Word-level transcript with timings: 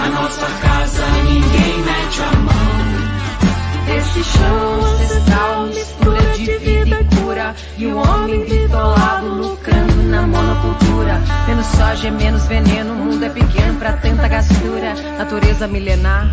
Na 0.00 0.08
nossa 0.08 0.46
casa 0.46 1.06
ninguém 1.24 1.78
mete 1.82 2.22
a 2.22 2.36
mão. 2.38 3.96
Esse 3.98 4.24
chão 4.24 4.80
ancestral, 4.80 5.66
mistura 5.66 6.22
de 6.38 6.58
vida 6.58 7.00
e 7.00 7.16
cura. 7.16 7.54
E 7.76 7.86
o 7.86 7.98
homem 7.98 8.44
bitolado 8.46 9.26
lucrando 9.26 10.02
na 10.04 10.26
monocultura. 10.26 11.20
Menos 11.46 11.66
soja, 11.66 12.10
menos 12.12 12.46
veneno, 12.46 12.94
o 12.94 12.96
mundo 12.96 13.24
é 13.26 13.28
pequeno 13.28 13.78
pra 13.78 13.92
tanta 13.92 14.26
gastura. 14.26 14.94
Natureza 15.18 15.68
milenar, 15.68 16.30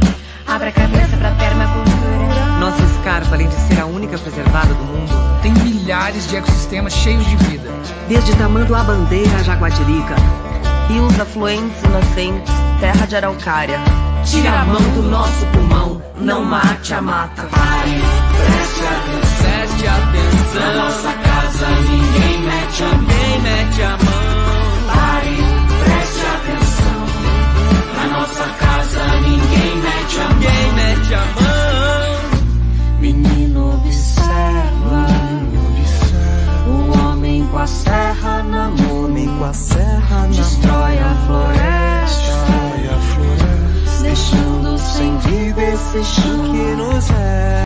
abre 0.48 0.70
a 0.70 0.72
cabeça 0.72 1.18
pra 1.18 1.32
permacultura. 1.32 2.60
Nossa 2.62 2.82
escarpa, 2.84 3.36
além 3.36 3.50
de 3.50 3.56
ser 3.56 3.82
a 3.82 3.86
única 3.86 4.18
preservada 4.18 4.74
do 4.74 4.84
mundo, 4.86 5.42
tem 5.42 5.54
milhares 5.88 6.28
de 6.28 6.36
ecossistemas 6.36 6.92
cheios 6.92 7.26
de 7.26 7.38
vida. 7.38 7.72
Desde 8.10 8.36
Tamanduá 8.36 8.84
Bandeira 8.84 9.38
a 9.38 9.44
Jaguatirica, 9.44 10.16
rios 10.90 11.18
afluentes 11.18 11.82
e 11.82 11.88
nascentes, 11.88 12.54
terra 12.82 13.06
de 13.06 13.16
araucária. 13.16 13.80
Tira 14.26 14.52
a 14.52 14.66
mão 14.66 14.82
do 14.82 15.04
nosso 15.04 15.46
pulmão, 15.54 16.02
não 16.18 16.44
mate 16.44 16.94
a 16.94 17.02
mata. 17.02 17.44
Pare, 17.44 18.02
preste 18.36 18.84
atenção. 18.84 19.48
Preste 19.48 19.88
atenção. 19.88 20.62
Na 20.62 20.74
nossa 20.84 21.14
casa 21.14 21.68
ninguém 21.90 22.42
mete 22.42 22.84
a 22.84 22.88
mão. 22.88 22.98
Ninguém 23.00 23.42
mete 23.42 23.82
a 23.82 23.90
mão. 23.92 24.94
Pare, 24.94 25.38
preste 25.86 26.26
atenção. 26.36 27.00
Na 27.96 28.20
nossa 28.20 28.44
casa 28.44 29.22
ninguém 29.22 29.78
mete 29.78 30.20
a 30.20 30.24
mão. 30.24 30.34
Ninguém 30.34 30.74
mete 30.74 31.14
a 31.14 31.42
mão. 31.42 31.57
Que. 45.98 47.66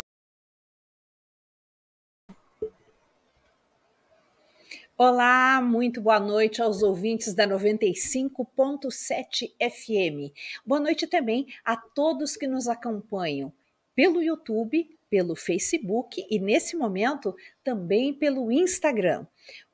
Olá, 4.97 5.61
muito 5.61 5.99
boa 5.99 6.19
noite 6.19 6.61
aos 6.61 6.81
ouvintes 6.81 7.33
da 7.33 7.45
95.7 7.45 9.51
FM. 9.59 10.31
Boa 10.65 10.79
noite 10.79 11.07
também 11.07 11.47
a 11.65 11.75
todos 11.75 12.37
que 12.37 12.47
nos 12.47 12.69
acompanham 12.69 13.51
pelo 13.93 14.21
YouTube, 14.21 14.97
pelo 15.09 15.35
Facebook 15.35 16.25
e, 16.29 16.39
nesse 16.39 16.77
momento, 16.77 17.35
também 17.63 18.13
pelo 18.13 18.51
Instagram. 18.51 19.25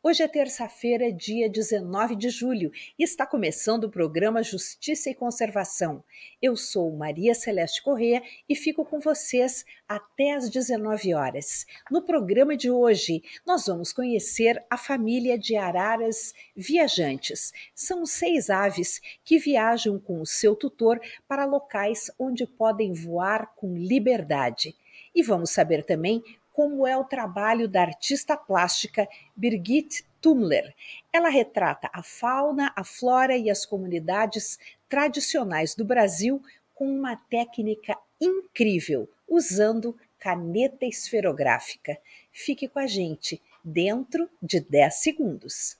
Hoje 0.07 0.23
é 0.23 0.27
terça-feira, 0.29 1.11
dia 1.11 1.49
19 1.49 2.15
de 2.15 2.29
julho, 2.29 2.71
e 2.97 3.03
está 3.03 3.27
começando 3.27 3.83
o 3.83 3.89
programa 3.89 4.41
Justiça 4.41 5.09
e 5.09 5.13
Conservação. 5.13 6.01
Eu 6.41 6.55
sou 6.55 6.95
Maria 6.95 7.35
Celeste 7.35 7.83
Corrêa 7.83 8.23
e 8.47 8.55
fico 8.55 8.85
com 8.85 9.01
vocês 9.01 9.65
até 9.85 10.33
às 10.33 10.49
19 10.49 11.13
horas. 11.13 11.65
No 11.91 12.01
programa 12.01 12.55
de 12.55 12.71
hoje, 12.71 13.21
nós 13.45 13.65
vamos 13.65 13.91
conhecer 13.91 14.63
a 14.69 14.77
família 14.77 15.37
de 15.37 15.57
araras 15.57 16.33
viajantes. 16.55 17.51
São 17.75 18.05
seis 18.05 18.49
aves 18.49 19.01
que 19.25 19.37
viajam 19.37 19.99
com 19.99 20.21
o 20.21 20.25
seu 20.25 20.55
tutor 20.55 21.01
para 21.27 21.43
locais 21.43 22.09
onde 22.17 22.47
podem 22.47 22.93
voar 22.93 23.53
com 23.57 23.75
liberdade. 23.75 24.73
E 25.13 25.21
vamos 25.21 25.49
saber 25.49 25.83
também 25.83 26.23
como 26.57 26.87
é 26.87 26.97
o 26.97 27.03
trabalho 27.03 27.67
da 27.67 27.83
artista 27.83 28.35
plástica 28.35 29.07
Birgit 29.35 30.03
Tumler. 30.19 30.73
Ela 31.13 31.29
retrata 31.29 31.87
a 31.93 32.01
fauna, 32.01 32.73
a 32.75 32.83
flora 32.83 33.37
e 33.37 33.47
as 33.47 33.63
comunidades 33.63 34.57
tradicionais 34.89 35.75
do 35.75 35.85
Brasil 35.85 36.41
com 36.73 36.89
uma 36.89 37.15
técnica 37.15 37.95
incrível, 38.19 39.07
usando 39.29 39.95
caneta 40.17 40.87
esferográfica. 40.87 41.95
Fique 42.31 42.67
com 42.67 42.79
a 42.79 42.87
gente 42.87 43.39
dentro 43.63 44.27
de 44.41 44.59
10 44.59 44.95
segundos. 44.95 45.77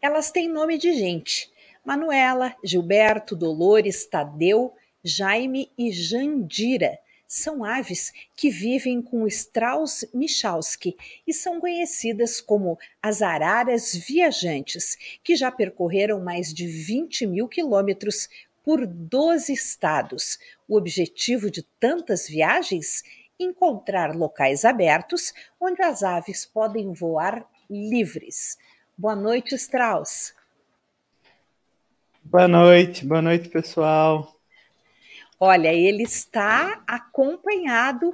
Elas 0.00 0.30
têm 0.30 0.48
nome 0.48 0.78
de 0.78 0.92
gente: 0.92 1.50
Manuela, 1.84 2.54
Gilberto, 2.62 3.34
Dolores, 3.34 4.06
Tadeu, 4.06 4.72
Jaime 5.02 5.70
e 5.76 5.90
Jandira. 5.90 6.98
São 7.26 7.62
aves 7.62 8.12
que 8.34 8.48
vivem 8.48 9.02
com 9.02 9.26
Strauss 9.26 10.08
Michalski 10.14 10.96
e 11.26 11.34
são 11.34 11.60
conhecidas 11.60 12.40
como 12.40 12.78
as 13.02 13.20
araras 13.20 13.94
viajantes, 13.94 14.96
que 15.22 15.36
já 15.36 15.50
percorreram 15.50 16.20
mais 16.20 16.54
de 16.54 16.66
20 16.66 17.26
mil 17.26 17.46
quilômetros 17.46 18.28
por 18.64 18.86
12 18.86 19.52
estados. 19.52 20.38
O 20.66 20.76
objetivo 20.76 21.50
de 21.50 21.62
tantas 21.80 22.28
viagens? 22.28 23.02
Encontrar 23.38 24.16
locais 24.16 24.64
abertos 24.64 25.34
onde 25.60 25.82
as 25.82 26.02
aves 26.02 26.46
podem 26.46 26.92
voar 26.92 27.46
livres. 27.68 28.56
Boa 28.98 29.14
noite, 29.14 29.54
Strauss. 29.54 30.34
Boa 32.24 32.48
noite, 32.48 33.06
boa 33.06 33.22
noite, 33.22 33.48
pessoal. 33.48 34.34
Olha, 35.38 35.72
ele 35.72 36.02
está 36.02 36.82
acompanhado 36.86 38.12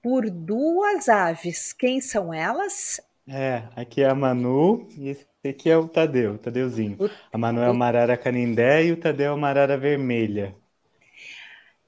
por 0.00 0.30
duas 0.30 1.08
aves. 1.08 1.72
Quem 1.72 2.00
são 2.00 2.32
elas? 2.32 3.00
É, 3.28 3.64
aqui 3.74 4.00
é 4.02 4.08
a 4.08 4.14
Manu 4.14 4.86
e 4.96 5.08
esse 5.08 5.26
aqui 5.44 5.68
é 5.68 5.76
o 5.76 5.88
Tadeu, 5.88 6.34
o 6.34 6.38
Tadeuzinho. 6.38 6.96
O- 7.00 7.10
A 7.32 7.36
Manu 7.36 7.60
é 7.62 7.68
uma 7.70 7.86
arara 7.86 8.16
canindé 8.16 8.84
e 8.84 8.92
o 8.92 8.96
Tadeu 8.96 9.32
é 9.32 9.34
uma 9.34 9.48
arara 9.48 9.76
vermelha. 9.76 10.54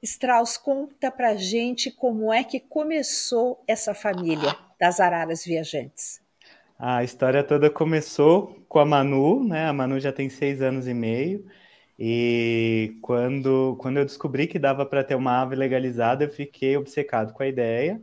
Strauss, 0.02 0.56
conta 0.56 1.10
pra 1.10 1.36
gente 1.36 1.90
como 1.90 2.32
é 2.32 2.42
que 2.42 2.58
começou 2.60 3.62
essa 3.66 3.94
família 3.94 4.56
das 4.78 4.98
araras 5.00 5.44
viajantes. 5.44 6.20
A 6.78 7.02
história 7.02 7.42
toda 7.42 7.70
começou 7.70 8.64
com 8.68 8.78
a 8.78 8.84
Manu, 8.84 9.44
né? 9.44 9.66
A 9.66 9.72
Manu 9.72 9.98
já 9.98 10.12
tem 10.12 10.28
seis 10.30 10.62
anos 10.62 10.86
e 10.86 10.94
meio. 10.94 11.44
E 11.98 12.96
quando, 13.02 13.76
quando 13.80 13.96
eu 13.98 14.04
descobri 14.04 14.46
que 14.46 14.58
dava 14.58 14.86
para 14.86 15.02
ter 15.02 15.16
uma 15.16 15.40
ave 15.42 15.56
legalizada, 15.56 16.24
eu 16.24 16.30
fiquei 16.30 16.76
obcecado 16.76 17.32
com 17.32 17.42
a 17.42 17.48
ideia. 17.48 18.00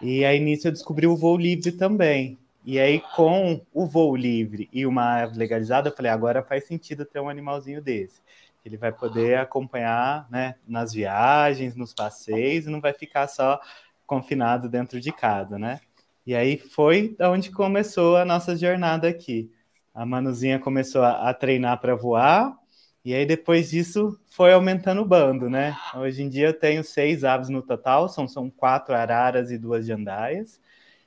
E 0.00 0.24
aí 0.24 0.40
nisso 0.40 0.68
eu 0.68 0.72
descobri 0.72 1.06
o 1.06 1.16
voo 1.16 1.36
livre 1.36 1.72
também. 1.72 2.38
E 2.64 2.80
aí, 2.80 3.00
com 3.16 3.60
o 3.72 3.86
voo 3.86 4.16
livre 4.16 4.68
e 4.72 4.86
uma 4.86 5.22
ave 5.22 5.38
legalizada, 5.38 5.90
eu 5.90 5.96
falei, 5.96 6.10
agora 6.12 6.42
faz 6.42 6.66
sentido 6.66 7.04
ter 7.04 7.20
um 7.20 7.28
animalzinho 7.28 7.82
desse. 7.82 8.22
Ele 8.64 8.76
vai 8.78 8.92
poder 8.92 9.38
acompanhar, 9.38 10.28
né, 10.30 10.56
nas 10.66 10.92
viagens, 10.92 11.76
nos 11.76 11.94
passeios, 11.94 12.66
e 12.66 12.70
não 12.70 12.80
vai 12.80 12.94
ficar 12.94 13.28
só 13.28 13.60
confinado 14.06 14.68
dentro 14.68 15.00
de 15.00 15.12
casa, 15.12 15.58
né? 15.58 15.80
E 16.26 16.34
aí 16.34 16.56
foi 16.56 17.14
da 17.16 17.30
onde 17.30 17.50
começou 17.50 18.16
a 18.16 18.24
nossa 18.24 18.56
jornada 18.56 19.08
aqui. 19.08 19.50
A 19.94 20.04
Manuzinha 20.06 20.58
começou 20.58 21.02
a, 21.02 21.28
a 21.30 21.34
treinar 21.34 21.80
para 21.80 21.94
voar, 21.94 22.56
e 23.04 23.14
aí 23.14 23.26
depois 23.26 23.70
disso 23.70 24.18
foi 24.28 24.52
aumentando 24.52 25.02
o 25.02 25.04
bando, 25.04 25.48
né? 25.50 25.76
Hoje 25.94 26.22
em 26.22 26.28
dia 26.28 26.48
eu 26.48 26.58
tenho 26.58 26.82
seis 26.82 27.22
aves 27.24 27.48
no 27.50 27.62
total, 27.62 28.08
são, 28.08 28.26
são 28.26 28.50
quatro 28.50 28.94
araras 28.94 29.50
e 29.50 29.58
duas 29.58 29.86
jandaias. 29.86 30.60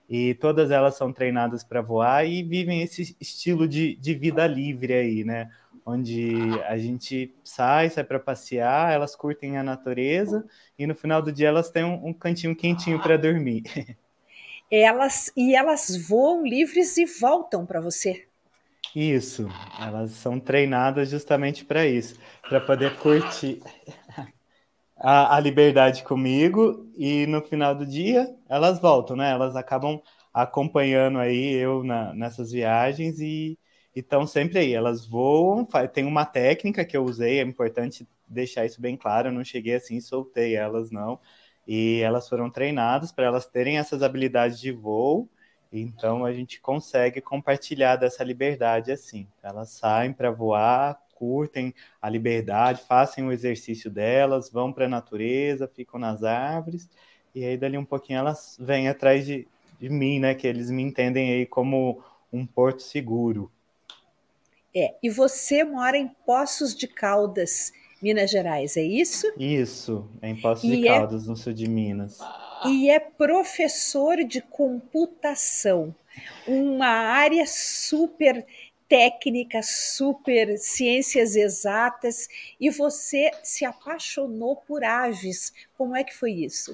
e 0.09 0.35
todas 0.35 0.71
elas 0.71 0.95
são 0.95 1.13
treinadas 1.13 1.63
para 1.63 1.81
voar 1.81 2.25
e 2.27 2.43
vivem 2.43 2.81
esse 2.81 3.15
estilo 3.19 3.67
de, 3.67 3.95
de 3.97 4.13
vida 4.15 4.47
livre 4.47 4.93
aí, 4.93 5.23
né? 5.23 5.51
Onde 5.85 6.61
a 6.67 6.77
gente 6.77 7.33
sai, 7.43 7.89
sai 7.89 8.03
para 8.03 8.19
passear, 8.19 8.93
elas 8.93 9.15
curtem 9.15 9.57
a 9.57 9.63
natureza 9.63 10.45
e 10.77 10.87
no 10.87 10.95
final 10.95 11.21
do 11.21 11.31
dia 11.31 11.47
elas 11.49 11.69
têm 11.71 11.83
um, 11.85 12.07
um 12.07 12.13
cantinho 12.13 12.55
quentinho 12.55 13.01
para 13.01 13.17
dormir. 13.17 13.63
Elas 14.71 15.31
e 15.35 15.55
elas 15.55 15.95
voam 16.07 16.45
livres 16.45 16.97
e 16.97 17.05
voltam 17.05 17.65
para 17.65 17.79
você. 17.79 18.27
Isso, 18.95 19.47
elas 19.79 20.11
são 20.11 20.39
treinadas 20.39 21.09
justamente 21.09 21.63
para 21.63 21.85
isso, 21.85 22.15
para 22.41 22.59
poder 22.59 22.95
curtir 22.97 23.61
a, 24.97 25.35
a, 25.35 25.39
liberdade 25.39 26.03
comigo 26.03 26.89
e 26.97 27.27
no 27.27 27.41
final 27.41 27.75
do 27.75 27.85
dia 27.85 28.35
elas 28.49 28.79
voltam, 28.79 29.15
né? 29.15 29.31
Elas 29.31 29.55
acabam 29.55 30.01
acompanhando 30.33 31.19
aí 31.19 31.53
eu 31.53 31.83
na, 31.83 32.13
nessas 32.13 32.51
viagens 32.51 33.19
e 33.19 33.57
estão 33.95 34.25
sempre 34.25 34.59
aí. 34.59 34.73
Elas 34.73 35.05
voam, 35.05 35.67
tem 35.93 36.05
uma 36.05 36.25
técnica 36.25 36.85
que 36.85 36.95
eu 36.95 37.03
usei, 37.03 37.39
é 37.39 37.43
importante 37.43 38.07
deixar 38.27 38.65
isso 38.65 38.81
bem 38.81 38.97
claro, 38.97 39.29
eu 39.29 39.31
não 39.31 39.43
cheguei 39.43 39.75
assim, 39.75 39.99
soltei 40.01 40.55
elas 40.55 40.91
não. 40.91 41.19
E 41.67 41.99
elas 42.01 42.29
foram 42.29 42.49
treinadas 42.49 43.11
para 43.11 43.25
elas 43.25 43.45
terem 43.45 43.77
essas 43.77 44.01
habilidades 44.01 44.59
de 44.59 44.71
voo 44.71 45.29
então 45.71 46.25
a 46.25 46.31
gente 46.31 46.61
consegue 46.61 47.21
compartilhar 47.21 47.95
dessa 47.95 48.23
liberdade 48.23 48.91
assim. 48.91 49.27
Elas 49.43 49.69
saem 49.71 50.13
para 50.13 50.31
voar, 50.31 50.99
curtem 51.13 51.73
a 52.01 52.09
liberdade, 52.09 52.83
fazem 52.87 53.25
o 53.25 53.31
exercício 53.31 53.89
delas, 53.89 54.49
vão 54.49 54.71
para 54.71 54.85
a 54.85 54.89
natureza, 54.89 55.67
ficam 55.67 55.99
nas 55.99 56.23
árvores, 56.23 56.89
e 57.33 57.43
aí 57.43 57.57
dali 57.57 57.77
um 57.77 57.85
pouquinho 57.85 58.19
elas 58.19 58.57
vêm 58.59 58.87
atrás 58.87 59.25
de, 59.25 59.47
de 59.79 59.89
mim, 59.89 60.19
né? 60.19 60.35
Que 60.35 60.47
eles 60.47 60.69
me 60.69 60.83
entendem 60.83 61.31
aí 61.31 61.45
como 61.45 62.01
um 62.31 62.45
porto 62.45 62.81
seguro. 62.81 63.51
É, 64.75 64.95
e 65.01 65.09
você 65.09 65.63
mora 65.63 65.97
em 65.97 66.07
Poços 66.07 66.75
de 66.75 66.87
Caldas, 66.87 67.73
Minas 68.01 68.29
Gerais, 68.29 68.77
é 68.77 68.83
isso? 68.83 69.31
Isso, 69.37 70.07
em 70.21 70.35
Poços 70.35 70.63
e 70.65 70.77
de 70.77 70.87
é 70.87 70.91
Caldas, 70.91 71.25
é... 71.25 71.29
no 71.29 71.35
sul 71.35 71.53
de 71.53 71.67
Minas 71.67 72.19
e 72.65 72.89
é 72.89 72.99
professor 72.99 74.23
de 74.23 74.41
computação, 74.41 75.93
uma 76.47 76.87
área 76.87 77.45
super 77.45 78.45
técnica, 78.89 79.59
super 79.61 80.57
ciências 80.57 81.35
exatas, 81.35 82.27
e 82.59 82.69
você 82.69 83.29
se 83.43 83.65
apaixonou 83.65 84.55
por 84.55 84.81
aves. 84.81 85.53
Como 85.77 85.93
é 85.93 86.05
que 86.05 86.15
foi 86.15 86.31
isso? 86.31 86.73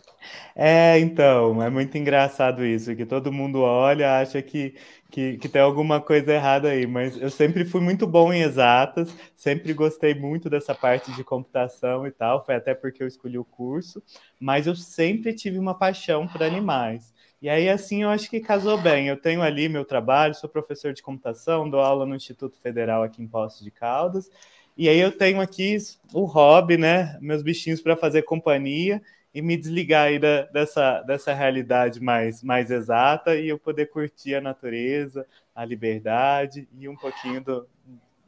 É, 0.55 0.99
então, 0.99 1.61
é 1.61 1.71
muito 1.71 1.97
engraçado 1.97 2.63
isso, 2.63 2.95
que 2.95 3.05
todo 3.05 3.33
mundo 3.33 3.61
olha, 3.61 4.19
acha 4.19 4.41
que, 4.43 4.75
que, 5.13 5.37
que 5.37 5.47
tem 5.47 5.61
alguma 5.61 6.01
coisa 6.01 6.33
errada 6.33 6.69
aí, 6.69 6.87
mas 6.87 7.15
eu 7.21 7.29
sempre 7.29 7.63
fui 7.63 7.79
muito 7.79 8.07
bom 8.07 8.33
em 8.33 8.41
exatas, 8.41 9.15
sempre 9.35 9.71
gostei 9.71 10.15
muito 10.15 10.49
dessa 10.49 10.73
parte 10.73 11.11
de 11.11 11.23
computação 11.23 12.07
e 12.07 12.11
tal, 12.11 12.43
foi 12.43 12.55
até 12.55 12.73
porque 12.73 13.03
eu 13.03 13.07
escolhi 13.07 13.37
o 13.37 13.45
curso, 13.45 14.01
mas 14.39 14.65
eu 14.65 14.75
sempre 14.75 15.31
tive 15.31 15.59
uma 15.59 15.77
paixão 15.77 16.27
por 16.27 16.41
animais. 16.41 17.13
E 17.39 17.47
aí, 17.47 17.69
assim, 17.69 18.01
eu 18.01 18.09
acho 18.09 18.27
que 18.27 18.39
casou 18.39 18.75
bem. 18.75 19.07
Eu 19.07 19.17
tenho 19.17 19.43
ali 19.43 19.69
meu 19.69 19.85
trabalho, 19.85 20.33
sou 20.33 20.49
professor 20.49 20.93
de 20.93 21.03
computação, 21.03 21.69
dou 21.69 21.81
aula 21.81 22.07
no 22.07 22.15
Instituto 22.15 22.57
Federal 22.57 23.03
aqui 23.03 23.21
em 23.21 23.27
Poços 23.27 23.63
de 23.63 23.69
Caldas. 23.69 24.31
E 24.75 24.89
aí 24.89 24.97
eu 24.97 25.15
tenho 25.15 25.39
aqui 25.39 25.77
o 26.11 26.23
hobby, 26.25 26.75
né? 26.75 27.19
Meus 27.21 27.43
bichinhos 27.43 27.81
para 27.81 27.95
fazer 27.95 28.23
companhia 28.23 28.99
e 29.33 29.41
me 29.41 29.57
desligar 29.57 30.07
aí 30.07 30.19
da, 30.19 30.43
dessa, 30.43 31.01
dessa 31.01 31.33
realidade 31.33 31.99
mais, 32.01 32.43
mais 32.43 32.69
exata 32.69 33.35
e 33.35 33.49
eu 33.49 33.57
poder 33.57 33.87
curtir 33.87 34.35
a 34.35 34.41
natureza, 34.41 35.25
a 35.55 35.65
liberdade 35.65 36.67
e 36.77 36.87
um 36.87 36.95
pouquinho 36.95 37.41
do, 37.41 37.67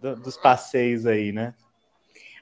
do, 0.02 0.16
dos 0.16 0.36
passeios 0.36 1.06
aí, 1.06 1.31
né? 1.31 1.54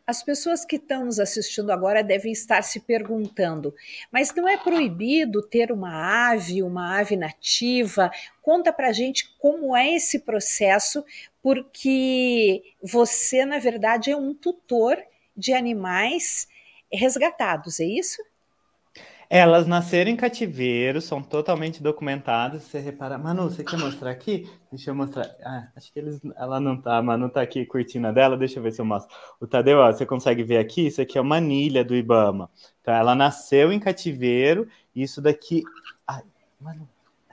As 0.05 0.21
pessoas 0.21 0.65
que 0.65 0.75
estão 0.75 1.05
nos 1.05 1.17
assistindo 1.17 1.71
agora 1.71 2.03
devem 2.03 2.31
estar 2.31 2.61
se 2.61 2.81
perguntando: 2.81 3.73
mas 4.11 4.33
não 4.35 4.47
é 4.47 4.57
proibido 4.57 5.41
ter 5.41 5.71
uma 5.71 6.29
ave, 6.29 6.61
uma 6.61 6.99
ave 6.99 7.15
nativa? 7.15 8.11
Conta 8.41 8.73
para 8.73 8.91
gente 8.91 9.33
como 9.39 9.75
é 9.75 9.95
esse 9.95 10.19
processo, 10.19 11.05
porque 11.41 12.61
você, 12.81 13.45
na 13.45 13.59
verdade, 13.59 14.11
é 14.11 14.15
um 14.15 14.33
tutor 14.33 14.97
de 15.35 15.53
animais 15.53 16.49
resgatados, 16.91 17.79
é 17.79 17.85
isso? 17.85 18.21
Elas 19.35 19.65
nasceram 19.65 20.11
em 20.11 20.15
cativeiro, 20.15 21.01
são 21.01 21.19
totalmente 21.19 21.81
documentadas. 21.81 22.61
Você 22.61 22.77
repara, 22.77 23.17
Manu, 23.17 23.49
você 23.49 23.63
quer 23.63 23.79
mostrar 23.79 24.11
aqui? 24.11 24.47
Deixa 24.71 24.91
eu 24.91 24.95
mostrar. 24.95 25.27
Ah, 25.43 25.69
acho 25.75 25.91
que 25.91 25.97
eles, 25.97 26.21
ela 26.35 26.59
não 26.59 26.79
tá, 26.79 26.97
a 26.97 27.01
Manu 27.01 27.27
tá 27.27 27.41
aqui 27.41 27.65
curtindo 27.65 28.05
a 28.05 28.11
dela. 28.11 28.37
Deixa 28.37 28.59
eu 28.59 28.63
ver 28.63 28.71
se 28.71 28.79
eu 28.79 28.85
mostro. 28.85 29.11
O 29.39 29.47
Tadeu, 29.47 29.79
ó, 29.79 29.91
você 29.91 30.05
consegue 30.05 30.43
ver 30.43 30.59
aqui? 30.59 30.85
Isso 30.85 31.01
aqui 31.01 31.17
é 31.17 31.21
uma 31.21 31.37
anilha 31.37 31.83
do 31.83 31.95
Ibama. 31.95 32.47
Então, 32.79 32.93
ela 32.93 33.15
nasceu 33.15 33.73
em 33.73 33.79
cativeiro. 33.79 34.67
Isso 34.95 35.19
daqui. 35.19 35.63
Ai, 36.07 36.21
Manu. 36.61 36.87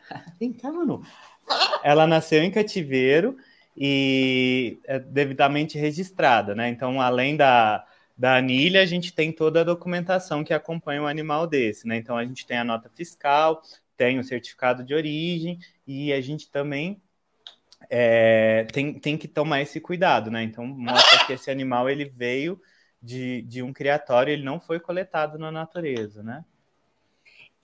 Vem 0.41 0.55
cá, 0.55 0.73
Manu. 0.73 1.03
Ela 1.85 2.07
nasceu 2.07 2.43
em 2.43 2.51
cativeiro 2.51 3.37
e 3.77 4.79
é 4.87 4.99
devidamente 4.99 5.77
registrada, 5.77 6.55
né? 6.55 6.71
Então, 6.71 6.99
além 6.99 7.37
da 7.37 7.85
da 8.21 8.37
anilha, 8.37 8.83
a 8.83 8.85
gente 8.85 9.15
tem 9.15 9.33
toda 9.33 9.63
a 9.63 9.65
documentação 9.65 10.45
que 10.45 10.53
acompanha 10.53 11.01
um 11.01 11.07
animal 11.07 11.47
desse, 11.47 11.89
né? 11.89 11.97
Então 11.97 12.19
a 12.19 12.25
gente 12.27 12.47
tem 12.47 12.59
a 12.59 12.65
nota 12.65 12.91
fiscal, 12.91 13.63
tem 13.97 14.19
o 14.19 14.23
certificado 14.23 14.85
de 14.85 14.93
origem 14.93 15.59
e 15.87 16.13
a 16.13 16.21
gente 16.21 16.51
também 16.51 17.01
é, 17.89 18.67
tem, 18.75 18.93
tem 18.93 19.17
que 19.17 19.27
tomar 19.27 19.63
esse 19.63 19.81
cuidado, 19.81 20.31
né? 20.31 20.43
Então 20.43 20.67
mostra 20.67 21.25
que 21.25 21.33
esse 21.33 21.51
animal 21.51 21.89
ele 21.89 22.05
veio 22.05 22.61
de, 23.03 23.41
de 23.41 23.63
um 23.63 23.73
criatório, 23.73 24.35
ele 24.35 24.45
não 24.45 24.61
foi 24.61 24.79
coletado 24.79 25.39
na 25.39 25.51
natureza, 25.51 26.23
né? 26.23 26.45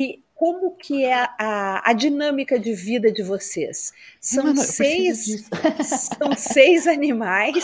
E 0.01 0.25
como 0.35 0.75
que 0.75 1.05
é 1.05 1.29
a, 1.39 1.83
a 1.85 1.93
dinâmica 1.93 2.59
de 2.59 2.73
vida 2.73 3.13
de 3.13 3.23
vocês? 3.23 3.93
São 4.19 4.45
Mano, 4.45 4.63
seis 4.63 5.51
são 5.85 6.35
seis 6.35 6.87
animais, 6.87 7.63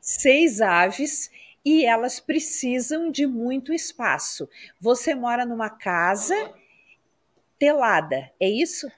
seis 0.00 0.60
aves 0.60 1.30
e 1.64 1.84
elas 1.84 2.18
precisam 2.18 3.10
de 3.10 3.26
muito 3.26 3.72
espaço. 3.72 4.48
Você 4.80 5.14
mora 5.14 5.44
numa 5.44 5.70
casa 5.70 6.52
telada, 7.58 8.30
é 8.40 8.48
isso? 8.48 8.90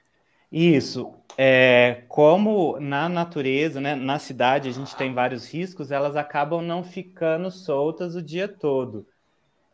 Isso. 0.51 1.13
É, 1.37 2.03
como 2.07 2.79
na 2.79 3.09
natureza, 3.09 3.81
né, 3.81 3.93
na 3.93 4.17
cidade 4.17 4.69
a 4.69 4.71
gente 4.71 4.95
tem 4.95 5.13
vários 5.13 5.51
riscos, 5.51 5.91
elas 5.91 6.15
acabam 6.15 6.61
não 6.61 6.83
ficando 6.83 7.51
soltas 7.51 8.15
o 8.15 8.21
dia 8.21 8.47
todo. 8.47 9.05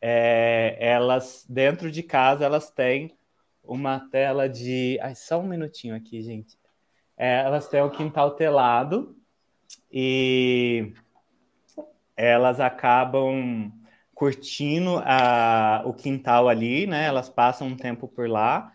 É, 0.02 0.76
elas 0.80 1.46
dentro 1.48 1.92
de 1.92 2.02
casa 2.02 2.44
elas 2.44 2.72
têm 2.72 3.16
uma 3.64 4.00
tela 4.10 4.50
de, 4.50 4.98
ai, 5.02 5.14
só 5.14 5.40
um 5.40 5.48
minutinho 5.48 5.96
aqui, 5.96 6.22
gente. 6.22 6.58
É, 7.16 7.42
elas 7.42 7.68
têm 7.68 7.82
o 7.82 7.92
quintal 7.92 8.32
telado 8.32 9.16
e 9.92 10.94
elas 12.22 12.60
acabam 12.60 13.72
curtindo 14.14 15.02
a, 15.04 15.82
o 15.86 15.94
quintal 15.94 16.48
ali, 16.48 16.86
né? 16.86 17.08
Elas 17.08 17.28
passam 17.28 17.68
um 17.68 17.76
tempo 17.76 18.08
por 18.08 18.30
lá 18.30 18.72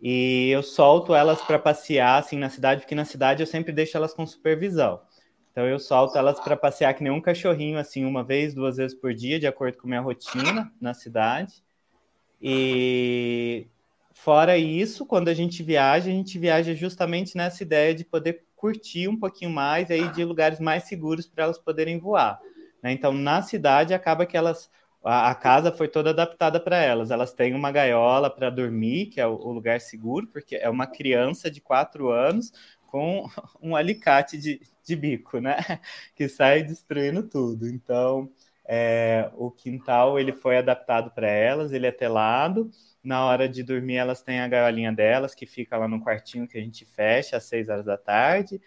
e 0.00 0.48
eu 0.50 0.62
solto 0.62 1.14
elas 1.14 1.42
para 1.42 1.58
passear 1.58 2.18
assim 2.18 2.38
na 2.38 2.48
cidade, 2.48 2.80
porque 2.80 2.94
na 2.94 3.04
cidade 3.04 3.42
eu 3.42 3.46
sempre 3.46 3.70
deixo 3.70 3.98
elas 3.98 4.14
com 4.14 4.26
supervisão. 4.26 5.00
Então 5.52 5.66
eu 5.66 5.78
solto 5.78 6.16
elas 6.16 6.40
para 6.40 6.56
passear 6.56 6.94
que 6.94 7.02
nem 7.02 7.12
um 7.12 7.20
cachorrinho 7.20 7.78
assim, 7.78 8.04
uma 8.04 8.24
vez, 8.24 8.54
duas 8.54 8.78
vezes 8.78 8.96
por 8.98 9.12
dia, 9.12 9.38
de 9.38 9.46
acordo 9.46 9.76
com 9.76 9.86
minha 9.86 10.00
rotina 10.00 10.72
na 10.80 10.94
cidade. 10.94 11.62
E 12.40 13.66
fora 14.14 14.56
isso, 14.56 15.04
quando 15.04 15.28
a 15.28 15.34
gente 15.34 15.62
viaja, 15.62 16.08
a 16.08 16.14
gente 16.14 16.38
viaja 16.38 16.74
justamente 16.74 17.36
nessa 17.36 17.62
ideia 17.62 17.94
de 17.94 18.04
poder 18.04 18.44
curtir 18.56 19.06
um 19.08 19.18
pouquinho 19.18 19.50
mais 19.50 19.90
aí 19.90 20.08
de 20.12 20.24
lugares 20.24 20.58
mais 20.58 20.84
seguros 20.84 21.26
para 21.26 21.44
elas 21.44 21.58
poderem 21.58 21.98
voar. 21.98 22.40
Né? 22.82 22.92
Então, 22.92 23.12
na 23.12 23.42
cidade, 23.42 23.94
acaba 23.94 24.26
que 24.26 24.36
elas. 24.36 24.70
A, 25.04 25.30
a 25.30 25.34
casa 25.34 25.70
foi 25.72 25.88
toda 25.88 26.10
adaptada 26.10 26.58
para 26.60 26.76
elas. 26.78 27.10
Elas 27.10 27.32
têm 27.32 27.54
uma 27.54 27.70
gaiola 27.70 28.28
para 28.30 28.50
dormir, 28.50 29.06
que 29.06 29.20
é 29.20 29.26
o, 29.26 29.34
o, 29.34 29.52
lugar 29.52 29.80
seguro, 29.80 30.26
porque 30.28 30.56
é 30.56 30.68
uma 30.68 30.86
criança 30.86 31.50
de 31.50 31.60
quatro 31.60 32.10
anos 32.10 32.52
com 32.86 33.26
um 33.62 33.76
alicate 33.76 34.38
de, 34.38 34.60
de 34.84 34.96
bico, 34.96 35.38
né? 35.38 35.56
Que 36.14 36.28
sai 36.28 36.62
destruindo 36.62 37.22
tudo. 37.22 37.68
Então, 37.68 38.30
é, 38.68 39.30
o 39.34 39.50
quintal 39.50 40.18
ele 40.18 40.32
foi 40.32 40.58
adaptado 40.58 41.10
para 41.10 41.28
elas, 41.28 41.72
ele 41.72 41.86
é 41.86 41.92
telado. 41.92 42.70
Na 43.02 43.24
hora 43.24 43.48
de 43.48 43.62
dormir, 43.62 43.96
elas 43.96 44.22
têm 44.22 44.40
a 44.40 44.48
gaiolinha 44.48 44.92
delas, 44.92 45.34
que 45.34 45.46
fica 45.46 45.76
lá 45.78 45.86
no 45.86 46.02
quartinho 46.02 46.48
que 46.48 46.58
a 46.58 46.60
gente 46.60 46.84
fecha 46.84 47.36
às 47.36 47.44
seis 47.44 47.68
horas 47.68 47.84
da 47.84 47.96
tarde, 47.96 48.60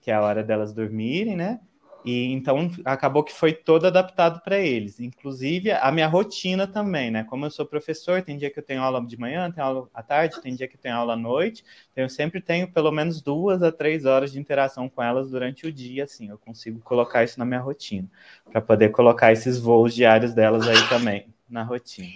que 0.00 0.10
é 0.10 0.14
a 0.14 0.22
hora 0.22 0.42
delas 0.42 0.72
dormirem, 0.72 1.36
né? 1.36 1.60
E 2.06 2.32
então 2.32 2.70
acabou 2.84 3.24
que 3.24 3.32
foi 3.32 3.52
todo 3.52 3.84
adaptado 3.84 4.40
para 4.40 4.60
eles, 4.60 5.00
inclusive 5.00 5.72
a 5.72 5.90
minha 5.90 6.06
rotina 6.06 6.64
também, 6.64 7.10
né? 7.10 7.24
Como 7.24 7.44
eu 7.44 7.50
sou 7.50 7.66
professor, 7.66 8.22
tem 8.22 8.38
dia 8.38 8.48
que 8.48 8.60
eu 8.60 8.62
tenho 8.62 8.80
aula 8.80 9.04
de 9.04 9.18
manhã, 9.18 9.50
tem 9.50 9.60
aula 9.60 9.88
à 9.92 10.04
tarde, 10.04 10.40
tem 10.40 10.54
dia 10.54 10.68
que 10.68 10.76
eu 10.76 10.80
tenho 10.80 10.94
aula 10.94 11.14
à 11.14 11.16
noite, 11.16 11.64
então 11.90 12.04
eu 12.04 12.08
sempre 12.08 12.40
tenho 12.40 12.70
pelo 12.70 12.92
menos 12.92 13.20
duas 13.20 13.60
a 13.60 13.72
três 13.72 14.04
horas 14.04 14.30
de 14.30 14.38
interação 14.38 14.88
com 14.88 15.02
elas 15.02 15.30
durante 15.30 15.66
o 15.66 15.72
dia, 15.72 16.04
assim, 16.04 16.28
eu 16.30 16.38
consigo 16.38 16.78
colocar 16.78 17.24
isso 17.24 17.40
na 17.40 17.44
minha 17.44 17.58
rotina, 17.58 18.08
para 18.52 18.60
poder 18.60 18.90
colocar 18.90 19.32
esses 19.32 19.58
voos 19.58 19.92
diários 19.92 20.32
delas 20.32 20.68
aí 20.68 20.88
também 20.88 21.26
na 21.50 21.64
rotina. 21.64 22.12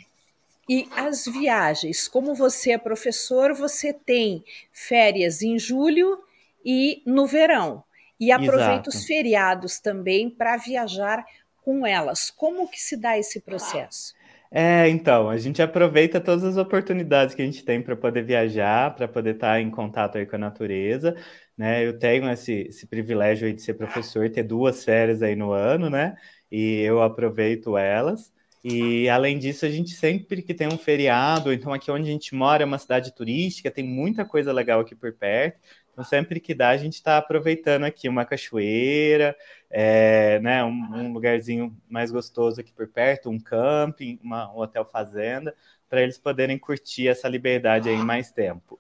E 0.68 0.88
as 0.94 1.24
viagens, 1.26 2.06
como 2.06 2.32
você 2.32 2.70
é 2.70 2.78
professor, 2.78 3.52
você 3.54 3.92
tem 3.92 4.44
férias 4.72 5.42
em 5.42 5.58
julho 5.58 6.22
e 6.64 7.02
no 7.04 7.26
verão 7.26 7.82
e 8.20 8.30
aproveita 8.30 8.72
Exato. 8.72 8.90
os 8.90 9.04
feriados 9.06 9.80
também 9.80 10.28
para 10.28 10.58
viajar 10.58 11.24
com 11.56 11.86
elas. 11.86 12.30
Como 12.30 12.68
que 12.68 12.80
se 12.80 12.96
dá 12.96 13.18
esse 13.18 13.40
processo? 13.40 14.12
É, 14.52 14.88
então, 14.88 15.30
a 15.30 15.38
gente 15.38 15.62
aproveita 15.62 16.20
todas 16.20 16.42
as 16.42 16.56
oportunidades 16.56 17.34
que 17.34 17.42
a 17.42 17.44
gente 17.44 17.64
tem 17.64 17.80
para 17.80 17.94
poder 17.94 18.24
viajar, 18.24 18.94
para 18.96 19.06
poder 19.06 19.36
estar 19.36 19.52
tá 19.52 19.60
em 19.60 19.70
contato 19.70 20.18
aí 20.18 20.26
com 20.26 20.34
a 20.36 20.38
natureza, 20.40 21.16
né? 21.56 21.86
Eu 21.86 21.98
tenho 21.98 22.28
esse, 22.30 22.66
esse 22.68 22.86
privilégio 22.86 23.46
aí 23.46 23.52
de 23.52 23.62
ser 23.62 23.74
professor, 23.74 24.28
ter 24.28 24.42
duas 24.42 24.84
férias 24.84 25.22
aí 25.22 25.36
no 25.36 25.52
ano, 25.52 25.88
né? 25.88 26.16
E 26.50 26.80
eu 26.80 27.00
aproveito 27.00 27.78
elas. 27.78 28.32
E 28.62 29.08
além 29.08 29.38
disso, 29.38 29.64
a 29.64 29.70
gente 29.70 29.90
sempre 29.90 30.42
que 30.42 30.52
tem 30.52 30.68
um 30.68 30.76
feriado, 30.76 31.52
então 31.52 31.72
aqui 31.72 31.90
onde 31.90 32.08
a 32.08 32.12
gente 32.12 32.34
mora 32.34 32.62
é 32.62 32.66
uma 32.66 32.76
cidade 32.78 33.14
turística, 33.14 33.70
tem 33.70 33.84
muita 33.84 34.24
coisa 34.24 34.52
legal 34.52 34.80
aqui 34.80 34.94
por 34.94 35.12
perto. 35.14 35.60
Então, 36.00 36.08
sempre 36.08 36.40
que 36.40 36.54
dá, 36.54 36.70
a 36.70 36.78
gente 36.78 36.94
está 36.94 37.18
aproveitando 37.18 37.84
aqui 37.84 38.08
uma 38.08 38.24
cachoeira, 38.24 39.36
é, 39.68 40.40
né, 40.40 40.64
um, 40.64 40.70
um, 40.70 41.12
lugarzinho 41.12 41.76
mais 41.90 42.10
gostoso 42.10 42.58
aqui 42.58 42.72
por 42.72 42.88
perto, 42.88 43.28
um 43.28 43.38
camping, 43.38 44.18
uma, 44.22 44.50
um 44.50 44.60
hotel 44.60 44.82
fazenda, 44.86 45.54
para 45.90 46.00
eles 46.00 46.16
poderem 46.16 46.58
curtir 46.58 47.06
essa 47.06 47.28
liberdade 47.28 47.90
aí 47.90 47.98
mais 47.98 48.32
tempo. 48.32 48.78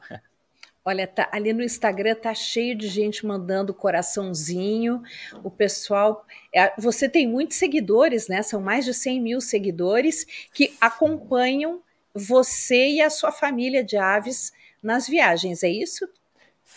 Olha, 0.82 1.06
tá, 1.06 1.28
ali 1.30 1.52
no 1.52 1.62
Instagram 1.62 2.14
tá 2.14 2.32
cheio 2.32 2.74
de 2.74 2.88
gente 2.88 3.26
mandando 3.26 3.74
coraçãozinho. 3.74 5.02
O 5.44 5.50
pessoal. 5.50 6.24
É, 6.54 6.72
você 6.80 7.06
tem 7.06 7.28
muitos 7.28 7.58
seguidores, 7.58 8.28
né? 8.28 8.42
São 8.42 8.62
mais 8.62 8.86
de 8.86 8.94
100 8.94 9.20
mil 9.20 9.40
seguidores 9.42 10.24
que 10.54 10.74
acompanham 10.80 11.82
você 12.14 12.92
e 12.92 13.02
a 13.02 13.10
sua 13.10 13.30
família 13.30 13.84
de 13.84 13.98
aves 13.98 14.54
nas 14.82 15.06
viagens, 15.06 15.62
é 15.62 15.68
isso? 15.68 16.08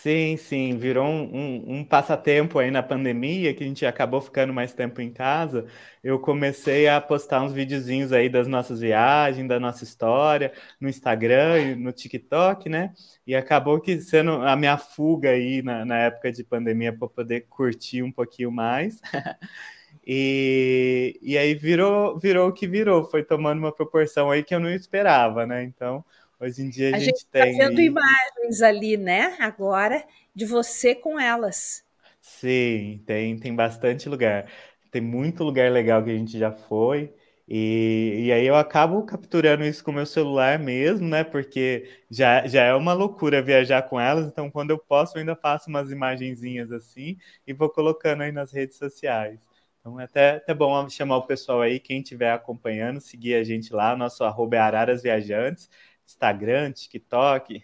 Sim, 0.03 0.35
sim, 0.35 0.77
virou 0.77 1.05
um, 1.05 1.23
um, 1.33 1.77
um, 1.77 1.85
passatempo 1.85 2.59
aí 2.59 2.69
na 2.69 2.83
pandemia, 2.83 3.53
que 3.53 3.63
a 3.63 3.67
gente 3.67 3.85
acabou 3.85 4.19
ficando 4.19 4.53
mais 4.53 4.73
tempo 4.73 4.99
em 4.99 5.09
casa. 5.09 5.65
Eu 6.03 6.19
comecei 6.19 6.89
a 6.89 6.99
postar 6.99 7.41
uns 7.41 7.53
videozinhos 7.53 8.11
aí 8.11 8.27
das 8.27 8.45
nossas 8.45 8.81
viagens, 8.81 9.47
da 9.47 9.61
nossa 9.61 9.85
história, 9.85 10.51
no 10.77 10.89
Instagram 10.89 11.57
e 11.59 11.75
no 11.75 11.93
TikTok, 11.93 12.67
né? 12.67 12.93
E 13.25 13.33
acabou 13.33 13.79
que 13.79 14.01
sendo 14.01 14.31
a 14.41 14.57
minha 14.57 14.77
fuga 14.77 15.29
aí 15.29 15.61
na, 15.61 15.85
na 15.85 15.97
época 15.99 16.33
de 16.33 16.43
pandemia 16.43 16.91
para 16.91 17.07
poder 17.07 17.47
curtir 17.49 18.03
um 18.03 18.11
pouquinho 18.11 18.51
mais. 18.51 18.99
E, 20.05 21.17
e 21.21 21.37
aí 21.37 21.53
virou, 21.55 22.19
virou 22.19 22.49
o 22.49 22.53
que 22.53 22.67
virou, 22.67 23.05
foi 23.05 23.23
tomando 23.23 23.59
uma 23.59 23.71
proporção 23.71 24.29
aí 24.29 24.43
que 24.43 24.53
eu 24.53 24.59
não 24.59 24.69
esperava, 24.69 25.45
né? 25.45 25.63
Então, 25.63 26.03
Hoje 26.43 26.61
em 26.61 26.69
dia 26.69 26.89
a, 26.89 26.95
a 26.97 26.99
gente, 26.99 27.05
gente 27.05 27.25
tá 27.25 27.45
tem. 27.45 27.51
Está 27.53 27.67
vendo 27.69 27.81
imagens 27.81 28.61
ali, 28.61 28.97
né? 28.97 29.37
Agora, 29.39 30.05
de 30.35 30.45
você 30.45 30.93
com 30.93 31.19
elas. 31.19 31.85
Sim, 32.21 33.03
tem, 33.05 33.37
tem 33.37 33.55
bastante 33.55 34.07
lugar. 34.09 34.49
Tem 34.91 35.01
muito 35.01 35.43
lugar 35.43 35.71
legal 35.71 36.03
que 36.03 36.09
a 36.11 36.15
gente 36.15 36.37
já 36.37 36.51
foi. 36.51 37.13
E, 37.47 38.25
e 38.27 38.31
aí 38.31 38.45
eu 38.45 38.55
acabo 38.55 39.03
capturando 39.03 39.63
isso 39.65 39.83
com 39.83 39.91
o 39.91 39.93
meu 39.93 40.05
celular 40.05 40.57
mesmo, 40.57 41.07
né? 41.07 41.23
Porque 41.23 41.89
já, 42.09 42.47
já 42.47 42.63
é 42.63 42.73
uma 42.73 42.93
loucura 42.93 43.41
viajar 43.41 43.81
com 43.83 43.99
elas. 43.99 44.27
Então, 44.27 44.49
quando 44.49 44.71
eu 44.71 44.77
posso, 44.77 45.17
eu 45.17 45.19
ainda 45.19 45.35
faço 45.35 45.69
umas 45.69 45.91
imagenzinhas 45.91 46.71
assim 46.71 47.17
e 47.45 47.53
vou 47.53 47.69
colocando 47.69 48.23
aí 48.23 48.31
nas 48.31 48.51
redes 48.51 48.77
sociais. 48.77 49.39
Então 49.81 49.99
é 49.99 50.05
até, 50.05 50.37
até 50.37 50.53
bom 50.53 50.87
chamar 50.89 51.17
o 51.17 51.27
pessoal 51.27 51.61
aí, 51.61 51.77
quem 51.79 51.99
estiver 51.99 52.31
acompanhando, 52.31 53.01
seguir 53.01 53.35
a 53.35 53.43
gente 53.43 53.73
lá, 53.73 53.95
nosso 53.97 54.23
arroba 54.23 54.55
é 54.55 54.59
Araras 54.59 55.03
Viajantes. 55.03 55.69
Instagram, 56.05 56.71
TikTok. 56.71 57.63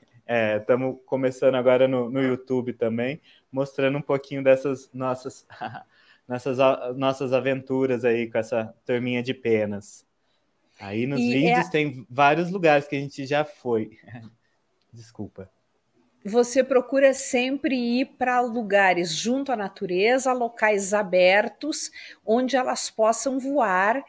Estamos 0.59 0.95
é, 0.95 0.99
começando 1.05 1.55
agora 1.55 1.87
no, 1.87 2.09
no 2.09 2.21
YouTube 2.21 2.73
também, 2.73 3.19
mostrando 3.51 3.97
um 3.97 4.01
pouquinho 4.01 4.43
dessas 4.43 4.89
nossas, 4.93 5.45
nossas, 6.27 6.57
nossas 6.95 7.33
aventuras 7.33 8.05
aí 8.05 8.29
com 8.29 8.37
essa 8.37 8.73
turminha 8.85 9.23
de 9.23 9.33
penas. 9.33 10.05
Aí 10.79 11.05
nos 11.05 11.19
e 11.19 11.33
vídeos 11.33 11.67
é... 11.67 11.71
tem 11.71 12.05
vários 12.09 12.51
lugares 12.51 12.87
que 12.87 12.95
a 12.95 12.99
gente 12.99 13.25
já 13.25 13.43
foi. 13.43 13.97
Desculpa. 14.93 15.49
Você 16.23 16.63
procura 16.63 17.13
sempre 17.13 17.75
ir 17.75 18.05
para 18.17 18.41
lugares 18.41 19.13
junto 19.13 19.51
à 19.51 19.55
natureza, 19.55 20.33
locais 20.33 20.93
abertos, 20.93 21.91
onde 22.25 22.55
elas 22.55 22.89
possam 22.89 23.39
voar 23.39 24.03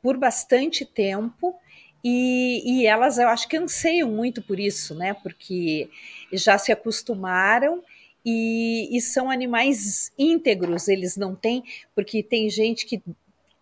por 0.00 0.16
bastante 0.16 0.84
tempo 0.86 1.58
e, 2.04 2.62
e 2.66 2.86
elas, 2.86 3.18
eu 3.18 3.28
acho 3.28 3.48
que 3.48 3.56
anseiam 3.56 4.10
muito 4.10 4.42
por 4.42 4.60
isso, 4.60 4.94
né? 4.94 5.14
Porque 5.14 5.88
já 6.30 6.58
se 6.58 6.70
acostumaram 6.70 7.82
e, 8.22 8.94
e, 8.94 9.00
são 9.00 9.30
animais 9.30 10.12
íntegros, 10.18 10.86
eles 10.86 11.16
não 11.16 11.34
têm, 11.34 11.64
porque 11.94 12.22
tem 12.22 12.50
gente 12.50 12.84
que, 12.84 13.02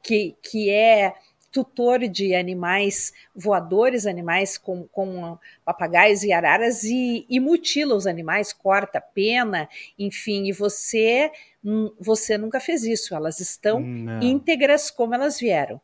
que, 0.03 0.35
que 0.43 0.71
é 0.71 1.15
tutor 1.53 2.09
de 2.09 2.35
animais 2.35 3.13
voadores, 3.35 4.07
animais 4.07 4.59
com, 4.59 4.89
com 4.89 5.39
papagaios 5.65 6.25
e 6.25 6.33
araras, 6.33 6.83
e, 6.83 7.25
e 7.29 7.39
mutila 7.39 7.95
os 7.95 8.07
animais, 8.07 8.53
corta 8.53 9.01
pena, 9.01 9.69
enfim, 9.99 10.47
e 10.47 10.53
você, 10.53 11.31
você 12.01 12.37
nunca 12.39 12.59
fez 12.59 12.83
isso, 12.85 13.15
elas 13.15 13.39
estão 13.39 13.79
não. 13.81 14.21
íntegras 14.23 14.91
como 14.91 15.15
elas 15.15 15.39
vieram. 15.39 15.81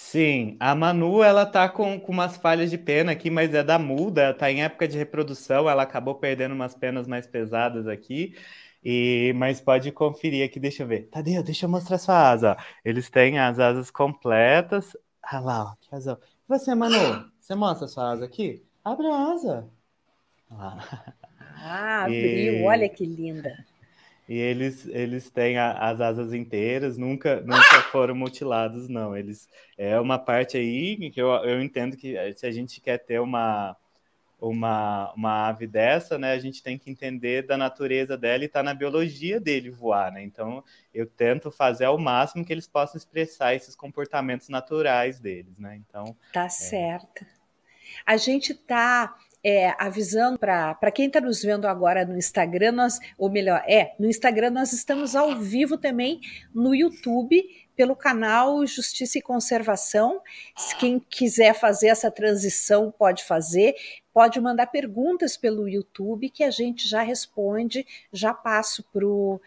Sim, 0.00 0.56
a 0.60 0.74
Manu 0.76 1.22
ela 1.22 1.44
tá 1.44 1.68
com, 1.68 2.00
com 2.00 2.12
umas 2.12 2.36
falhas 2.36 2.70
de 2.70 2.78
pena 2.78 3.12
aqui, 3.12 3.28
mas 3.28 3.52
é 3.52 3.64
da 3.64 3.78
muda, 3.78 4.32
tá 4.32 4.50
em 4.50 4.62
época 4.62 4.86
de 4.88 4.96
reprodução, 4.96 5.68
ela 5.68 5.82
acabou 5.82 6.14
perdendo 6.14 6.54
umas 6.54 6.74
penas 6.74 7.06
mais 7.06 7.26
pesadas 7.26 7.86
aqui. 7.86 8.34
E, 8.82 9.34
mas 9.36 9.60
pode 9.60 9.90
conferir 9.92 10.46
aqui, 10.46 10.58
deixa 10.60 10.84
eu 10.84 10.86
ver. 10.86 11.08
Tadeu, 11.08 11.42
deixa 11.42 11.66
eu 11.66 11.70
mostrar 11.70 11.98
sua 11.98 12.30
asa. 12.30 12.56
Eles 12.84 13.10
têm 13.10 13.38
as 13.40 13.58
asas 13.58 13.90
completas. 13.90 14.96
Ah 15.20 15.40
lá, 15.40 15.64
ó, 15.64 15.74
que 15.80 15.94
asa. 15.94 16.18
Você, 16.46 16.74
Manu, 16.74 17.30
você 17.38 17.54
mostra 17.56 17.88
sua 17.88 18.12
asa 18.12 18.24
aqui? 18.24 18.64
Abre 18.84 19.08
a 19.08 19.32
asa. 19.32 19.68
Ah, 20.50 21.12
ah 21.56 22.04
abriu, 22.06 22.54
e... 22.54 22.62
olha 22.64 22.88
que 22.88 23.04
linda 23.04 23.52
e 24.28 24.36
eles, 24.36 24.86
eles 24.88 25.30
têm 25.30 25.56
a, 25.56 25.72
as 25.72 26.00
asas 26.02 26.34
inteiras, 26.34 26.98
nunca, 26.98 27.40
nunca 27.40 27.82
foram 27.90 28.14
mutilados, 28.14 28.86
não. 28.86 29.16
Eles 29.16 29.48
é 29.76 29.98
uma 29.98 30.18
parte 30.18 30.58
aí 30.58 31.10
que 31.10 31.20
eu, 31.20 31.28
eu 31.28 31.62
entendo 31.62 31.96
que 31.96 32.14
eh, 32.14 32.32
se 32.34 32.46
a 32.46 32.50
gente 32.50 32.78
quer 32.78 32.98
ter 32.98 33.20
uma, 33.20 33.74
uma, 34.38 35.10
uma 35.14 35.48
ave 35.48 35.66
dessa, 35.66 36.18
né, 36.18 36.32
a 36.32 36.38
gente 36.38 36.62
tem 36.62 36.76
que 36.76 36.90
entender 36.90 37.46
da 37.46 37.56
natureza 37.56 38.18
dela 38.18 38.42
e 38.42 38.46
está 38.46 38.62
na 38.62 38.74
biologia 38.74 39.40
dele 39.40 39.70
voar, 39.70 40.12
né? 40.12 40.22
Então 40.22 40.62
eu 40.92 41.06
tento 41.06 41.50
fazer 41.50 41.86
ao 41.86 41.96
máximo 41.96 42.44
que 42.44 42.52
eles 42.52 42.68
possam 42.68 42.98
expressar 42.98 43.54
esses 43.54 43.74
comportamentos 43.74 44.50
naturais 44.50 45.18
deles, 45.18 45.58
né? 45.58 45.74
Então 45.76 46.14
tá 46.34 46.44
é... 46.44 46.48
certo. 46.50 47.24
A 48.04 48.18
gente 48.18 48.52
tá 48.52 49.16
é, 49.42 49.74
avisando 49.78 50.38
para 50.38 50.90
quem 50.92 51.06
está 51.06 51.20
nos 51.20 51.42
vendo 51.42 51.66
agora 51.66 52.04
no 52.04 52.16
Instagram, 52.16 52.72
nós, 52.72 52.98
ou 53.16 53.30
melhor, 53.30 53.62
é, 53.66 53.94
no 53.98 54.08
Instagram 54.08 54.50
nós 54.50 54.72
estamos 54.72 55.14
ao 55.14 55.36
vivo 55.36 55.78
também 55.78 56.20
no 56.54 56.74
YouTube, 56.74 57.42
pelo 57.76 57.94
canal 57.94 58.66
Justiça 58.66 59.18
e 59.18 59.22
Conservação. 59.22 60.20
Quem 60.80 60.98
quiser 60.98 61.54
fazer 61.54 61.88
essa 61.88 62.10
transição 62.10 62.92
pode 62.96 63.24
fazer, 63.24 63.74
pode 64.12 64.40
mandar 64.40 64.66
perguntas 64.66 65.36
pelo 65.36 65.68
YouTube 65.68 66.28
que 66.28 66.42
a 66.42 66.50
gente 66.50 66.88
já 66.88 67.02
responde, 67.02 67.86
já 68.12 68.34
passo 68.34 68.82
para 68.92 69.06
o 69.06 69.40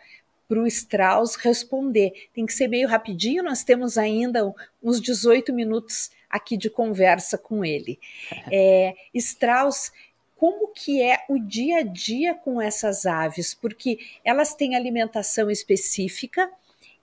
para 0.48 0.60
o 0.60 0.68
Strauss 0.68 1.36
responder. 1.36 2.12
Tem 2.34 2.46
que 2.46 2.52
ser 2.52 2.68
meio 2.68 2.86
rapidinho, 2.86 3.42
nós 3.42 3.64
temos 3.64 3.98
ainda 3.98 4.54
uns 4.84 5.00
18 5.00 5.54
minutos 5.54 6.10
aqui 6.32 6.58
de 6.58 6.70
conversa 6.70 7.38
com 7.38 7.64
ele. 7.64 8.00
É, 8.54 8.96
Strauss, 9.14 9.92
como 10.36 10.70
que 10.70 11.02
é 11.02 11.24
o 11.30 11.38
dia 11.38 11.80
a 11.80 11.84
dia 11.84 12.34
com 12.34 12.60
essas 12.60 13.06
aves? 13.06 13.54
Porque 13.54 14.00
elas 14.26 14.56
têm 14.56 14.76
alimentação 14.76 15.50
específica 15.52 16.52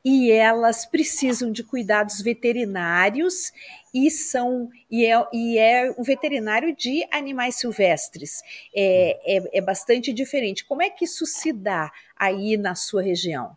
e 0.04 0.30
elas 0.30 0.86
precisam 0.86 1.52
de 1.52 1.62
cuidados 1.62 2.20
veterinários 2.20 3.52
e 3.92 4.10
são 4.10 4.70
e 4.90 5.04
é, 5.04 5.26
e 5.32 5.58
é 5.58 5.94
um 5.96 6.02
veterinário 6.02 6.74
de 6.74 7.06
animais 7.10 7.56
silvestres. 7.56 8.42
É, 8.74 9.36
é, 9.36 9.58
é 9.58 9.60
bastante 9.60 10.12
diferente. 10.12 10.64
Como 10.64 10.82
é 10.82 10.90
que 10.90 11.04
isso 11.04 11.26
se 11.26 11.52
dá 11.52 11.92
aí 12.16 12.56
na 12.56 12.74
sua 12.74 13.02
região? 13.02 13.56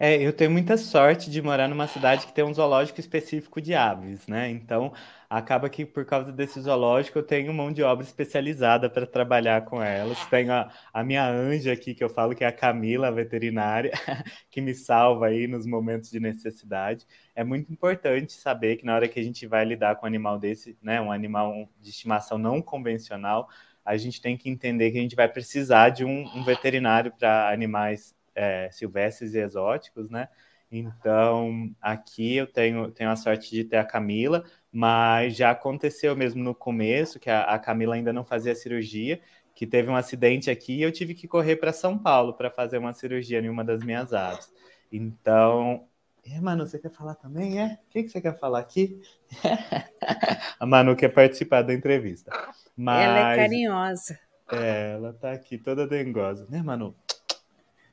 É, 0.00 0.14
eu 0.22 0.32
tenho 0.32 0.48
muita 0.52 0.76
sorte 0.76 1.28
de 1.28 1.42
morar 1.42 1.66
numa 1.68 1.88
cidade 1.88 2.24
que 2.24 2.32
tem 2.32 2.44
um 2.44 2.54
zoológico 2.54 3.00
específico 3.00 3.60
de 3.60 3.74
aves, 3.74 4.28
né? 4.28 4.48
Então, 4.48 4.92
acaba 5.28 5.68
que 5.68 5.84
por 5.84 6.04
causa 6.04 6.30
desse 6.30 6.60
zoológico 6.60 7.18
eu 7.18 7.22
tenho 7.24 7.52
mão 7.52 7.72
de 7.72 7.82
obra 7.82 8.04
especializada 8.04 8.88
para 8.88 9.04
trabalhar 9.06 9.64
com 9.64 9.82
elas. 9.82 10.24
Tenho 10.26 10.52
a, 10.52 10.72
a, 10.92 11.02
minha 11.02 11.28
anja 11.28 11.72
aqui, 11.72 11.94
que 11.96 12.04
eu 12.04 12.08
falo 12.08 12.32
que 12.32 12.44
é 12.44 12.46
a 12.46 12.52
Camila, 12.52 13.08
a 13.08 13.10
veterinária, 13.10 13.90
que 14.48 14.60
me 14.60 14.72
salva 14.72 15.26
aí 15.26 15.48
nos 15.48 15.66
momentos 15.66 16.10
de 16.12 16.20
necessidade. 16.20 17.04
É 17.34 17.42
muito 17.42 17.72
importante 17.72 18.32
saber 18.34 18.76
que 18.76 18.86
na 18.86 18.94
hora 18.94 19.08
que 19.08 19.18
a 19.18 19.22
gente 19.22 19.48
vai 19.48 19.64
lidar 19.64 19.96
com 19.96 20.06
um 20.06 20.08
animal 20.08 20.38
desse, 20.38 20.78
né, 20.80 21.00
um 21.00 21.10
animal 21.10 21.68
de 21.80 21.90
estimação 21.90 22.38
não 22.38 22.62
convencional, 22.62 23.48
a 23.84 23.96
gente 23.96 24.20
tem 24.20 24.36
que 24.36 24.48
entender 24.48 24.92
que 24.92 24.98
a 24.98 25.02
gente 25.02 25.16
vai 25.16 25.28
precisar 25.28 25.88
de 25.90 26.04
um, 26.04 26.24
um 26.36 26.44
veterinário 26.44 27.12
para 27.18 27.50
animais 27.50 28.16
é, 28.38 28.70
silvestres 28.70 29.34
e 29.34 29.38
exóticos, 29.38 30.08
né? 30.08 30.28
Então, 30.70 31.70
aqui 31.80 32.36
eu 32.36 32.46
tenho, 32.46 32.90
tenho 32.90 33.10
a 33.10 33.16
sorte 33.16 33.50
de 33.50 33.64
ter 33.64 33.78
a 33.78 33.84
Camila, 33.84 34.44
mas 34.70 35.34
já 35.34 35.50
aconteceu 35.50 36.14
mesmo 36.14 36.42
no 36.44 36.54
começo, 36.54 37.18
que 37.18 37.28
a, 37.28 37.42
a 37.42 37.58
Camila 37.58 37.96
ainda 37.96 38.12
não 38.12 38.24
fazia 38.24 38.54
cirurgia, 38.54 39.20
que 39.54 39.66
teve 39.66 39.90
um 39.90 39.96
acidente 39.96 40.50
aqui 40.50 40.76
e 40.76 40.82
eu 40.82 40.92
tive 40.92 41.14
que 41.14 41.26
correr 41.26 41.56
para 41.56 41.72
São 41.72 41.98
Paulo 41.98 42.34
para 42.34 42.50
fazer 42.50 42.78
uma 42.78 42.92
cirurgia 42.92 43.40
em 43.40 43.48
uma 43.48 43.64
das 43.64 43.82
minhas 43.82 44.12
aves. 44.12 44.52
Então, 44.92 45.88
é, 46.24 46.40
Manu, 46.40 46.64
você 46.66 46.78
quer 46.78 46.92
falar 46.92 47.16
também? 47.16 47.60
É? 47.60 47.78
O 47.86 47.90
que, 47.90 48.04
que 48.04 48.08
você 48.10 48.20
quer 48.20 48.38
falar 48.38 48.60
aqui? 48.60 49.00
a 50.60 50.66
Manu 50.66 50.94
quer 50.94 51.08
participar 51.08 51.62
da 51.62 51.74
entrevista. 51.74 52.30
Mas, 52.76 53.04
ela 53.04 53.32
é 53.32 53.36
carinhosa. 53.36 54.20
É, 54.52 54.92
ela 54.92 55.12
tá 55.12 55.32
aqui 55.32 55.58
toda 55.58 55.88
dengosa, 55.88 56.46
né, 56.48 56.62
Manu? 56.62 56.94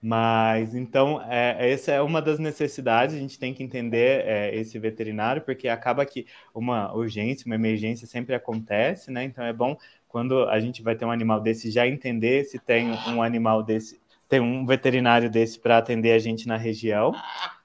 Mas 0.08 0.76
então, 0.76 1.20
é, 1.28 1.72
essa 1.72 1.92
é 1.92 2.00
uma 2.00 2.22
das 2.22 2.38
necessidades, 2.38 3.16
a 3.16 3.18
gente 3.18 3.40
tem 3.40 3.56
que 3.56 3.64
entender 3.64 4.24
é, 4.24 4.56
esse 4.56 4.78
veterinário, 4.78 5.42
porque 5.42 5.68
acaba 5.68 6.06
que 6.06 6.28
uma 6.54 6.94
urgência, 6.94 7.48
uma 7.48 7.56
emergência 7.56 8.06
sempre 8.06 8.36
acontece, 8.36 9.10
né? 9.10 9.24
Então 9.24 9.44
é 9.44 9.52
bom 9.52 9.76
quando 10.08 10.48
a 10.48 10.60
gente 10.60 10.84
vai 10.84 10.96
ter 10.96 11.06
um 11.06 11.12
animal 11.12 11.42
desse 11.42 11.72
já 11.72 11.88
entender 11.88 12.44
se 12.44 12.60
tem 12.60 12.92
um 13.08 13.24
animal 13.24 13.64
desse, 13.64 14.00
tem 14.30 14.40
um 14.40 14.64
veterinário 14.64 15.28
desse 15.28 15.58
para 15.58 15.80
atender 15.80 16.12
a 16.12 16.20
gente 16.20 16.48
na 16.48 16.56
região. 16.56 17.12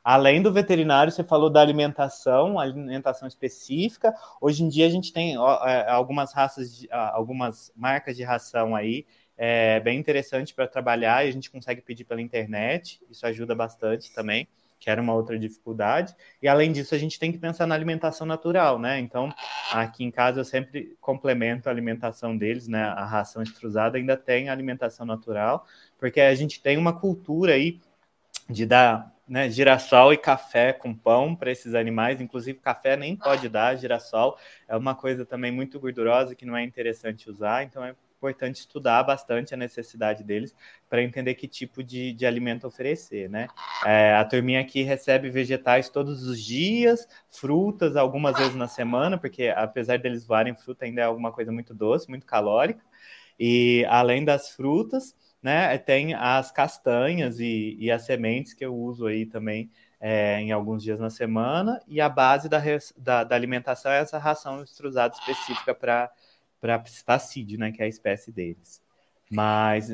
Além 0.02 0.40
do 0.40 0.50
veterinário, 0.50 1.12
você 1.12 1.22
falou 1.22 1.50
da 1.50 1.60
alimentação, 1.60 2.58
alimentação 2.58 3.28
específica. 3.28 4.14
Hoje 4.40 4.64
em 4.64 4.68
dia 4.70 4.86
a 4.86 4.90
gente 4.90 5.12
tem 5.12 5.34
é, 5.34 5.90
algumas 5.90 6.32
raças, 6.32 6.74
de, 6.74 6.88
algumas 6.90 7.70
marcas 7.76 8.16
de 8.16 8.22
ração 8.22 8.74
aí 8.74 9.04
é 9.42 9.80
bem 9.80 9.98
interessante 9.98 10.52
para 10.52 10.68
trabalhar 10.68 11.24
e 11.24 11.30
a 11.30 11.32
gente 11.32 11.50
consegue 11.50 11.80
pedir 11.80 12.04
pela 12.04 12.20
internet, 12.20 13.00
isso 13.10 13.24
ajuda 13.24 13.54
bastante 13.54 14.12
também, 14.12 14.46
que 14.78 14.90
era 14.90 15.00
uma 15.00 15.14
outra 15.14 15.38
dificuldade. 15.38 16.14
E 16.42 16.46
além 16.46 16.70
disso, 16.70 16.94
a 16.94 16.98
gente 16.98 17.18
tem 17.18 17.32
que 17.32 17.38
pensar 17.38 17.66
na 17.66 17.74
alimentação 17.74 18.26
natural, 18.26 18.78
né? 18.78 19.00
Então, 19.00 19.32
aqui 19.72 20.04
em 20.04 20.10
casa 20.10 20.40
eu 20.40 20.44
sempre 20.44 20.94
complemento 21.00 21.70
a 21.70 21.72
alimentação 21.72 22.36
deles, 22.36 22.68
né? 22.68 22.82
A 22.82 23.06
ração 23.06 23.42
extrusada 23.42 23.96
ainda 23.96 24.14
tem 24.14 24.50
alimentação 24.50 25.06
natural, 25.06 25.66
porque 25.98 26.20
a 26.20 26.34
gente 26.34 26.60
tem 26.60 26.76
uma 26.76 26.92
cultura 26.92 27.54
aí 27.54 27.80
de 28.46 28.66
dar 28.66 29.10
né, 29.26 29.48
girassol 29.48 30.12
e 30.12 30.18
café 30.18 30.74
com 30.74 30.94
pão 30.94 31.34
para 31.34 31.50
esses 31.50 31.74
animais, 31.74 32.20
inclusive 32.20 32.58
café 32.58 32.94
nem 32.94 33.16
pode 33.16 33.48
dar, 33.48 33.74
girassol 33.76 34.36
é 34.68 34.76
uma 34.76 34.94
coisa 34.94 35.24
também 35.24 35.50
muito 35.50 35.80
gordurosa 35.80 36.34
que 36.34 36.44
não 36.44 36.54
é 36.54 36.62
interessante 36.62 37.30
usar, 37.30 37.62
então 37.62 37.82
é 37.82 37.94
importante 38.20 38.56
estudar 38.56 39.02
bastante 39.02 39.54
a 39.54 39.56
necessidade 39.56 40.22
deles 40.22 40.54
para 40.88 41.02
entender 41.02 41.34
que 41.34 41.48
tipo 41.48 41.82
de, 41.82 42.12
de 42.12 42.26
alimento 42.26 42.66
oferecer, 42.66 43.30
né? 43.30 43.48
É, 43.86 44.14
a 44.14 44.24
turminha 44.24 44.60
aqui 44.60 44.82
recebe 44.82 45.30
vegetais 45.30 45.88
todos 45.88 46.24
os 46.24 46.42
dias, 46.42 47.08
frutas 47.28 47.96
algumas 47.96 48.36
vezes 48.36 48.54
na 48.54 48.68
semana, 48.68 49.16
porque 49.16 49.48
apesar 49.48 49.98
deles 49.98 50.26
voarem 50.26 50.54
fruta 50.54 50.84
ainda 50.84 51.00
é 51.00 51.04
alguma 51.04 51.32
coisa 51.32 51.50
muito 51.50 51.72
doce, 51.72 52.10
muito 52.10 52.26
calórica. 52.26 52.84
E 53.38 53.86
além 53.88 54.22
das 54.22 54.50
frutas, 54.50 55.16
né, 55.42 55.78
tem 55.78 56.12
as 56.12 56.52
castanhas 56.52 57.40
e, 57.40 57.76
e 57.80 57.90
as 57.90 58.04
sementes 58.04 58.52
que 58.52 58.64
eu 58.64 58.76
uso 58.76 59.06
aí 59.06 59.24
também 59.24 59.70
é, 59.98 60.40
em 60.40 60.52
alguns 60.52 60.82
dias 60.82 60.98
na 60.98 61.10
semana, 61.10 61.80
e 61.86 62.00
a 62.00 62.08
base 62.08 62.48
da, 62.48 62.60
da, 62.96 63.24
da 63.24 63.34
alimentação 63.34 63.92
é 63.92 64.00
essa 64.00 64.18
ração 64.18 64.62
extrusada 64.62 65.14
específica 65.14 65.74
para 65.74 66.10
para 66.60 66.78
psitacídeo, 66.78 67.58
né, 67.58 67.72
que 67.72 67.82
é 67.82 67.86
a 67.86 67.88
espécie 67.88 68.30
deles. 68.30 68.82
Mas 69.30 69.90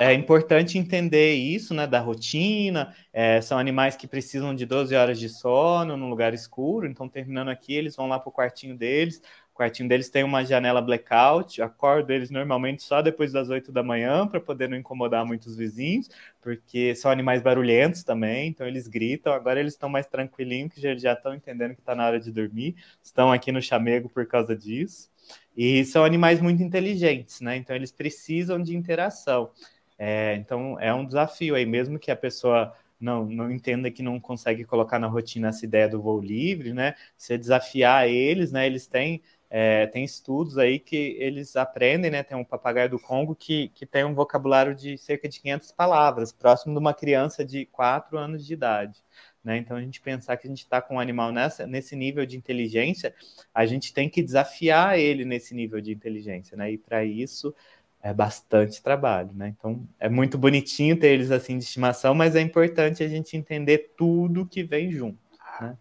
é 0.00 0.12
importante 0.12 0.76
entender 0.76 1.34
isso, 1.34 1.72
né, 1.72 1.86
da 1.86 2.00
rotina. 2.00 2.94
É, 3.12 3.40
são 3.40 3.58
animais 3.58 3.96
que 3.96 4.08
precisam 4.08 4.54
de 4.54 4.66
12 4.66 4.94
horas 4.94 5.18
de 5.20 5.28
sono 5.28 5.96
num 5.96 6.08
lugar 6.08 6.34
escuro. 6.34 6.86
Então, 6.86 7.08
terminando 7.08 7.48
aqui, 7.48 7.74
eles 7.74 7.94
vão 7.94 8.08
lá 8.08 8.18
para 8.18 8.28
o 8.28 8.32
quartinho 8.32 8.76
deles. 8.76 9.22
O 9.52 9.56
quartinho 9.56 9.88
deles 9.88 10.10
tem 10.10 10.24
uma 10.24 10.44
janela 10.44 10.82
blackout. 10.82 11.62
Acordo 11.62 12.10
eles 12.12 12.28
normalmente 12.28 12.82
só 12.82 13.00
depois 13.00 13.32
das 13.32 13.50
8 13.50 13.70
da 13.70 13.84
manhã 13.84 14.26
para 14.26 14.40
poder 14.40 14.68
não 14.68 14.76
incomodar 14.76 15.24
muitos 15.24 15.56
vizinhos, 15.56 16.10
porque 16.42 16.92
são 16.96 17.08
animais 17.08 17.40
barulhentos 17.40 18.02
também. 18.02 18.48
Então, 18.48 18.66
eles 18.66 18.88
gritam. 18.88 19.32
Agora 19.32 19.60
eles 19.60 19.74
estão 19.74 19.88
mais 19.88 20.06
tranquilinhos, 20.08 20.72
que 20.74 20.80
já, 20.80 20.96
já 20.96 21.12
estão 21.12 21.34
entendendo 21.34 21.74
que 21.74 21.80
está 21.80 21.94
na 21.94 22.04
hora 22.06 22.18
de 22.18 22.32
dormir. 22.32 22.74
Estão 23.00 23.30
aqui 23.30 23.52
no 23.52 23.62
chamego 23.62 24.08
por 24.08 24.26
causa 24.26 24.56
disso. 24.56 25.08
E 25.56 25.84
são 25.84 26.04
animais 26.04 26.40
muito 26.40 26.62
inteligentes, 26.62 27.40
né? 27.40 27.56
Então 27.56 27.74
eles 27.76 27.92
precisam 27.92 28.60
de 28.60 28.76
interação. 28.76 29.50
É, 29.98 30.34
então 30.36 30.78
é 30.80 30.92
um 30.92 31.04
desafio 31.06 31.54
aí, 31.54 31.64
mesmo 31.64 31.98
que 31.98 32.10
a 32.10 32.16
pessoa 32.16 32.74
não, 33.00 33.24
não 33.26 33.50
entenda 33.50 33.90
que 33.90 34.02
não 34.02 34.18
consegue 34.18 34.64
colocar 34.64 34.98
na 34.98 35.06
rotina 35.06 35.48
essa 35.48 35.64
ideia 35.64 35.88
do 35.88 36.00
voo 36.00 36.20
livre, 36.20 36.72
né? 36.72 36.94
Você 37.16 37.36
desafiar 37.38 38.08
eles, 38.08 38.50
né? 38.52 38.66
Eles 38.66 38.86
têm, 38.86 39.22
é, 39.50 39.86
tem 39.86 40.04
estudos 40.04 40.58
aí 40.58 40.78
que 40.78 41.16
eles 41.18 41.54
aprendem, 41.56 42.10
né? 42.10 42.22
Tem 42.22 42.36
um 42.36 42.44
papagaio 42.44 42.90
do 42.90 42.98
Congo 42.98 43.34
que, 43.34 43.68
que 43.74 43.86
tem 43.86 44.04
um 44.04 44.14
vocabulário 44.14 44.74
de 44.74 44.96
cerca 44.98 45.28
de 45.28 45.40
500 45.40 45.72
palavras, 45.72 46.32
próximo 46.32 46.72
de 46.74 46.80
uma 46.80 46.94
criança 46.94 47.44
de 47.44 47.66
4 47.66 48.18
anos 48.18 48.44
de 48.46 48.54
idade. 48.54 49.04
Né? 49.44 49.58
Então, 49.58 49.76
a 49.76 49.80
gente 49.80 50.00
pensar 50.00 50.38
que 50.38 50.46
a 50.46 50.50
gente 50.50 50.60
está 50.60 50.80
com 50.80 50.94
um 50.94 51.00
animal 51.00 51.30
nessa, 51.30 51.66
nesse 51.66 51.94
nível 51.94 52.24
de 52.24 52.36
inteligência, 52.36 53.14
a 53.54 53.66
gente 53.66 53.92
tem 53.92 54.08
que 54.08 54.22
desafiar 54.22 54.98
ele 54.98 55.24
nesse 55.24 55.54
nível 55.54 55.82
de 55.82 55.92
inteligência, 55.92 56.56
né? 56.56 56.72
E 56.72 56.78
para 56.78 57.04
isso 57.04 57.54
é 58.02 58.12
bastante 58.12 58.82
trabalho, 58.82 59.30
né? 59.34 59.54
Então, 59.56 59.86
é 60.00 60.08
muito 60.08 60.38
bonitinho 60.38 60.98
ter 60.98 61.08
eles 61.08 61.30
assim 61.30 61.58
de 61.58 61.64
estimação, 61.64 62.14
mas 62.14 62.34
é 62.34 62.40
importante 62.40 63.02
a 63.02 63.08
gente 63.08 63.36
entender 63.36 63.92
tudo 63.96 64.46
que 64.46 64.62
vem 64.62 64.90
junto, 64.90 65.18
né? 65.60 65.76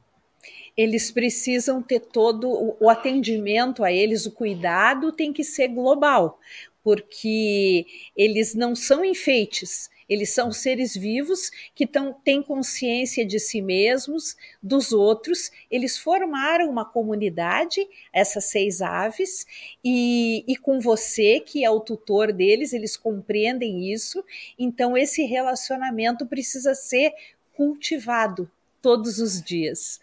Eles 0.76 1.12
precisam 1.12 1.84
ter 1.84 2.00
todo 2.00 2.76
o 2.80 2.90
atendimento 2.90 3.84
a 3.84 3.92
eles, 3.92 4.26
o 4.26 4.32
cuidado 4.32 5.12
tem 5.12 5.32
que 5.32 5.44
ser 5.44 5.68
global, 5.68 6.40
porque 6.84 7.86
eles 8.18 8.56
não 8.56 8.76
são 8.76 9.06
enfeites, 9.06 9.90
eles 10.14 10.30
são 10.30 10.52
seres 10.52 10.96
vivos 10.96 11.52
que 11.74 11.88
tão, 11.88 12.14
têm 12.14 12.42
consciência 12.42 13.26
de 13.26 13.40
si 13.40 13.62
mesmos, 13.62 14.36
dos 14.62 14.92
outros. 14.92 15.52
Eles 15.70 15.98
formaram 15.98 16.70
uma 16.70 16.86
comunidade, 16.86 17.88
essas 18.12 18.46
seis 18.46 18.82
aves, 18.82 19.46
e, 19.84 20.44
e 20.48 20.56
com 20.56 20.80
você, 20.80 21.40
que 21.40 21.66
é 21.66 21.70
o 21.70 21.80
tutor 21.80 22.32
deles, 22.32 22.74
eles 22.74 22.96
compreendem 22.96 23.92
isso. 23.92 24.24
Então, 24.58 24.96
esse 24.96 25.24
relacionamento 25.24 26.26
precisa 26.26 26.74
ser 26.76 27.12
cultivado 27.54 28.50
todos 28.82 29.20
os 29.20 29.42
dias. 29.42 30.00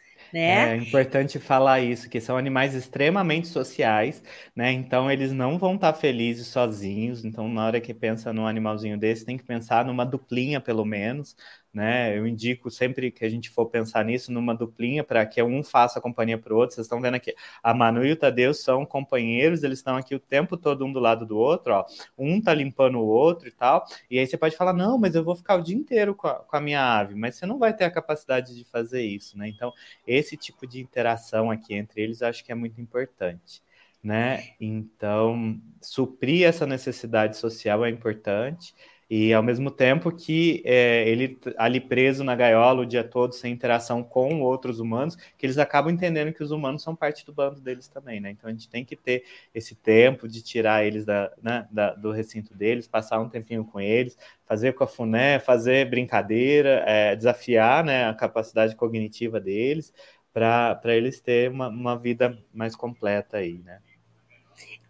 Né? 0.46 0.74
É 0.74 0.76
importante 0.76 1.38
falar 1.38 1.80
isso, 1.80 2.08
que 2.08 2.20
são 2.20 2.36
animais 2.36 2.74
extremamente 2.74 3.48
sociais, 3.48 4.22
né? 4.56 4.72
Então 4.72 5.10
eles 5.10 5.32
não 5.32 5.58
vão 5.58 5.74
estar 5.74 5.92
felizes 5.94 6.46
sozinhos. 6.48 7.24
Então, 7.24 7.48
na 7.48 7.66
hora 7.66 7.80
que 7.80 7.92
pensa 7.94 8.32
num 8.32 8.46
animalzinho 8.46 8.98
desse, 8.98 9.24
tem 9.24 9.36
que 9.36 9.44
pensar 9.44 9.84
numa 9.84 10.04
duplinha, 10.04 10.60
pelo 10.60 10.84
menos, 10.84 11.36
né? 11.72 12.16
Eu 12.16 12.26
indico 12.26 12.70
sempre 12.70 13.10
que 13.10 13.24
a 13.24 13.28
gente 13.28 13.48
for 13.50 13.66
pensar 13.66 14.04
nisso 14.04 14.32
numa 14.32 14.54
duplinha 14.54 15.04
para 15.04 15.24
que 15.24 15.42
um 15.42 15.62
faça 15.62 16.00
companhia 16.00 16.36
para 16.36 16.52
o 16.52 16.56
outro. 16.56 16.74
Vocês 16.74 16.86
estão 16.86 17.00
vendo 17.00 17.14
aqui, 17.14 17.34
a 17.62 17.72
Manu 17.72 18.04
e 18.04 18.12
o 18.12 18.16
Tadeu 18.16 18.52
são 18.52 18.84
companheiros, 18.84 19.62
eles 19.62 19.78
estão 19.78 19.96
aqui 19.96 20.14
o 20.14 20.20
tempo 20.20 20.56
todo 20.56 20.84
um 20.84 20.92
do 20.92 20.98
lado 21.00 21.24
do 21.24 21.38
outro, 21.38 21.72
ó. 21.74 21.84
Um 22.18 22.40
tá 22.40 22.52
limpando 22.52 22.98
o 22.98 23.06
outro 23.06 23.48
e 23.48 23.52
tal. 23.52 23.84
E 24.10 24.18
aí 24.18 24.26
você 24.26 24.36
pode 24.36 24.56
falar: 24.56 24.72
"Não, 24.72 24.98
mas 24.98 25.14
eu 25.14 25.22
vou 25.24 25.36
ficar 25.36 25.56
o 25.56 25.62
dia 25.62 25.76
inteiro 25.76 26.14
com 26.14 26.26
a, 26.26 26.34
com 26.34 26.56
a 26.56 26.60
minha 26.60 26.80
ave", 26.82 27.14
mas 27.14 27.36
você 27.36 27.46
não 27.46 27.58
vai 27.58 27.74
ter 27.74 27.84
a 27.84 27.90
capacidade 27.90 28.54
de 28.54 28.64
fazer 28.64 29.02
isso, 29.02 29.38
né? 29.38 29.48
Então, 29.48 29.72
esse 30.06 30.36
tipo 30.36 30.66
de 30.66 30.80
interação 30.80 31.50
aqui 31.50 31.74
entre 31.74 32.02
eles 32.02 32.20
eu 32.20 32.28
acho 32.28 32.44
que 32.44 32.52
é 32.52 32.54
muito 32.54 32.80
importante. 32.80 33.62
Né? 34.02 34.54
Então, 34.58 35.60
suprir 35.82 36.46
essa 36.46 36.66
necessidade 36.66 37.36
social 37.36 37.84
é 37.84 37.90
importante 37.90 38.74
E 39.10 39.34
ao 39.34 39.42
mesmo 39.42 39.72
tempo 39.72 40.12
que 40.12 40.62
é, 40.64 41.08
ele 41.08 41.36
ali 41.58 41.80
preso 41.80 42.22
na 42.22 42.36
gaiola 42.36 42.82
o 42.82 42.86
dia 42.86 43.02
todo, 43.02 43.34
sem 43.34 43.52
interação 43.52 44.04
com 44.04 44.40
outros 44.40 44.78
humanos, 44.78 45.16
que 45.36 45.44
eles 45.44 45.58
acabam 45.58 45.92
entendendo 45.92 46.32
que 46.32 46.44
os 46.44 46.52
humanos 46.52 46.80
são 46.82 46.94
parte 46.94 47.26
do 47.26 47.32
bando 47.32 47.60
deles 47.60 47.88
também, 47.88 48.20
né? 48.20 48.30
Então 48.30 48.48
a 48.48 48.52
gente 48.52 48.68
tem 48.68 48.84
que 48.84 48.94
ter 48.94 49.24
esse 49.52 49.74
tempo 49.74 50.28
de 50.28 50.40
tirar 50.42 50.84
eles 50.84 51.04
da, 51.04 51.32
né, 51.42 51.66
da 51.72 51.92
do 51.94 52.12
recinto 52.12 52.54
deles, 52.54 52.86
passar 52.86 53.18
um 53.20 53.28
tempinho 53.28 53.64
com 53.64 53.80
eles, 53.80 54.16
fazer 54.46 54.74
cafuné, 54.76 55.40
fazer 55.40 55.90
brincadeira, 55.90 56.84
é, 56.86 57.16
desafiar 57.16 57.82
né, 57.84 58.04
a 58.08 58.14
capacidade 58.14 58.76
cognitiva 58.76 59.40
deles, 59.40 59.92
para 60.32 60.80
eles 60.96 61.20
terem 61.20 61.50
uma, 61.50 61.68
uma 61.68 61.98
vida 61.98 62.38
mais 62.54 62.76
completa 62.76 63.38
aí, 63.38 63.58
né? 63.58 63.80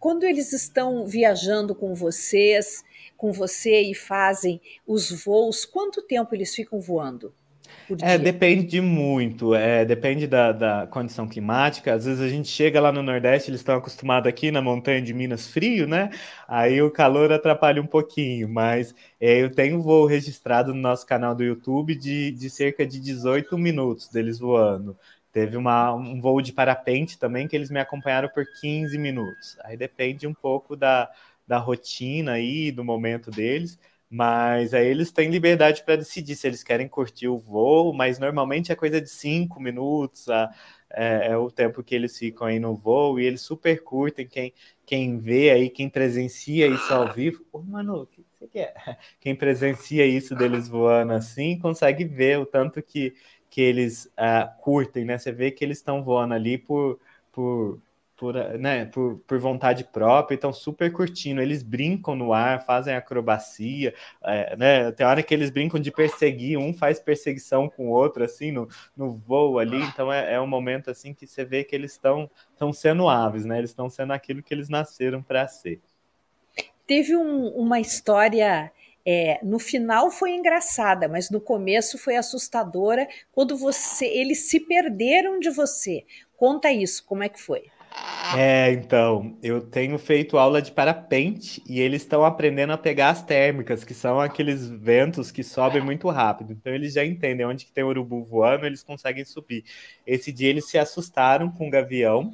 Quando 0.01 0.23
eles 0.23 0.51
estão 0.51 1.05
viajando 1.05 1.75
com 1.75 1.93
vocês, 1.93 2.83
com 3.15 3.31
você 3.31 3.83
e 3.83 3.93
fazem 3.93 4.59
os 4.85 5.11
voos, 5.23 5.63
quanto 5.63 6.01
tempo 6.01 6.33
eles 6.33 6.55
ficam 6.55 6.81
voando? 6.81 7.31
É, 8.01 8.17
depende 8.17 8.81
muito, 8.81 9.53
é, 9.53 9.85
depende 9.85 10.25
da, 10.25 10.51
da, 10.51 10.87
condição 10.87 11.27
climática. 11.27 11.93
Às 11.93 12.05
vezes 12.05 12.19
a 12.19 12.27
gente 12.27 12.47
chega 12.47 12.81
lá 12.81 12.91
no 12.91 13.03
Nordeste, 13.03 13.51
eles 13.51 13.59
estão 13.59 13.75
acostumados 13.75 14.27
aqui 14.27 14.49
na 14.49 14.59
montanha 14.59 15.03
de 15.03 15.13
Minas 15.13 15.47
frio, 15.47 15.87
né? 15.87 16.09
Aí 16.47 16.81
o 16.81 16.89
calor 16.89 17.31
atrapalha 17.31 17.79
um 17.79 17.85
pouquinho, 17.85 18.49
mas 18.49 18.95
é, 19.19 19.39
eu 19.39 19.51
tenho 19.51 19.79
voo 19.83 20.07
registrado 20.07 20.73
no 20.73 20.81
nosso 20.81 21.05
canal 21.05 21.35
do 21.35 21.43
YouTube 21.43 21.93
de, 21.93 22.31
de 22.31 22.49
cerca 22.49 22.87
de 22.87 22.99
18 22.99 23.55
minutos 23.55 24.09
deles 24.09 24.39
voando. 24.39 24.97
Teve 25.31 25.57
uma, 25.57 25.93
um 25.93 26.19
voo 26.19 26.41
de 26.41 26.53
parapente 26.53 27.17
também 27.17 27.47
que 27.47 27.55
eles 27.55 27.69
me 27.71 27.79
acompanharam 27.79 28.29
por 28.29 28.45
15 28.59 28.97
minutos. 28.97 29.57
Aí 29.63 29.77
depende 29.77 30.27
um 30.27 30.33
pouco 30.33 30.75
da, 30.75 31.09
da 31.47 31.57
rotina 31.57 32.33
aí, 32.33 32.71
do 32.71 32.83
momento 32.83 33.31
deles, 33.31 33.79
mas 34.09 34.73
aí 34.73 34.87
eles 34.87 35.11
têm 35.11 35.29
liberdade 35.29 35.83
para 35.83 35.95
decidir 35.95 36.35
se 36.35 36.45
eles 36.47 36.63
querem 36.63 36.87
curtir 36.87 37.29
o 37.29 37.37
voo, 37.37 37.93
mas 37.93 38.19
normalmente 38.19 38.71
é 38.71 38.75
coisa 38.75 38.99
de 38.99 39.09
cinco 39.09 39.59
minutos, 39.61 40.27
a, 40.27 40.53
é, 40.89 41.27
é, 41.27 41.37
o 41.37 41.49
tempo 41.49 41.81
que 41.81 41.95
eles 41.95 42.17
ficam 42.17 42.47
aí 42.47 42.59
no 42.59 42.75
voo, 42.75 43.19
e 43.19 43.25
eles 43.25 43.41
super 43.41 43.81
curtem, 43.83 44.27
quem, 44.27 44.53
quem 44.85 45.17
vê 45.17 45.51
aí, 45.51 45.69
quem 45.69 45.89
presencia 45.89 46.67
isso 46.67 46.93
ao 46.93 47.11
vivo, 47.13 47.45
ô 47.51 47.61
mano, 47.61 48.01
o 48.01 48.05
que 48.07 48.21
você 48.37 48.47
quer? 48.47 48.73
Quem 49.19 49.35
presencia 49.35 50.05
isso 50.05 50.35
deles 50.35 50.67
voando 50.67 51.13
assim, 51.13 51.57
consegue 51.59 52.03
ver 52.03 52.39
o 52.39 52.45
tanto 52.45 52.81
que, 52.81 53.13
que 53.51 53.61
eles 53.61 54.05
uh, 54.17 54.49
curtem, 54.61 55.05
né? 55.05 55.19
Você 55.19 55.31
vê 55.31 55.51
que 55.51 55.63
eles 55.63 55.77
estão 55.77 56.03
voando 56.03 56.33
ali 56.33 56.57
por, 56.57 56.97
por 57.31 57.79
por, 58.21 58.35
né, 58.59 58.85
por, 58.85 59.17
por 59.25 59.39
vontade 59.39 59.83
própria, 59.83 60.35
então 60.35 60.53
super 60.53 60.91
curtindo. 60.93 61.41
Eles 61.41 61.63
brincam 61.63 62.15
no 62.15 62.33
ar, 62.33 62.63
fazem 62.63 62.93
acrobacia, 62.93 63.95
é, 64.23 64.55
né? 64.55 64.91
Tem 64.91 65.07
hora 65.07 65.23
que 65.23 65.33
eles 65.33 65.49
brincam 65.49 65.79
de 65.79 65.89
perseguir, 65.89 66.55
um 66.55 66.71
faz 66.71 66.99
perseguição 66.99 67.67
com 67.67 67.87
o 67.87 67.89
outro, 67.89 68.23
assim, 68.23 68.51
no, 68.51 68.67
no 68.95 69.15
voo 69.15 69.57
ali. 69.57 69.81
Então 69.81 70.13
é, 70.13 70.35
é 70.35 70.39
um 70.39 70.45
momento 70.45 70.91
assim 70.91 71.15
que 71.15 71.25
você 71.25 71.43
vê 71.43 71.63
que 71.63 71.75
eles 71.75 71.93
estão 71.93 72.29
sendo 72.71 73.09
aves, 73.09 73.43
né? 73.43 73.57
Eles 73.57 73.71
estão 73.71 73.89
sendo 73.89 74.13
aquilo 74.13 74.43
que 74.43 74.53
eles 74.53 74.69
nasceram 74.69 75.23
para 75.23 75.47
ser. 75.47 75.81
Teve 76.85 77.15
um, 77.15 77.47
uma 77.47 77.79
história. 77.79 78.71
É, 79.05 79.39
no 79.43 79.59
final 79.59 80.11
foi 80.11 80.31
engraçada, 80.31 81.07
mas 81.07 81.29
no 81.29 81.41
começo 81.41 81.97
foi 81.97 82.15
assustadora 82.15 83.07
quando 83.31 83.57
você 83.57 84.05
eles 84.05 84.49
se 84.49 84.59
perderam 84.59 85.39
de 85.39 85.49
você. 85.49 86.05
Conta 86.37 86.71
isso, 86.71 87.05
como 87.05 87.23
é 87.23 87.29
que 87.29 87.39
foi? 87.39 87.63
É, 88.33 88.71
então, 88.71 89.37
eu 89.43 89.61
tenho 89.61 89.97
feito 89.99 90.37
aula 90.37 90.61
de 90.61 90.71
parapente 90.71 91.61
e 91.67 91.81
eles 91.81 92.01
estão 92.01 92.23
aprendendo 92.23 92.71
a 92.71 92.77
pegar 92.77 93.09
as 93.09 93.23
térmicas, 93.23 93.83
que 93.83 93.93
são 93.93 94.21
aqueles 94.21 94.69
ventos 94.69 95.31
que 95.31 95.43
sobem 95.43 95.81
muito 95.81 96.09
rápido. 96.09 96.53
Então 96.53 96.73
eles 96.73 96.93
já 96.93 97.03
entendem 97.05 97.45
onde 97.45 97.65
que 97.65 97.71
tem 97.73 97.83
urubu 97.83 98.23
voando, 98.23 98.65
eles 98.65 98.83
conseguem 98.83 99.25
subir. 99.25 99.65
Esse 100.07 100.31
dia 100.31 100.49
eles 100.49 100.69
se 100.69 100.77
assustaram 100.77 101.51
com 101.51 101.67
o 101.67 101.69
gavião 101.69 102.31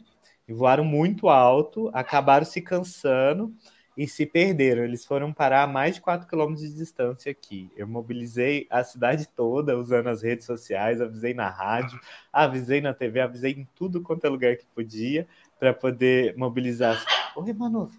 e 0.47 0.53
voaram 0.53 0.85
muito 0.85 1.27
alto, 1.29 1.89
acabaram 1.93 2.45
se 2.45 2.61
cansando 2.61 3.53
e 3.97 4.07
se 4.07 4.27
perderam. 4.27 4.83
Eles 4.83 5.03
foram 5.03 5.33
parar 5.33 5.63
a 5.63 5.67
mais 5.67 5.95
de 5.95 6.01
4 6.01 6.27
quilômetros 6.27 6.61
de 6.69 6.75
distância 6.75 7.31
aqui. 7.31 7.71
Eu 7.75 7.87
mobilizei 7.87 8.67
a 8.69 8.83
cidade 8.83 9.27
toda 9.27 9.77
usando 9.77 10.07
as 10.07 10.21
redes 10.21 10.45
sociais, 10.45 11.01
avisei 11.01 11.33
na 11.33 11.49
rádio, 11.49 11.99
avisei 12.31 12.79
na 12.79 12.93
TV, 12.93 13.21
avisei 13.21 13.53
em 13.53 13.67
tudo 13.75 14.01
quanto 14.01 14.25
é 14.25 14.29
lugar 14.29 14.55
que 14.55 14.65
podia 14.67 15.27
para 15.59 15.73
poder 15.73 16.37
mobilizar. 16.37 17.03
Oi, 17.35 17.51
Manu. 17.53 17.89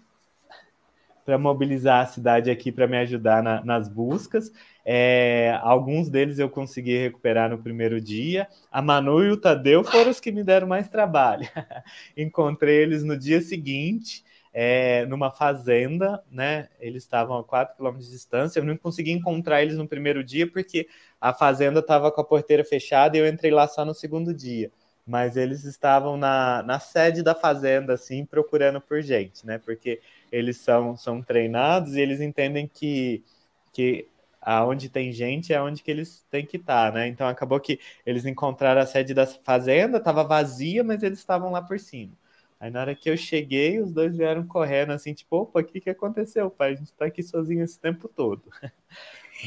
Para 1.25 1.37
mobilizar 1.37 2.01
a 2.01 2.07
cidade 2.07 2.49
aqui 2.49 2.71
para 2.71 2.87
me 2.87 2.97
ajudar 2.97 3.43
na, 3.43 3.63
nas 3.63 3.89
buscas. 3.89 4.51
É, 4.85 5.59
alguns 5.61 6.09
deles 6.09 6.39
eu 6.39 6.49
consegui 6.49 6.97
recuperar 6.97 7.49
no 7.49 7.59
primeiro 7.59 7.99
dia. 7.99 8.47
A 8.71 8.81
Manu 8.81 9.23
e 9.23 9.29
o 9.29 9.37
Tadeu 9.37 9.83
foram 9.83 10.09
os 10.09 10.19
que 10.19 10.31
me 10.31 10.43
deram 10.43 10.65
mais 10.65 10.89
trabalho. 10.89 11.47
Encontrei 12.17 12.77
eles 12.77 13.03
no 13.03 13.15
dia 13.17 13.41
seguinte. 13.41 14.23
É, 14.51 15.05
numa 15.05 15.31
fazenda, 15.31 16.23
né? 16.31 16.69
Eles 16.79 17.03
estavam 17.03 17.37
a 17.37 17.43
4 17.43 17.77
km 17.77 17.97
de 17.99 18.09
distância. 18.09 18.59
Eu 18.59 18.65
não 18.65 18.75
consegui 18.77 19.11
encontrar 19.11 19.61
eles 19.61 19.77
no 19.77 19.87
primeiro 19.87 20.23
dia 20.23 20.49
porque 20.51 20.87
a 21.21 21.33
fazenda 21.33 21.79
estava 21.79 22.11
com 22.11 22.21
a 22.21 22.23
porteira 22.23 22.63
fechada 22.63 23.15
e 23.15 23.19
eu 23.19 23.27
entrei 23.27 23.51
lá 23.51 23.67
só 23.67 23.85
no 23.85 23.93
segundo 23.93 24.33
dia 24.33 24.71
mas 25.09 25.35
eles 25.35 25.63
estavam 25.63 26.15
na, 26.17 26.61
na 26.61 26.79
sede 26.79 27.23
da 27.23 27.33
fazenda, 27.33 27.93
assim, 27.93 28.23
procurando 28.25 28.79
por 28.79 29.01
gente, 29.01 29.43
né? 29.43 29.57
Porque 29.57 29.99
eles 30.31 30.57
são, 30.57 30.95
são 30.95 31.19
treinados 31.19 31.95
e 31.95 31.99
eles 31.99 32.21
entendem 32.21 32.67
que, 32.67 33.23
que 33.73 34.07
aonde 34.39 34.87
tem 34.87 35.11
gente 35.11 35.51
é 35.51 35.59
onde 35.59 35.81
que 35.81 35.89
eles 35.89 36.23
têm 36.29 36.45
que 36.45 36.57
estar, 36.57 36.93
né? 36.93 37.07
Então 37.07 37.27
acabou 37.27 37.59
que 37.59 37.79
eles 38.05 38.23
encontraram 38.25 38.81
a 38.81 38.85
sede 38.85 39.15
da 39.15 39.25
fazenda, 39.25 39.97
estava 39.97 40.23
vazia, 40.23 40.83
mas 40.83 41.01
eles 41.01 41.17
estavam 41.17 41.51
lá 41.51 41.61
por 41.61 41.79
cima. 41.79 42.13
Aí 42.59 42.69
na 42.69 42.81
hora 42.81 42.95
que 42.95 43.09
eu 43.09 43.15
cheguei, 43.15 43.79
os 43.79 43.91
dois 43.91 44.17
vieram 44.17 44.45
correndo 44.45 44.91
assim, 44.91 45.13
tipo, 45.13 45.37
opa, 45.37 45.61
o 45.61 45.63
que, 45.63 45.79
que 45.79 45.89
aconteceu, 45.89 46.49
pai? 46.49 46.71
A 46.71 46.75
gente 46.75 46.91
está 46.91 47.05
aqui 47.05 47.23
sozinho 47.23 47.63
esse 47.63 47.79
tempo 47.79 48.07
todo. 48.07 48.43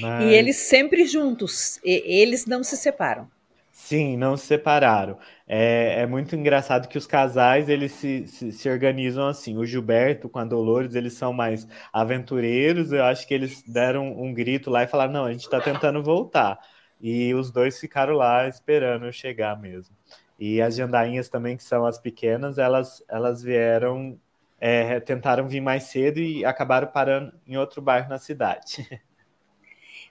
Mas... 0.01 0.25
E 0.25 0.35
eles 0.35 0.57
sempre 0.57 1.05
juntos, 1.05 1.79
e 1.85 2.03
eles 2.07 2.46
não 2.46 2.64
se 2.64 2.79
separam. 2.79 3.31
Sim, 3.72 4.16
não 4.16 4.37
se 4.37 4.46
separaram. 4.46 5.18
É, 5.46 6.03
é 6.03 6.07
muito 6.07 6.37
engraçado 6.37 6.88
que 6.88 6.96
os 6.96 7.07
casais 7.07 7.68
eles 7.68 7.92
se, 7.92 8.27
se, 8.27 8.53
se, 8.53 8.68
organizam 8.68 9.27
assim. 9.27 9.57
O 9.59 9.64
Gilberto 9.66 10.29
com 10.29 10.38
a 10.38 10.44
Dolores 10.44 10.94
eles 10.94 11.14
são 11.14 11.33
mais 11.33 11.66
aventureiros. 11.92 12.92
Eu 12.92 13.05
acho 13.05 13.27
que 13.27 13.35
eles 13.35 13.62
deram 13.66 14.12
um 14.18 14.33
grito 14.33 14.70
lá 14.70 14.83
e 14.85 14.87
falaram: 14.87 15.12
não, 15.12 15.25
a 15.25 15.33
gente 15.33 15.42
está 15.42 15.61
tentando 15.61 16.03
voltar. 16.03 16.59
E 17.01 17.35
os 17.35 17.51
dois 17.51 17.81
ficaram 17.81 18.14
lá 18.14 18.46
esperando 18.46 19.07
eu 19.07 19.12
chegar 19.12 19.59
mesmo. 19.61 19.96
E 20.44 20.61
as 20.61 20.74
jandainhas 20.74 21.28
também, 21.28 21.57
que 21.57 21.62
são 21.62 21.87
as 21.87 22.00
pequenas, 22.00 22.59
elas, 22.59 23.00
elas 23.09 23.44
vieram, 23.44 24.18
é, 24.59 24.98
tentaram 24.98 25.46
vir 25.46 25.61
mais 25.61 25.85
cedo 25.85 26.18
e 26.18 26.44
acabaram 26.44 26.88
parando 26.88 27.33
em 27.46 27.57
outro 27.57 27.81
bairro 27.81 28.09
na 28.09 28.18
cidade. 28.18 28.85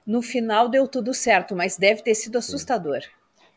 No 0.03 0.23
final 0.23 0.67
deu 0.67 0.87
tudo 0.87 1.13
certo, 1.13 1.55
mas 1.55 1.77
deve 1.77 2.01
ter 2.01 2.15
sido 2.15 2.35
assustador. 2.35 3.01
Sim. 3.01 3.09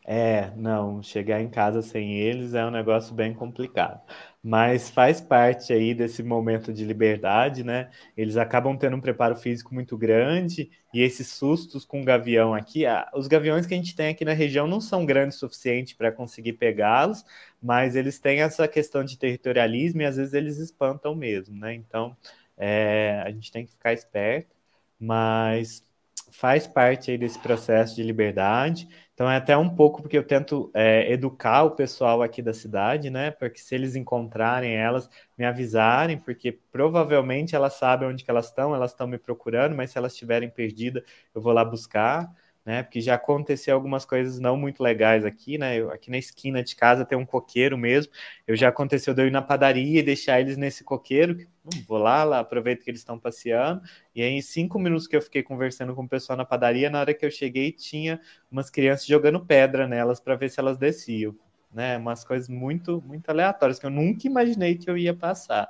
É, 0.07 0.51
não, 0.55 1.01
chegar 1.01 1.41
em 1.41 1.49
casa 1.49 1.81
sem 1.81 2.13
eles 2.13 2.53
é 2.53 2.63
um 2.63 2.69
negócio 2.69 3.13
bem 3.15 3.33
complicado. 3.33 3.99
Mas 4.43 4.87
faz 4.87 5.19
parte 5.19 5.73
aí 5.73 5.95
desse 5.95 6.21
momento 6.21 6.71
de 6.71 6.85
liberdade, 6.85 7.63
né? 7.63 7.89
Eles 8.15 8.37
acabam 8.37 8.77
tendo 8.77 8.95
um 8.95 9.01
preparo 9.01 9.35
físico 9.35 9.73
muito 9.73 9.97
grande 9.97 10.69
e 10.93 11.01
esses 11.01 11.29
sustos 11.29 11.83
com 11.85 12.01
o 12.01 12.05
gavião 12.05 12.53
aqui, 12.53 12.83
os 13.15 13.27
gaviões 13.27 13.65
que 13.65 13.73
a 13.73 13.77
gente 13.77 13.95
tem 13.95 14.09
aqui 14.09 14.23
na 14.23 14.33
região 14.33 14.67
não 14.67 14.79
são 14.79 15.03
grandes 15.07 15.37
o 15.37 15.39
suficiente 15.39 15.95
para 15.95 16.11
conseguir 16.11 16.53
pegá-los, 16.53 17.25
mas 17.61 17.95
eles 17.95 18.19
têm 18.19 18.41
essa 18.41 18.67
questão 18.67 19.03
de 19.03 19.17
territorialismo 19.17 20.01
e 20.03 20.05
às 20.05 20.17
vezes 20.17 20.35
eles 20.35 20.57
espantam 20.59 21.15
mesmo, 21.15 21.55
né? 21.57 21.73
Então 21.73 22.15
é, 22.57 23.23
a 23.25 23.31
gente 23.31 23.51
tem 23.51 23.65
que 23.65 23.71
ficar 23.71 23.91
esperto, 23.93 24.55
mas 24.99 25.83
faz 26.31 26.67
parte 26.67 27.11
aí 27.11 27.17
desse 27.17 27.39
processo 27.39 27.95
de 27.95 28.03
liberdade 28.03 28.87
então 29.15 29.31
é 29.31 29.37
até 29.37 29.57
um 29.57 29.69
pouco 29.73 30.01
porque 30.01 30.17
eu 30.17 30.27
tento 30.27 30.69
é, 30.73 31.11
educar 31.11 31.63
o 31.63 31.71
pessoal 31.71 32.21
aqui 32.21 32.41
da 32.41 32.53
cidade, 32.53 33.09
né? 33.09 33.31
Porque 33.31 33.59
se 33.59 33.73
eles 33.73 33.95
encontrarem 33.95 34.75
elas, 34.75 35.09
me 35.37 35.45
avisarem, 35.45 36.17
porque 36.19 36.51
provavelmente 36.71 37.55
elas 37.55 37.75
sabem 37.75 38.09
onde 38.09 38.23
que 38.25 38.29
elas 38.29 38.47
estão, 38.47 38.75
elas 38.75 38.91
estão 38.91 39.07
me 39.07 39.17
procurando, 39.17 39.75
mas 39.75 39.91
se 39.91 39.97
elas 39.97 40.11
estiverem 40.13 40.49
perdidas, 40.49 41.01
eu 41.33 41.41
vou 41.41 41.53
lá 41.53 41.63
buscar 41.65 42.29
né? 42.65 42.81
Porque 42.83 42.99
já 42.99 43.15
aconteceu 43.15 43.75
algumas 43.75 44.05
coisas 44.05 44.39
não 44.39 44.57
muito 44.57 44.81
legais 44.81 45.23
aqui, 45.23 45.57
né? 45.57 45.77
Eu, 45.77 45.91
aqui 45.91 46.09
na 46.09 46.17
esquina 46.17 46.63
de 46.63 46.75
casa 46.75 47.05
tem 47.05 47.17
um 47.17 47.25
coqueiro 47.25 47.77
mesmo. 47.77 48.11
Eu 48.47 48.55
já 48.55 48.69
aconteceu 48.69 49.13
de 49.13 49.21
eu 49.21 49.27
ir 49.27 49.31
na 49.31 49.41
padaria 49.41 49.99
e 49.99 50.03
deixar 50.03 50.41
eles 50.41 50.57
nesse 50.57 50.83
coqueiro. 50.83 51.37
Hum, 51.63 51.83
vou 51.87 51.97
lá, 51.99 52.23
lá, 52.23 52.39
aproveito 52.39 52.83
que 52.83 52.89
eles 52.89 53.01
estão 53.01 53.19
passeando. 53.19 53.81
E 54.15 54.21
aí, 54.23 54.31
em 54.31 54.41
cinco 54.41 54.79
minutos 54.79 55.07
que 55.07 55.15
eu 55.15 55.21
fiquei 55.21 55.43
conversando 55.43 55.93
com 55.93 56.03
o 56.03 56.09
pessoal 56.09 56.37
na 56.37 56.45
padaria, 56.45 56.89
na 56.89 56.99
hora 56.99 57.13
que 57.13 57.25
eu 57.25 57.31
cheguei, 57.31 57.71
tinha 57.71 58.19
umas 58.51 58.69
crianças 58.69 59.05
jogando 59.05 59.45
pedra 59.45 59.87
nelas 59.87 60.19
para 60.19 60.35
ver 60.35 60.49
se 60.49 60.59
elas 60.59 60.77
desciam. 60.77 61.35
Né, 61.71 61.97
umas 61.97 62.23
coisas 62.23 62.47
muito, 62.47 63.03
muito 63.05 63.29
aleatórias 63.29 63.77
que 63.77 63.85
eu 63.85 63.89
nunca 63.89 64.25
imaginei 64.27 64.77
que 64.77 64.89
eu 64.89 64.97
ia 64.97 65.13
passar. 65.13 65.67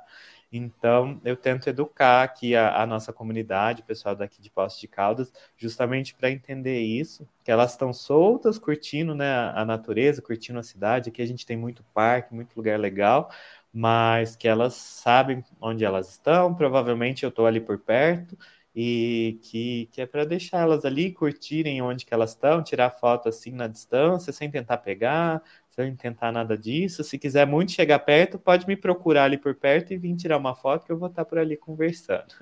Então, 0.56 1.20
eu 1.24 1.36
tento 1.36 1.68
educar 1.68 2.22
aqui 2.22 2.54
a, 2.56 2.82
a 2.82 2.86
nossa 2.86 3.12
comunidade, 3.12 3.82
o 3.82 3.84
pessoal 3.84 4.16
daqui 4.16 4.40
de 4.40 4.50
Poços 4.50 4.80
de 4.80 4.88
Caldas, 4.88 5.32
justamente 5.56 6.14
para 6.14 6.30
entender 6.30 6.80
isso, 6.80 7.28
que 7.44 7.50
elas 7.50 7.72
estão 7.72 7.92
soltas, 7.92 8.58
curtindo 8.58 9.14
né, 9.14 9.52
a, 9.54 9.64
natureza, 9.64 10.22
curtindo 10.22 10.58
a 10.58 10.62
cidade. 10.62 11.10
Aqui 11.10 11.22
a 11.22 11.26
gente 11.26 11.46
tem 11.46 11.56
muito 11.56 11.84
parque, 11.94 12.34
muito 12.34 12.56
lugar 12.56 12.78
legal, 12.78 13.30
mas 13.72 14.36
que 14.36 14.48
elas 14.48 14.74
sabem 14.74 15.44
onde 15.60 15.84
elas 15.84 16.10
estão. 16.10 16.54
Provavelmente 16.54 17.22
eu 17.24 17.28
estou 17.30 17.46
ali 17.46 17.60
por 17.60 17.78
perto 17.78 18.36
e 18.74 19.38
que, 19.42 19.88
que 19.92 20.02
é 20.02 20.06
para 20.06 20.24
deixar 20.26 20.58
elas 20.60 20.84
ali 20.84 21.10
curtirem 21.10 21.80
onde 21.80 22.04
que 22.04 22.12
elas 22.12 22.30
estão, 22.30 22.62
tirar 22.62 22.90
foto 22.90 23.28
assim 23.28 23.50
na 23.50 23.66
distância, 23.66 24.32
sem 24.32 24.50
tentar 24.50 24.78
pegar, 24.78 25.42
sem 25.76 25.94
tentar 25.94 26.32
nada 26.32 26.56
disso. 26.56 27.04
Se 27.04 27.18
quiser 27.18 27.46
muito 27.46 27.72
chegar 27.72 27.98
perto, 27.98 28.38
pode 28.38 28.66
me 28.66 28.74
procurar 28.74 29.24
ali 29.24 29.36
por 29.36 29.54
perto 29.54 29.92
e 29.92 29.98
vir 29.98 30.16
tirar 30.16 30.38
uma 30.38 30.54
foto 30.54 30.86
que 30.86 30.92
eu 30.92 30.98
vou 30.98 31.08
estar 31.08 31.24
por 31.26 31.38
ali 31.38 31.56
conversando. 31.56 32.34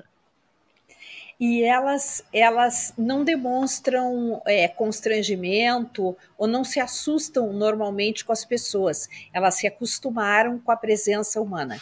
E 1.39 1.65
elas, 1.65 2.25
elas 2.33 2.95
não 2.97 3.25
demonstram 3.25 4.41
é, 4.47 4.69
constrangimento 4.69 6.17
ou 6.39 6.47
não 6.47 6.63
se 6.63 6.79
assustam 6.79 7.53
normalmente 7.53 8.25
com 8.25 8.33
as 8.33 8.45
pessoas. 8.45 9.09
Elas 9.33 9.57
se 9.57 9.67
acostumaram 9.67 10.61
com 10.61 10.71
a 10.71 10.77
presença 10.77 11.41
humana. 11.41 11.81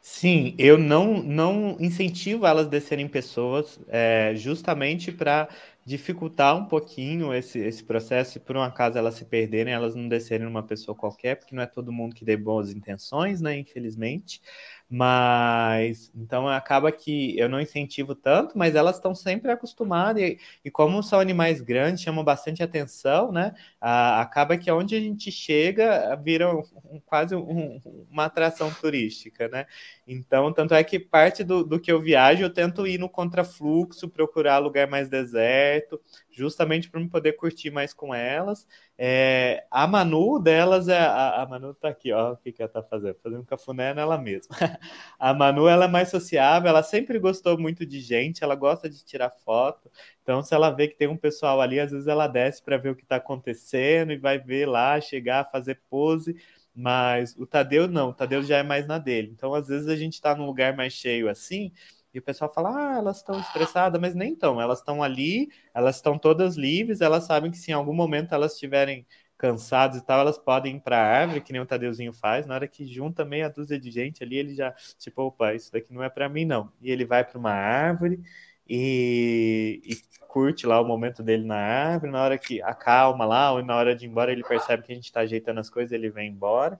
Sim, 0.00 0.54
eu 0.56 0.78
não, 0.78 1.22
não 1.22 1.76
incentivo 1.78 2.46
elas 2.46 2.66
a 2.66 2.70
descerem 2.70 3.06
pessoas, 3.06 3.78
é, 3.88 4.32
justamente 4.36 5.12
para 5.12 5.48
dificultar 5.88 6.54
um 6.56 6.66
pouquinho 6.66 7.32
esse, 7.34 7.58
esse 7.58 7.82
processo, 7.82 8.36
e 8.38 8.40
por 8.40 8.56
um 8.56 8.62
acaso 8.62 8.98
elas 8.98 9.14
se 9.14 9.24
perderem, 9.24 9.72
elas 9.72 9.94
não 9.94 10.06
descerem 10.08 10.46
numa 10.46 10.62
pessoa 10.62 10.94
qualquer, 10.96 11.36
porque 11.36 11.54
não 11.56 11.62
é 11.62 11.66
todo 11.66 11.90
mundo 11.92 12.14
que 12.14 12.24
dê 12.26 12.36
boas 12.36 12.70
intenções, 12.70 13.40
né, 13.40 13.56
infelizmente. 13.58 14.42
Mas 14.90 16.10
então 16.14 16.48
acaba 16.48 16.90
que 16.90 17.38
eu 17.38 17.46
não 17.46 17.60
incentivo 17.60 18.14
tanto, 18.14 18.56
mas 18.56 18.74
elas 18.74 18.96
estão 18.96 19.14
sempre 19.14 19.50
acostumadas, 19.50 20.22
e, 20.22 20.38
e, 20.64 20.70
como 20.70 21.02
são 21.02 21.20
animais 21.20 21.60
grandes, 21.60 22.02
chamam 22.02 22.24
bastante 22.24 22.62
atenção, 22.62 23.30
né? 23.30 23.54
A, 23.78 24.22
acaba 24.22 24.56
que 24.56 24.70
onde 24.70 24.96
a 24.96 25.00
gente 25.00 25.30
chega 25.30 26.16
vira 26.16 26.50
um, 26.54 26.62
um, 26.90 27.00
quase 27.00 27.34
um, 27.36 27.78
uma 28.10 28.24
atração 28.24 28.72
turística, 28.72 29.46
né? 29.48 29.66
Então, 30.06 30.52
tanto 30.54 30.72
é 30.72 30.82
que 30.82 30.98
parte 30.98 31.44
do, 31.44 31.62
do 31.62 31.78
que 31.78 31.92
eu 31.92 32.00
viajo, 32.00 32.42
eu 32.42 32.50
tento 32.50 32.86
ir 32.86 32.98
no 32.98 33.10
contrafluxo, 33.10 34.08
procurar 34.08 34.56
lugar 34.56 34.86
mais 34.88 35.10
deserto, 35.10 36.00
justamente 36.38 36.88
para 36.88 37.00
me 37.00 37.08
poder 37.08 37.32
curtir 37.32 37.70
mais 37.70 37.92
com 37.92 38.14
elas. 38.14 38.66
É, 38.96 39.66
a 39.70 39.86
Manu 39.86 40.38
delas 40.38 40.88
é. 40.88 40.96
A, 40.98 41.42
a, 41.42 41.46
Manu 41.46 41.74
tá 41.74 41.88
aqui, 41.88 42.12
ó. 42.12 42.32
O 42.32 42.36
que, 42.36 42.52
que 42.52 42.62
ela 42.62 42.70
tá 42.70 42.82
fazendo? 42.82 43.16
Fazendo 43.22 43.44
cafuné 43.44 43.92
nela 43.92 44.16
mesma. 44.16 44.54
a 45.18 45.34
Manu 45.34 45.66
ela 45.68 45.86
é 45.86 45.88
mais 45.88 46.08
sociável, 46.08 46.68
ela 46.68 46.82
sempre 46.82 47.18
gostou 47.18 47.58
muito 47.58 47.84
de 47.84 48.00
gente, 48.00 48.44
ela 48.44 48.54
gosta 48.54 48.88
de 48.88 49.04
tirar 49.04 49.30
foto. 49.30 49.90
Então, 50.22 50.42
se 50.42 50.54
ela 50.54 50.70
vê 50.70 50.86
que 50.88 50.96
tem 50.96 51.08
um 51.08 51.16
pessoal 51.16 51.60
ali, 51.60 51.80
às 51.80 51.90
vezes 51.90 52.06
ela 52.06 52.28
desce 52.28 52.62
para 52.62 52.76
ver 52.76 52.90
o 52.90 52.96
que 52.96 53.02
está 53.02 53.16
acontecendo 53.16 54.12
e 54.12 54.16
vai 54.16 54.38
ver 54.38 54.66
lá, 54.66 55.00
chegar, 55.00 55.50
fazer 55.50 55.80
pose. 55.90 56.36
Mas 56.74 57.34
o 57.36 57.44
Tadeu 57.44 57.88
não, 57.88 58.10
o 58.10 58.14
Tadeu 58.14 58.40
já 58.42 58.58
é 58.58 58.62
mais 58.62 58.86
na 58.86 58.98
dele. 58.98 59.32
Então, 59.34 59.52
às 59.52 59.66
vezes 59.66 59.88
a 59.88 59.96
gente 59.96 60.14
está 60.14 60.36
num 60.36 60.46
lugar 60.46 60.76
mais 60.76 60.92
cheio 60.92 61.28
assim, 61.28 61.72
o 62.18 62.22
pessoal 62.22 62.52
fala, 62.52 62.70
ah, 62.94 62.98
elas 62.98 63.18
estão 63.18 63.38
estressadas, 63.38 64.00
mas 64.00 64.14
nem 64.14 64.32
estão, 64.32 64.60
elas 64.60 64.78
estão 64.78 65.02
ali, 65.02 65.48
elas 65.74 65.96
estão 65.96 66.18
todas 66.18 66.56
livres, 66.56 67.00
elas 67.00 67.24
sabem 67.24 67.50
que 67.50 67.58
se 67.58 67.70
em 67.70 67.74
algum 67.74 67.94
momento 67.94 68.34
elas 68.34 68.52
estiverem 68.52 69.06
cansadas 69.38 69.98
e 69.98 70.04
tal, 70.04 70.20
elas 70.20 70.36
podem 70.36 70.76
ir 70.76 70.80
para 70.80 70.98
a 70.98 71.06
árvore, 71.20 71.40
que 71.40 71.52
nem 71.52 71.62
o 71.62 71.66
Tadeuzinho 71.66 72.12
faz, 72.12 72.44
na 72.46 72.54
hora 72.54 72.66
que 72.68 72.84
junta 72.86 73.24
meia 73.24 73.48
dúzia 73.48 73.78
de 73.78 73.90
gente 73.90 74.22
ali, 74.24 74.36
ele 74.36 74.54
já, 74.54 74.72
tipo, 74.98 75.22
opa, 75.22 75.54
isso 75.54 75.72
daqui 75.72 75.92
não 75.94 76.02
é 76.02 76.10
para 76.10 76.28
mim 76.28 76.44
não. 76.44 76.72
E 76.80 76.90
ele 76.90 77.04
vai 77.04 77.24
para 77.24 77.38
uma 77.38 77.52
árvore 77.52 78.20
e, 78.68 79.80
e, 79.84 79.96
curte 80.28 80.66
lá 80.66 80.80
o 80.80 80.84
momento 80.84 81.22
dele 81.22 81.44
na 81.44 81.56
árvore, 81.56 82.12
na 82.12 82.22
hora 82.22 82.38
que 82.38 82.60
acalma 82.62 83.24
lá, 83.24 83.52
ou 83.52 83.62
na 83.64 83.74
hora 83.76 83.94
de 83.96 84.04
ir 84.06 84.08
embora, 84.10 84.30
ele 84.32 84.44
percebe 84.44 84.82
que 84.82 84.92
a 84.92 84.94
gente 84.94 85.04
está 85.06 85.20
ajeitando 85.20 85.60
as 85.60 85.70
coisas, 85.70 85.92
ele 85.92 86.10
vem 86.10 86.28
embora. 86.30 86.78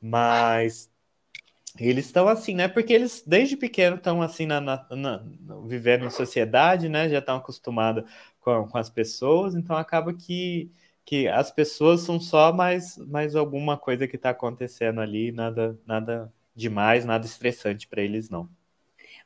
Mas 0.00 0.90
eles 1.78 2.06
estão 2.06 2.28
assim, 2.28 2.54
né? 2.54 2.68
Porque 2.68 2.92
eles 2.92 3.22
desde 3.26 3.56
pequeno 3.56 3.96
estão 3.96 4.22
assim 4.22 4.46
na, 4.46 4.60
na, 4.60 4.86
na, 4.90 5.24
vivendo 5.66 6.04
em 6.04 6.10
sociedade, 6.10 6.88
né? 6.88 7.08
Já 7.08 7.18
estão 7.18 7.36
acostumados 7.36 8.04
com, 8.40 8.66
com 8.68 8.78
as 8.78 8.88
pessoas, 8.88 9.54
então 9.54 9.76
acaba 9.76 10.14
que, 10.14 10.70
que 11.04 11.28
as 11.28 11.50
pessoas 11.50 12.02
são 12.02 12.20
só 12.20 12.52
mais, 12.52 12.96
mais 12.98 13.34
alguma 13.34 13.76
coisa 13.76 14.06
que 14.06 14.16
está 14.16 14.30
acontecendo 14.30 15.00
ali, 15.00 15.32
nada, 15.32 15.78
nada 15.86 16.32
demais, 16.54 17.04
nada 17.04 17.26
estressante 17.26 17.86
para 17.86 18.02
eles, 18.02 18.30
não. 18.30 18.48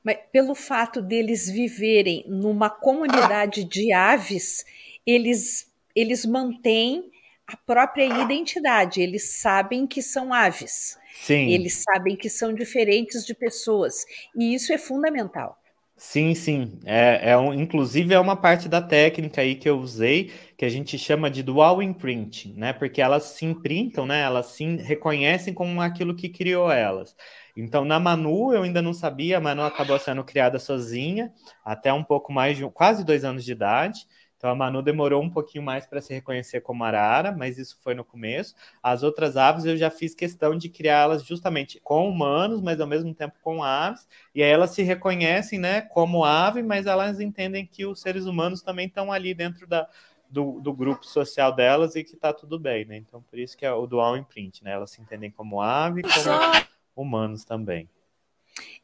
Mas 0.03 0.19
pelo 0.33 0.55
fato 0.55 1.03
deles 1.03 1.49
viverem 1.49 2.25
numa 2.27 2.71
comunidade 2.71 3.65
de 3.65 3.93
aves, 3.93 4.65
eles, 5.07 5.71
eles 5.95 6.25
mantêm 6.25 7.11
a 7.47 7.57
própria 7.57 8.05
identidade, 8.23 9.03
eles 9.03 9.41
sabem 9.41 9.87
que 9.87 10.01
são 10.01 10.33
aves. 10.33 10.99
Sim. 11.13 11.47
Eles 11.53 11.83
sabem 11.83 12.17
que 12.17 12.29
são 12.31 12.55
diferentes 12.55 13.25
de 13.25 13.35
pessoas. 13.35 14.05
E 14.37 14.55
isso 14.55 14.73
é 14.73 14.79
fundamental. 14.79 15.59
Sim, 15.97 16.35
sim. 16.35 16.81
É, 16.87 17.33
é 17.33 17.37
um, 17.37 17.53
inclusive 17.53 18.15
é 18.15 18.19
uma 18.19 18.35
parte 18.35 18.69
da 18.71 18.81
técnica 18.81 19.43
aí 19.43 19.55
que 19.55 19.69
eu 19.69 19.79
usei, 19.79 20.33
que 20.57 20.65
a 20.65 20.69
gente 20.71 20.97
chama 20.99 21.31
de 21.31 21.43
dual 21.43 21.83
imprinting, 21.83 22.55
né? 22.57 22.73
Porque 22.73 23.03
elas 23.03 23.25
se 23.25 23.45
imprintam, 23.45 24.07
né? 24.07 24.23
Elas 24.23 24.47
se 24.47 24.65
reconhecem 24.77 25.53
como 25.53 25.79
aquilo 25.83 26.17
que 26.17 26.31
criou 26.31 26.71
elas. 26.73 27.15
Então, 27.55 27.85
na 27.85 28.01
Manu, 28.01 28.55
eu 28.55 28.63
ainda 28.63 28.81
não 28.81 28.95
sabia, 28.95 29.37
a 29.37 29.41
Manu 29.41 29.63
acabou 29.63 29.99
sendo 29.99 30.25
criada 30.25 30.59
sozinha, 30.59 31.35
até 31.63 31.93
um 31.93 32.03
pouco 32.03 32.33
mais 32.33 32.57
de 32.57 32.67
quase 32.71 33.05
dois 33.05 33.23
anos 33.23 33.45
de 33.45 33.53
idade. 33.53 34.07
Então 34.41 34.49
a 34.49 34.55
Manu 34.55 34.81
demorou 34.81 35.23
um 35.23 35.29
pouquinho 35.29 35.63
mais 35.63 35.87
para 35.87 36.01
se 36.01 36.15
reconhecer 36.15 36.63
como 36.63 36.83
arara, 36.83 37.31
mas 37.31 37.59
isso 37.59 37.77
foi 37.83 37.93
no 37.93 38.03
começo. 38.03 38.55
As 38.83 39.03
outras 39.03 39.37
aves 39.37 39.67
eu 39.67 39.77
já 39.77 39.91
fiz 39.91 40.15
questão 40.15 40.57
de 40.57 40.71
criá-las 40.71 41.23
justamente 41.27 41.79
com 41.81 42.09
humanos, 42.09 42.63
mas 42.63 42.81
ao 42.81 42.87
mesmo 42.87 43.15
tempo 43.15 43.35
com 43.43 43.63
aves. 43.63 44.09
E 44.35 44.43
aí 44.43 44.49
elas 44.51 44.71
se 44.71 44.83
reconhecem, 44.83 45.59
né, 45.59 45.83
como 45.83 46.25
ave, 46.25 46.63
mas 46.63 46.87
elas 46.87 47.21
entendem 47.21 47.67
que 47.67 47.85
os 47.85 48.01
seres 48.01 48.25
humanos 48.25 48.63
também 48.63 48.87
estão 48.87 49.13
ali 49.13 49.35
dentro 49.35 49.67
da, 49.67 49.87
do, 50.31 50.59
do, 50.59 50.73
grupo 50.73 51.05
social 51.05 51.55
delas 51.55 51.95
e 51.95 52.03
que 52.03 52.15
está 52.15 52.33
tudo 52.33 52.59
bem, 52.59 52.87
né? 52.87 52.97
Então 52.97 53.23
por 53.23 53.39
isso 53.39 53.55
que 53.55 53.67
é 53.67 53.73
o 53.75 53.87
dual 53.87 54.17
imprint, 54.17 54.65
né? 54.65 54.73
Elas 54.73 54.91
se 54.91 55.03
entendem 55.03 55.31
como 55.31 55.61
ave, 55.61 56.01
como 56.01 56.67
humanos 56.97 57.45
também. 57.45 57.91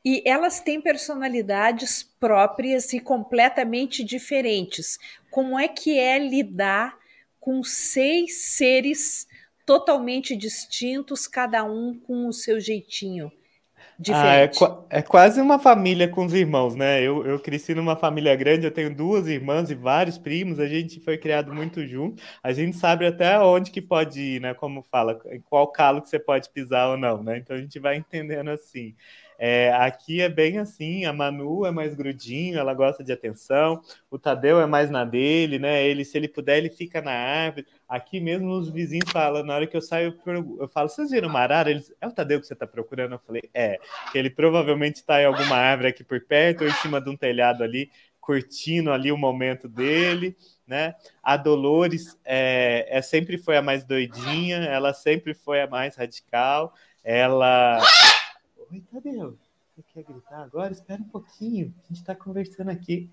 E 0.08 0.22
elas 0.24 0.60
têm 0.60 0.80
personalidades 0.80 2.04
próprias 2.20 2.92
e 2.92 3.00
completamente 3.00 4.04
diferentes. 4.04 5.00
Como 5.32 5.58
é 5.58 5.66
que 5.66 5.98
é 5.98 6.16
lidar 6.16 6.96
com 7.40 7.64
seis 7.64 8.54
seres 8.54 9.26
totalmente 9.66 10.36
distintos, 10.36 11.26
cada 11.26 11.64
um 11.64 11.98
com 11.98 12.28
o 12.28 12.32
seu 12.32 12.60
jeitinho? 12.60 13.32
Diferente. 13.98 14.62
Ah, 14.62 14.86
é, 14.90 14.98
é, 14.98 15.02
quase 15.02 15.40
uma 15.40 15.58
família 15.58 16.06
com 16.06 16.24
os 16.24 16.32
irmãos, 16.32 16.76
né? 16.76 17.02
Eu, 17.02 17.26
eu 17.26 17.40
cresci 17.40 17.74
numa 17.74 17.96
família 17.96 18.36
grande, 18.36 18.64
eu 18.64 18.70
tenho 18.70 18.94
duas 18.94 19.26
irmãs 19.26 19.70
e 19.70 19.74
vários 19.74 20.18
primos, 20.18 20.60
a 20.60 20.68
gente 20.68 21.00
foi 21.00 21.18
criado 21.18 21.52
muito 21.52 21.84
junto, 21.84 22.22
a 22.44 22.52
gente 22.52 22.76
sabe 22.76 23.06
até 23.06 23.40
onde 23.40 23.72
que 23.72 23.82
pode 23.82 24.20
ir, 24.20 24.40
né? 24.40 24.54
Como 24.54 24.84
fala, 24.84 25.18
em 25.32 25.40
qual 25.40 25.66
calo 25.66 26.00
que 26.00 26.08
você 26.08 26.18
pode 26.20 26.48
pisar 26.50 26.90
ou 26.90 26.96
não, 26.96 27.24
né? 27.24 27.38
Então 27.38 27.56
a 27.56 27.58
gente 27.58 27.80
vai 27.80 27.96
entendendo 27.96 28.50
assim. 28.50 28.94
É, 29.38 29.72
aqui 29.74 30.20
é 30.20 30.28
bem 30.28 30.58
assim, 30.58 31.04
a 31.04 31.12
Manu 31.12 31.66
é 31.66 31.70
mais 31.70 31.94
grudinho, 31.94 32.58
ela 32.58 32.72
gosta 32.72 33.04
de 33.04 33.12
atenção, 33.12 33.82
o 34.10 34.18
Tadeu 34.18 34.60
é 34.60 34.66
mais 34.66 34.90
na 34.90 35.04
dele, 35.04 35.58
né? 35.58 35.86
Ele, 35.86 36.04
se 36.04 36.16
ele 36.16 36.28
puder, 36.28 36.58
ele 36.58 36.70
fica 36.70 37.02
na 37.02 37.12
árvore. 37.12 37.66
Aqui 37.88 38.18
mesmo 38.18 38.50
os 38.50 38.70
vizinhos 38.70 39.10
falam, 39.10 39.44
na 39.44 39.54
hora 39.54 39.66
que 39.66 39.76
eu 39.76 39.82
saio, 39.82 40.18
eu 40.58 40.68
falo, 40.68 40.88
vocês 40.88 41.10
viram 41.10 41.28
uma 41.28 41.40
arara? 41.40 41.70
Eles, 41.70 41.92
é 42.00 42.06
o 42.06 42.12
Tadeu 42.12 42.40
que 42.40 42.46
você 42.46 42.54
está 42.54 42.66
procurando? 42.66 43.12
Eu 43.12 43.20
falei, 43.26 43.42
é, 43.52 43.78
que 44.10 44.18
ele 44.18 44.30
provavelmente 44.30 44.96
está 44.96 45.20
em 45.20 45.26
alguma 45.26 45.56
árvore 45.56 45.88
aqui 45.88 46.02
por 46.02 46.20
perto, 46.20 46.62
ou 46.62 46.68
em 46.68 46.74
cima 46.74 47.00
de 47.00 47.10
um 47.10 47.16
telhado 47.16 47.62
ali, 47.62 47.90
curtindo 48.20 48.90
ali 48.90 49.12
o 49.12 49.16
momento 49.16 49.68
dele, 49.68 50.36
né? 50.66 50.94
A 51.22 51.36
Dolores 51.36 52.18
é, 52.24 52.86
é 52.90 53.00
sempre 53.00 53.38
foi 53.38 53.56
a 53.56 53.62
mais 53.62 53.84
doidinha, 53.84 54.56
ela 54.56 54.92
sempre 54.92 55.32
foi 55.32 55.60
a 55.60 55.66
mais 55.68 55.94
radical, 55.94 56.74
ela 57.04 57.80
Oi, 58.70 58.82
Tadeu. 58.92 59.38
Você 59.76 59.82
quer 59.92 60.02
gritar 60.04 60.42
agora? 60.42 60.72
Espera 60.72 61.00
um 61.00 61.08
pouquinho. 61.08 61.72
A 61.84 61.88
gente 61.88 62.00
está 62.00 62.14
conversando 62.14 62.70
aqui. 62.70 63.10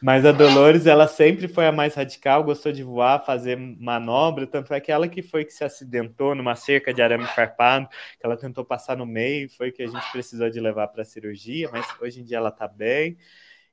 Mas 0.00 0.24
a 0.24 0.30
Dolores, 0.32 0.86
ela 0.86 1.08
sempre 1.08 1.48
foi 1.48 1.66
a 1.66 1.72
mais 1.72 1.94
radical, 1.94 2.44
gostou 2.44 2.70
de 2.70 2.82
voar, 2.82 3.24
fazer 3.24 3.56
manobra. 3.56 4.46
Tanto 4.46 4.72
é 4.72 4.80
que 4.80 4.92
ela 4.92 5.08
que 5.08 5.22
foi 5.22 5.44
que 5.44 5.52
se 5.52 5.64
acidentou 5.64 6.34
numa 6.34 6.54
cerca 6.54 6.92
de 6.92 7.00
arame 7.00 7.26
farpado, 7.26 7.88
que 7.88 8.24
ela 8.24 8.36
tentou 8.36 8.64
passar 8.64 8.96
no 8.96 9.06
meio, 9.06 9.50
foi 9.50 9.72
que 9.72 9.82
a 9.82 9.86
gente 9.86 10.12
precisou 10.12 10.50
de 10.50 10.60
levar 10.60 10.88
para 10.88 11.02
a 11.02 11.06
cirurgia. 11.06 11.70
Mas 11.72 11.86
hoje 12.00 12.20
em 12.20 12.24
dia 12.24 12.36
ela 12.36 12.50
está 12.50 12.68
bem. 12.68 13.16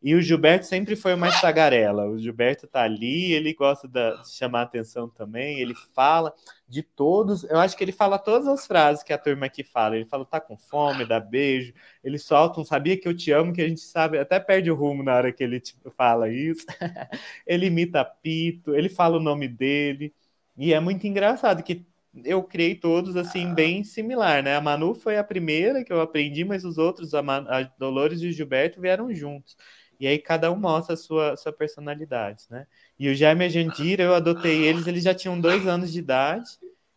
E 0.04 0.16
o 0.16 0.22
Gilberto 0.22 0.66
sempre 0.66 0.96
foi 0.96 1.16
mais 1.16 1.40
tagarela. 1.40 2.08
O 2.08 2.18
Gilberto 2.18 2.66
tá 2.68 2.82
ali, 2.82 3.34
ele 3.34 3.54
gosta 3.54 3.88
de 3.88 4.00
chamar 4.36 4.64
atenção 4.64 5.08
também, 5.08 5.60
ele 5.60 5.76
fala 5.76 6.34
de 6.68 6.82
todos. 6.82 7.44
Eu 7.44 7.60
acho 7.60 7.78
que 7.78 7.84
ele 7.84 7.92
fala 7.92 8.18
todas 8.18 8.48
as 8.48 8.66
frases 8.66 9.04
que 9.04 9.14
a 9.14 9.18
turma 9.18 9.46
aqui 9.46 9.64
fala. 9.64 9.96
Ele 9.96 10.06
fala, 10.06 10.26
tá 10.26 10.42
com 10.42 10.58
fome, 10.58 11.06
dá 11.06 11.20
beijo. 11.20 11.72
Ele 12.04 12.18
solta 12.18 12.60
um 12.60 12.66
sabia 12.66 12.98
que 12.98 13.08
eu 13.08 13.16
te 13.16 13.32
amo, 13.32 13.54
que 13.54 13.62
a 13.62 13.68
gente 13.68 13.82
sabe, 13.82 14.18
até 14.18 14.40
perde 14.40 14.72
o 14.72 14.76
rumo 14.76 15.04
na 15.04 15.16
hora 15.16 15.32
que 15.32 15.44
ele 15.44 15.60
tipo, 15.60 15.92
fala 15.92 16.30
isso. 16.30 16.66
ele 17.46 17.68
imita 17.68 18.04
Pito, 18.04 18.74
ele 18.74 18.90
fala 18.90 19.18
o 19.18 19.22
nome 19.22 19.48
dele. 19.48 20.14
E 20.58 20.74
é 20.74 20.80
muito 20.80 21.06
engraçado 21.06 21.62
que 21.64 21.86
eu 22.26 22.44
criei 22.44 22.76
todos 22.76 23.16
assim 23.16 23.54
bem 23.54 23.84
similar, 23.84 24.44
né? 24.44 24.56
A 24.56 24.62
Manu 24.62 24.94
foi 24.94 25.18
a 25.18 25.24
primeira 25.24 25.84
que 25.84 25.94
eu 25.94 26.02
aprendi, 26.02 26.44
mas 26.44 26.66
os 26.66 26.78
outros, 26.78 27.14
a, 27.14 27.20
a 27.20 27.64
Dolores 27.78 28.22
e 28.22 28.28
o 28.28 28.32
Gilberto 28.32 28.82
vieram 28.82 29.14
juntos. 29.14 29.56
E 30.02 30.08
aí 30.08 30.18
cada 30.18 30.52
um 30.52 30.56
mostra 30.56 30.96
a 30.96 30.98
sua, 30.98 31.38
sua 31.38 31.54
personalidade, 31.54 32.46
né? 32.50 32.66
E 32.98 33.08
o 33.08 33.14
Jaime 33.14 33.44
e 33.44 33.46
a 33.46 33.50
Jandira, 33.50 34.02
eu 34.02 34.16
adotei 34.16 34.64
eles, 34.64 34.88
eles 34.88 35.04
já 35.04 35.14
tinham 35.14 35.40
dois 35.40 35.68
anos 35.68 35.94
de 35.94 36.00
idade, 36.00 36.50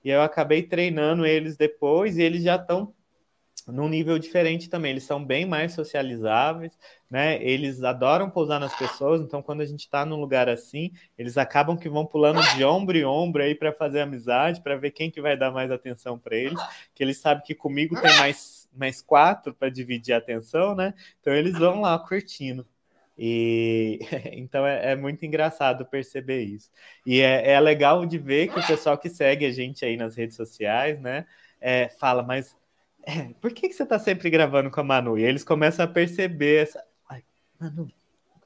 e 0.03 0.09
eu 0.09 0.23
acabei 0.23 0.63
treinando 0.63 1.27
eles 1.27 1.55
depois, 1.55 2.17
e 2.17 2.23
eles 2.23 2.43
já 2.43 2.57
estão 2.57 2.95
num 3.67 3.91
nível 3.91 4.19
diferente 4.19 4.71
também. 4.71 4.93
Eles 4.93 5.05
são 5.05 5.23
bem 5.23 5.45
mais 5.45 5.75
socializáveis, 5.75 6.73
né? 7.11 7.43
Eles 7.45 7.85
adoram 7.85 8.31
pousar 8.31 8.59
nas 8.59 8.75
pessoas, 8.75 9.21
então 9.21 9.43
quando 9.43 9.61
a 9.61 9.67
gente 9.67 9.81
está 9.81 10.07
num 10.07 10.19
lugar 10.19 10.49
assim, 10.49 10.91
eles 11.19 11.37
acabam 11.37 11.77
que 11.77 11.91
vão 11.91 12.07
pulando 12.07 12.41
de 12.57 12.65
ombro 12.65 12.97
em 12.97 13.05
ombro 13.05 13.43
aí 13.43 13.55
para 13.55 13.71
fazer 13.71 14.01
amizade, 14.01 14.63
para 14.63 14.77
ver 14.77 14.93
quem 14.93 15.11
que 15.11 15.21
vai 15.21 15.37
dar 15.37 15.51
mais 15.51 15.71
atenção 15.71 16.19
para 16.19 16.35
eles, 16.35 16.59
que 16.95 17.03
eles 17.03 17.19
sabem 17.19 17.45
que 17.45 17.55
comigo 17.55 18.01
tem 18.01 18.17
mais 18.17 18.65
mais 18.75 19.01
quatro 19.01 19.55
para 19.55 19.69
dividir 19.69 20.15
a 20.15 20.19
atenção, 20.19 20.75
né? 20.75 20.95
Então 21.21 21.35
eles 21.35 21.57
vão 21.59 21.83
lá 21.83 21.99
curtindo. 21.99 22.67
E 23.17 24.01
então 24.33 24.67
é, 24.67 24.93
é, 24.93 24.97
muito 24.97 25.25
engraçado 25.25 25.87
perceber 25.87 26.43
isso. 26.43 26.71
E 27.07 27.21
é, 27.21 27.53
é, 27.53 27.61
legal 27.61 28.05
de 28.05 28.19
ver 28.19 28.49
que 28.49 28.59
o 28.59 28.67
pessoal 28.67 28.99
que 28.99 29.09
segue 29.09 29.47
a 29.47 29.53
gente 29.53 29.85
aí 29.85 29.97
nas 29.97 30.17
redes 30.17 30.37
sociais, 30.37 31.01
né, 31.01 31.27
é, 31.61 31.89
fala, 31.89 32.23
mas 32.23 32.57
é, 33.07 33.33
por 33.41 33.53
que, 33.53 33.69
que 33.69 33.75
você 33.75 33.87
tá 33.87 33.99
sempre 33.99 34.31
gravando 34.31 34.71
com 34.71 34.81
a 34.81 34.85
Manu? 34.85 35.19
E 35.19 35.25
eles 35.25 35.45
começam 35.45 35.85
a 35.85 35.89
perceber 35.89 36.63
essa. 36.63 36.85
Ai, 37.09 37.23
Manu, 37.61 37.91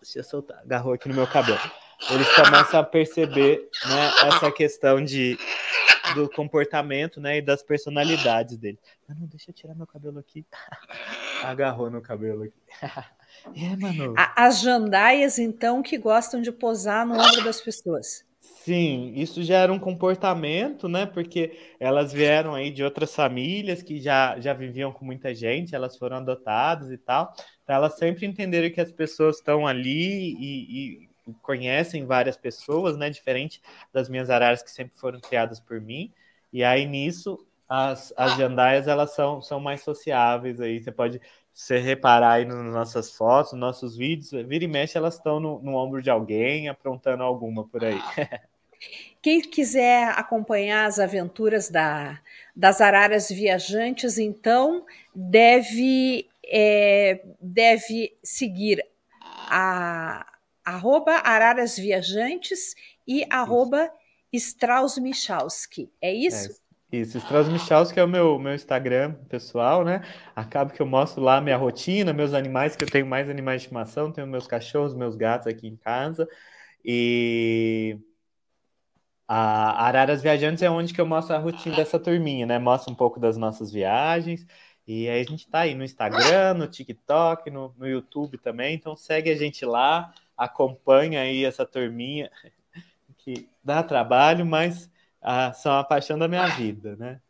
deixa 0.00 0.18
eu 0.18 0.24
soltar, 0.24 0.59
agarrou 0.59 0.92
aqui 0.92 1.09
no 1.09 1.14
meu 1.14 1.26
cabelo. 1.26 1.59
Eles 2.11 2.33
começam 2.35 2.78
a 2.78 2.85
perceber 2.85 3.68
né, 3.88 4.28
essa 4.28 4.52
questão 4.52 5.02
de, 5.02 5.37
do 6.14 6.28
comportamento 6.31 7.20
né, 7.20 7.38
e 7.38 7.42
das 7.42 7.62
personalidades 7.62 8.57
dele. 8.57 8.78
Manu, 9.09 9.26
deixa 9.26 9.50
eu 9.50 9.54
tirar 9.54 9.74
meu 9.74 9.87
cabelo 9.87 10.18
aqui. 10.18 10.46
Agarrou 11.42 11.90
no 11.90 12.00
cabelo 12.00 12.44
aqui. 12.44 12.62
É, 13.55 13.77
Manu. 13.77 14.14
As 14.37 14.61
jandaias, 14.61 15.38
então, 15.38 15.83
que 15.83 15.98
gostam 15.98 16.40
de 16.40 16.53
posar 16.53 17.07
no 17.07 17.14
ombro 17.14 17.44
das 17.44 17.61
pessoas. 17.61 18.24
Sim, 18.68 19.14
isso 19.16 19.42
já 19.42 19.59
era 19.59 19.72
um 19.72 19.79
comportamento, 19.79 20.88
né? 20.88 21.07
Porque 21.07 21.59
elas 21.81 22.12
vieram 22.12 22.55
aí 22.55 22.70
de 22.70 22.85
outras 22.85 23.14
famílias 23.14 23.83
que 23.83 23.98
já, 23.98 24.38
já 24.38 24.53
viviam 24.53 24.92
com 24.92 25.05
muita 25.07 25.35
gente, 25.35 25.74
elas 25.74 25.96
foram 25.96 26.18
adotadas 26.18 26.90
e 26.90 26.98
tal. 26.98 27.33
Então 27.62 27.74
elas 27.74 27.96
sempre 27.96 28.27
entenderam 28.27 28.70
que 28.70 28.81
as 28.81 28.92
pessoas 28.92 29.37
estão 29.37 29.66
ali 29.66 30.35
e, 30.38 31.05
e 31.05 31.35
conhecem 31.40 32.05
várias 32.05 32.37
pessoas, 32.37 32.96
né? 32.98 33.09
Diferente 33.09 33.62
das 33.92 34.09
minhas 34.09 34.29
araras 34.29 34.62
que 34.62 34.70
sempre 34.70 34.98
foram 34.98 35.18
criadas 35.18 35.61
por 35.61 35.81
mim. 35.81 36.12
E 36.53 36.62
aí 36.62 36.85
nisso 36.85 37.38
as, 37.68 38.12
as 38.16 38.37
jandaias 38.37 38.88
elas 38.88 39.14
são, 39.14 39.42
são 39.42 39.61
mais 39.61 39.83
sociáveis 39.83 40.61
aí. 40.61 40.83
Você 40.83 40.90
pode 40.90 41.20
você 41.59 41.77
reparar 41.77 42.35
aí 42.35 42.44
nas 42.44 42.73
nossas 42.73 43.11
fotos, 43.11 43.53
nos 43.53 43.61
nossos 43.61 43.97
vídeos, 43.97 44.31
vira 44.47 44.62
e 44.62 44.68
mexe, 44.68 44.97
elas 44.97 45.14
estão 45.14 45.40
no, 45.40 45.61
no 45.61 45.75
ombro 45.75 46.01
de 46.01 46.09
alguém, 46.09 46.68
aprontando 46.68 47.25
alguma 47.25 47.66
por 47.66 47.85
aí. 47.85 47.99
Quem 49.21 49.40
quiser 49.40 50.11
acompanhar 50.11 50.87
as 50.87 51.01
aventuras 51.01 51.68
da, 51.68 52.21
das 52.55 52.81
araras 52.81 53.29
viajantes, 53.29 54.18
então 54.18 54.87
deve, 55.12 56.29
é, 56.47 57.25
deve 57.40 58.16
seguir 58.23 58.81
a 59.21 60.25
arroba 60.64 61.23
araras 61.25 61.77
viajantes 61.77 62.77
e 63.05 63.27
arroba 63.29 63.90
Strauss 64.33 64.97
Michalski. 64.97 65.90
É 66.01 66.14
isso? 66.14 66.37
É. 66.37 66.51
Isso, 66.53 66.61
Strauss 66.90 67.48
Michalski 67.48 68.01
é 68.01 68.05
o 68.05 68.09
meu, 68.09 68.38
meu 68.38 68.55
Instagram 68.55 69.12
pessoal, 69.29 69.85
né? 69.85 70.03
Acaba 70.35 70.72
que 70.72 70.81
eu 70.81 70.87
mostro 70.87 71.22
lá 71.22 71.38
minha 71.40 71.57
rotina, 71.57 72.14
meus 72.14 72.33
animais, 72.33 72.77
que 72.77 72.85
eu 72.85 72.88
tenho 72.90 73.07
mais 73.07 73.29
animais 73.29 73.61
de 73.61 73.66
estimação, 73.66 74.11
tenho 74.11 74.27
meus 74.27 74.46
cachorros, 74.46 74.94
meus 74.94 75.14
gatos 75.14 75.46
aqui 75.46 75.66
em 75.68 75.77
casa. 75.77 76.27
E 76.83 77.98
a 79.27 79.85
Araras 79.87 80.22
Viajantes 80.22 80.62
é 80.62 80.70
onde 80.70 80.94
que 80.94 81.01
eu 81.01 81.07
mostro 81.07 81.37
a 81.37 81.38
rotina 81.38 81.77
dessa 81.77 81.98
turminha, 81.98 82.46
né? 82.46 82.59
Mostra 82.59 82.90
um 82.90 82.96
pouco 82.96 83.20
das 83.20 83.37
nossas 83.37 83.70
viagens. 83.70 84.46
E 84.87 85.07
aí 85.11 85.20
a 85.20 85.24
gente 85.24 85.46
tá 85.46 85.61
aí 85.61 85.74
no 85.74 85.85
Instagram, 85.85 86.55
no 86.55 86.66
TikTok, 86.66 87.51
no, 87.51 87.74
no 87.77 87.87
YouTube 87.87 88.38
também. 88.38 88.74
Então 88.74 88.96
segue 88.96 89.31
a 89.31 89.37
gente 89.37 89.66
lá, 89.66 90.14
acompanha 90.35 91.20
aí 91.20 91.44
essa 91.44 91.66
turminha 91.66 92.31
que 93.18 93.46
dá 93.62 93.83
trabalho, 93.83 94.46
mas 94.46 94.90
ah, 95.20 95.52
são 95.52 95.72
a 95.78 95.85
paixão 95.85 96.18
da 96.18 96.28
minha 96.28 96.46
vida, 96.48 96.96
né? 96.96 97.20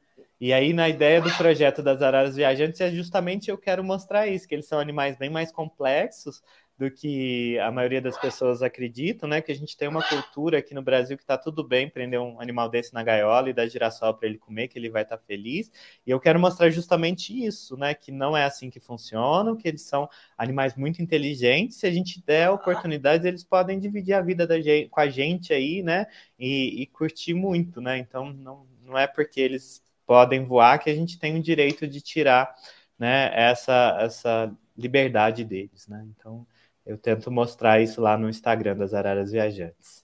E 0.40 0.52
aí, 0.52 0.72
na 0.72 0.88
ideia 0.88 1.20
do 1.20 1.34
projeto 1.36 1.82
das 1.82 2.00
araras 2.00 2.36
viajantes, 2.36 2.80
é 2.80 2.90
justamente 2.90 3.50
eu 3.50 3.58
quero 3.58 3.82
mostrar 3.82 4.26
isso, 4.28 4.46
que 4.46 4.54
eles 4.54 4.66
são 4.68 4.78
animais 4.78 5.16
bem 5.16 5.30
mais 5.30 5.50
complexos 5.50 6.42
do 6.78 6.88
que 6.88 7.58
a 7.58 7.72
maioria 7.72 8.00
das 8.00 8.16
pessoas 8.16 8.62
acreditam, 8.62 9.28
né? 9.28 9.42
Que 9.42 9.50
a 9.50 9.54
gente 9.54 9.76
tem 9.76 9.88
uma 9.88 10.02
cultura 10.02 10.58
aqui 10.58 10.72
no 10.72 10.80
Brasil 10.80 11.16
que 11.16 11.24
está 11.24 11.36
tudo 11.36 11.66
bem 11.66 11.90
prender 11.90 12.20
um 12.20 12.40
animal 12.40 12.68
desse 12.68 12.94
na 12.94 13.02
gaiola 13.02 13.50
e 13.50 13.52
dar 13.52 13.66
girassol 13.66 14.14
para 14.14 14.28
ele 14.28 14.38
comer, 14.38 14.68
que 14.68 14.78
ele 14.78 14.88
vai 14.88 15.02
estar 15.02 15.16
tá 15.16 15.24
feliz. 15.26 15.72
E 16.06 16.10
eu 16.10 16.20
quero 16.20 16.38
mostrar 16.38 16.70
justamente 16.70 17.36
isso, 17.44 17.76
né? 17.76 17.94
Que 17.94 18.12
não 18.12 18.36
é 18.36 18.44
assim 18.44 18.70
que 18.70 18.78
funcionam, 18.78 19.56
que 19.56 19.66
eles 19.66 19.82
são 19.82 20.08
animais 20.36 20.76
muito 20.76 21.02
inteligentes. 21.02 21.78
Se 21.78 21.86
a 21.86 21.90
gente 21.90 22.22
der 22.24 22.44
a 22.46 22.52
oportunidade, 22.52 23.26
eles 23.26 23.42
podem 23.42 23.80
dividir 23.80 24.12
a 24.14 24.20
vida 24.20 24.46
da 24.46 24.60
gente, 24.60 24.88
com 24.88 25.00
a 25.00 25.08
gente 25.08 25.52
aí, 25.52 25.82
né? 25.82 26.06
E, 26.38 26.82
e 26.82 26.86
curtir 26.86 27.34
muito, 27.34 27.80
né? 27.80 27.98
Então 27.98 28.32
não, 28.32 28.68
não 28.84 28.96
é 28.96 29.08
porque 29.08 29.40
eles 29.40 29.82
podem 30.06 30.44
voar 30.44 30.78
que 30.78 30.88
a 30.90 30.94
gente 30.94 31.18
tem 31.18 31.36
o 31.36 31.42
direito 31.42 31.88
de 31.88 32.00
tirar, 32.00 32.54
né? 32.96 33.32
Essa 33.34 33.98
essa 34.00 34.56
liberdade 34.76 35.44
deles, 35.44 35.88
né? 35.88 36.06
Então 36.16 36.46
eu 36.88 36.96
tento 36.96 37.30
mostrar 37.30 37.82
isso 37.82 38.00
lá 38.00 38.16
no 38.16 38.30
Instagram 38.30 38.74
das 38.74 38.94
Araras 38.94 39.30
Viajantes. 39.30 40.02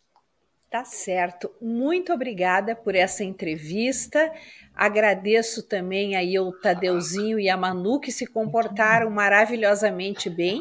Tá 0.69 0.85
certo. 0.85 1.51
Muito 1.63 2.13
obrigada 2.13 2.77
por 2.77 2.95
essa 2.95 3.25
entrevista. 3.25 4.31
Agradeço 4.75 5.63
também 5.63 6.15
aí 6.15 6.39
o 6.39 6.53
Tadeuzinho 6.53 7.39
e 7.41 7.49
a 7.49 7.57
Manu 7.57 7.99
que 7.99 8.13
se 8.13 8.27
comportaram 8.27 9.09
maravilhosamente 9.09 10.29
bem 10.29 10.61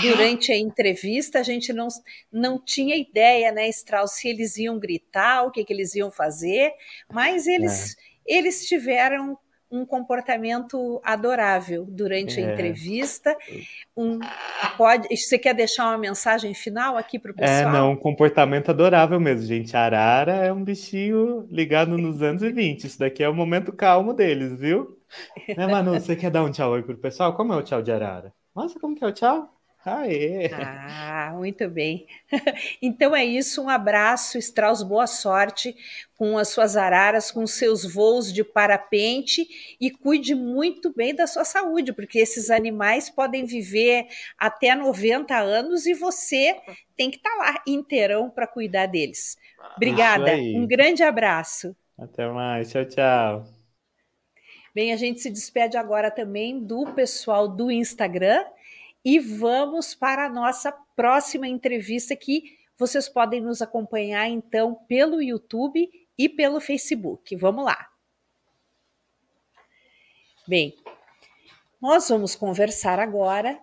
durante 0.00 0.50
a 0.50 0.56
entrevista. 0.56 1.38
A 1.38 1.42
gente 1.44 1.72
não, 1.72 1.86
não 2.32 2.58
tinha 2.58 2.96
ideia, 2.96 3.52
né, 3.52 3.68
Strauss, 3.68 4.14
se 4.14 4.28
eles 4.28 4.56
iam 4.56 4.80
gritar, 4.80 5.44
o 5.44 5.52
que, 5.52 5.64
que 5.64 5.72
eles 5.72 5.94
iam 5.94 6.10
fazer, 6.10 6.72
mas 7.12 7.46
eles, 7.46 7.94
é. 8.26 8.38
eles 8.38 8.66
tiveram 8.66 9.38
um 9.72 9.86
comportamento 9.86 11.00
adorável 11.02 11.86
durante 11.88 12.38
é. 12.38 12.44
a 12.44 12.52
entrevista. 12.52 13.34
Um, 13.96 14.20
pode, 14.76 15.08
você 15.16 15.38
quer 15.38 15.54
deixar 15.54 15.88
uma 15.88 15.96
mensagem 15.96 16.52
final 16.52 16.98
aqui 16.98 17.18
para 17.18 17.32
o 17.32 17.34
é, 17.38 17.38
pessoal? 17.38 17.74
É, 17.74 17.78
não, 17.78 17.92
um 17.92 17.96
comportamento 17.96 18.70
adorável 18.70 19.18
mesmo, 19.18 19.46
gente. 19.46 19.74
A 19.74 19.80
arara 19.80 20.34
é 20.34 20.52
um 20.52 20.62
bichinho 20.62 21.48
ligado 21.50 21.96
nos 21.96 22.20
anos 22.22 22.42
20. 22.42 22.84
Isso 22.84 22.98
daqui 22.98 23.24
é 23.24 23.28
o 23.28 23.34
momento 23.34 23.72
calmo 23.72 24.12
deles, 24.12 24.58
viu? 24.60 24.98
Né, 25.58 25.66
Manu, 25.66 25.92
você 25.92 26.16
quer 26.16 26.30
dar 26.30 26.42
um 26.42 26.50
tchau 26.50 26.72
aí 26.72 26.82
para 26.82 26.94
o 26.94 26.98
pessoal? 26.98 27.34
Como 27.34 27.52
é 27.52 27.56
o 27.56 27.62
tchau 27.62 27.82
de 27.82 27.92
arara? 27.92 28.32
Nossa, 28.54 28.80
como 28.80 28.96
que 28.96 29.04
é 29.04 29.06
o 29.06 29.12
tchau? 29.12 29.46
Aê. 29.84 30.48
Ah, 30.54 31.32
muito 31.34 31.68
bem. 31.68 32.06
Então 32.80 33.14
é 33.14 33.24
isso, 33.24 33.62
um 33.62 33.68
abraço, 33.68 34.38
Strauss, 34.38 34.82
boa 34.82 35.06
sorte 35.06 35.76
com 36.16 36.38
as 36.38 36.48
suas 36.48 36.76
araras, 36.76 37.30
com 37.30 37.46
seus 37.46 37.84
voos 37.84 38.32
de 38.32 38.42
parapente 38.42 39.46
e 39.80 39.90
cuide 39.90 40.34
muito 40.34 40.92
bem 40.94 41.14
da 41.14 41.26
sua 41.26 41.44
saúde, 41.44 41.92
porque 41.92 42.18
esses 42.18 42.48
animais 42.48 43.10
podem 43.10 43.44
viver 43.44 44.06
até 44.38 44.74
90 44.74 45.36
anos 45.36 45.84
e 45.84 45.94
você 45.94 46.56
tem 46.96 47.10
que 47.10 47.16
estar 47.16 47.30
tá 47.30 47.36
lá 47.36 47.62
inteirão 47.66 48.30
para 48.30 48.46
cuidar 48.46 48.86
deles. 48.86 49.36
Obrigada, 49.76 50.34
um 50.36 50.66
grande 50.66 51.02
abraço. 51.02 51.76
Até 51.98 52.26
mais, 52.28 52.70
tchau, 52.70 52.84
tchau. 52.84 53.44
Bem, 54.74 54.92
a 54.92 54.96
gente 54.96 55.20
se 55.20 55.30
despede 55.30 55.76
agora 55.76 56.10
também 56.10 56.58
do 56.58 56.86
pessoal 56.94 57.46
do 57.46 57.70
Instagram 57.70 58.42
e 59.04 59.18
vamos 59.18 59.94
para 59.94 60.26
a 60.26 60.30
nossa 60.30 60.72
próxima 60.94 61.48
entrevista 61.48 62.14
que 62.14 62.56
vocês 62.78 63.08
podem 63.08 63.40
nos 63.40 63.62
acompanhar 63.62 64.28
então 64.28 64.74
pelo 64.88 65.22
YouTube 65.22 65.88
e 66.16 66.28
pelo 66.28 66.60
Facebook. 66.60 67.34
Vamos 67.36 67.64
lá. 67.64 67.88
Bem, 70.46 70.74
nós 71.80 72.08
vamos 72.08 72.34
conversar 72.34 72.98
agora 72.98 73.60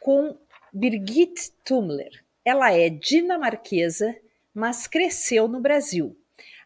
com 0.00 0.36
Birgit 0.72 1.52
Tumler. 1.64 2.24
Ela 2.44 2.72
é 2.72 2.88
dinamarquesa, 2.88 4.16
mas 4.52 4.86
cresceu 4.86 5.46
no 5.46 5.60
Brasil. 5.60 6.16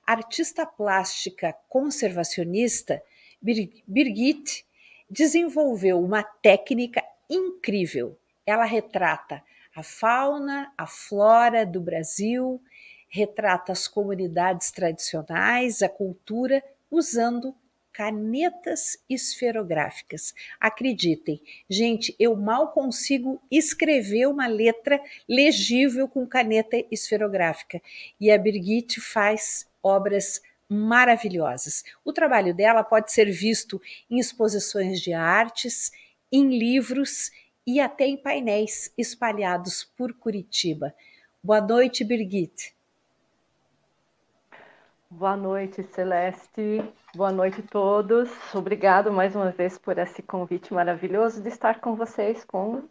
Artista 0.07 0.65
plástica 0.65 1.53
conservacionista, 1.69 3.03
Birgit 3.43 4.65
desenvolveu 5.11 6.01
uma 6.01 6.23
técnica 6.23 7.03
incrível. 7.29 8.19
Ela 8.45 8.65
retrata 8.65 9.43
a 9.75 9.83
fauna, 9.83 10.73
a 10.77 10.87
flora 10.87 11.67
do 11.67 11.81
Brasil, 11.81 12.63
retrata 13.09 13.73
as 13.73 13.87
comunidades 13.87 14.71
tradicionais, 14.71 15.83
a 15.83 15.89
cultura, 15.89 16.63
usando 16.91 17.55
canetas 17.93 18.99
esferográficas. 19.09 20.35
Acreditem, 20.61 21.41
gente, 21.69 22.15
eu 22.19 22.37
mal 22.37 22.73
consigo 22.73 23.41
escrever 23.51 24.27
uma 24.29 24.47
letra 24.47 25.01
legível 25.27 26.07
com 26.07 26.27
caneta 26.27 26.77
esferográfica. 26.91 27.81
E 28.21 28.31
a 28.31 28.37
Birgit 28.37 29.01
faz 29.01 29.67
obras 29.83 30.43
maravilhosas. 30.69 31.85
O 32.05 32.13
trabalho 32.13 32.55
dela 32.55 32.85
pode 32.85 33.13
ser 33.13 33.31
visto 33.31 33.81
em 34.11 34.19
exposições 34.19 35.01
de 35.01 35.15
artes, 35.15 35.91
em 36.33 36.59
livros 36.59 37.31
e 37.67 37.81
até 37.81 38.07
em 38.07 38.17
painéis 38.17 38.93
espalhados 38.97 39.85
por 39.85 40.13
Curitiba. 40.15 40.95
Boa 41.43 41.61
noite, 41.61 42.05
Birgit. 42.05 42.75
Boa 45.09 45.37
noite, 45.37 45.83
Celeste. 45.95 46.83
Boa 47.15 47.33
noite 47.33 47.61
a 47.61 47.71
todos. 47.71 48.29
Obrigado 48.55 49.13
mais 49.13 49.35
uma 49.35 49.51
vez 49.51 49.79
por 49.79 49.97
esse 49.99 50.21
convite 50.23 50.75
maravilhoso 50.75 51.41
de 51.41 51.49
estar 51.49 51.81
com 51.81 51.95
vocês, 51.95 52.45
com 52.45 52.83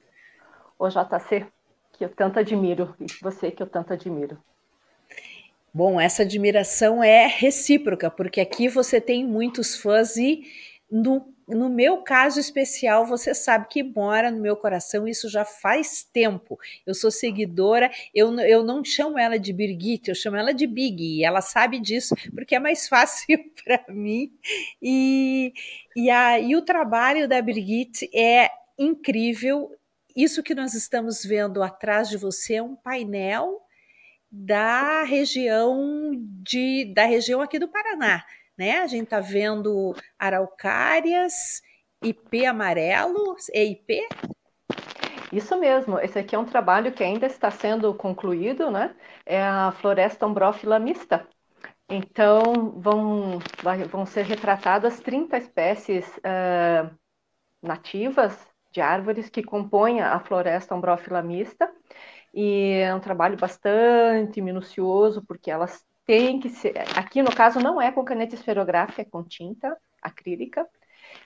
o 0.79 0.89
JC, 0.89 1.45
que 1.93 2.03
eu 2.05 2.09
tanto 2.09 2.39
admiro, 2.39 2.95
e 2.99 3.05
você 3.21 3.51
que 3.51 3.61
eu 3.61 3.67
tanto 3.67 3.93
admiro. 3.93 4.37
Bom, 5.73 5.99
essa 5.99 6.23
admiração 6.23 7.03
é 7.03 7.27
recíproca, 7.27 8.09
porque 8.09 8.39
aqui 8.39 8.69
você 8.69 9.01
tem 9.01 9.25
muitos 9.25 9.75
fãs 9.75 10.15
e 10.15 10.43
no 10.89 11.34
no 11.47 11.69
meu 11.69 11.97
caso 11.97 12.39
especial, 12.39 13.05
você 13.05 13.33
sabe 13.35 13.67
que 13.69 13.83
mora 13.83 14.31
no 14.31 14.41
meu 14.41 14.55
coração, 14.55 15.07
isso 15.07 15.29
já 15.29 15.45
faz 15.45 16.03
tempo. 16.03 16.57
Eu 16.85 16.93
sou 16.95 17.11
seguidora, 17.11 17.91
eu, 18.13 18.33
eu 18.39 18.63
não 18.63 18.83
chamo 18.83 19.19
ela 19.19 19.37
de 19.37 19.53
Birgit, 19.53 20.09
eu 20.09 20.15
chamo 20.15 20.37
ela 20.37 20.53
de 20.53 20.65
Big, 20.65 21.03
e 21.03 21.23
ela 21.23 21.41
sabe 21.41 21.79
disso, 21.79 22.15
porque 22.33 22.55
é 22.55 22.59
mais 22.59 22.87
fácil 22.89 23.37
para 23.63 23.85
mim. 23.89 24.31
E, 24.81 25.53
e, 25.95 26.09
a, 26.09 26.39
e 26.39 26.55
o 26.55 26.63
trabalho 26.63 27.27
da 27.27 27.41
Birgit 27.41 28.09
é 28.13 28.49
incrível. 28.77 29.71
Isso 30.15 30.41
que 30.41 30.55
nós 30.55 30.73
estamos 30.73 31.23
vendo 31.23 31.61
atrás 31.61 32.09
de 32.09 32.17
você 32.17 32.55
é 32.55 32.63
um 32.63 32.75
painel 32.75 33.61
da 34.31 35.03
região 35.03 36.11
de 36.43 36.91
da 36.93 37.05
região 37.05 37.41
aqui 37.41 37.57
do 37.57 37.69
Paraná 37.69 38.21
né? 38.57 38.79
A 38.79 38.87
gente 38.87 39.05
está 39.05 39.19
vendo 39.19 39.95
araucárias, 40.17 41.61
IP 42.03 42.45
amarelo, 42.45 43.35
EIP? 43.53 44.07
Isso 45.31 45.57
mesmo, 45.59 45.99
esse 45.99 46.17
aqui 46.17 46.35
é 46.35 46.39
um 46.39 46.45
trabalho 46.45 46.91
que 46.91 47.03
ainda 47.03 47.25
está 47.25 47.51
sendo 47.51 47.93
concluído, 47.93 48.71
né? 48.71 48.95
É 49.25 49.41
a 49.41 49.71
floresta 49.71 50.25
ombrófila 50.25 50.79
mista. 50.79 51.27
Então, 51.89 52.71
vão, 52.79 53.39
vão 53.89 54.05
ser 54.05 54.23
retratadas 54.23 54.99
30 54.99 55.37
espécies 55.37 56.07
uh, 56.17 56.89
nativas 57.61 58.37
de 58.71 58.81
árvores 58.81 59.29
que 59.29 59.43
compõem 59.43 60.01
a 60.01 60.19
floresta 60.19 60.75
ombrófila 60.75 61.21
mista. 61.21 61.71
E 62.33 62.81
é 62.81 62.93
um 62.93 62.99
trabalho 62.99 63.37
bastante 63.37 64.41
minucioso, 64.41 65.23
porque 65.25 65.49
elas 65.49 65.83
tem 66.05 66.39
que 66.39 66.49
ser. 66.49 66.73
Aqui 66.97 67.21
no 67.21 67.35
caso 67.35 67.59
não 67.59 67.81
é 67.81 67.91
com 67.91 68.05
caneta 68.05 68.35
esferográfica, 68.35 69.01
é 69.01 69.05
com 69.05 69.23
tinta 69.23 69.77
acrílica, 70.01 70.67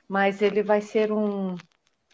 mas 0.08 0.42
ele 0.42 0.64
vai 0.64 0.82
ser 0.82 1.12
um. 1.12 1.56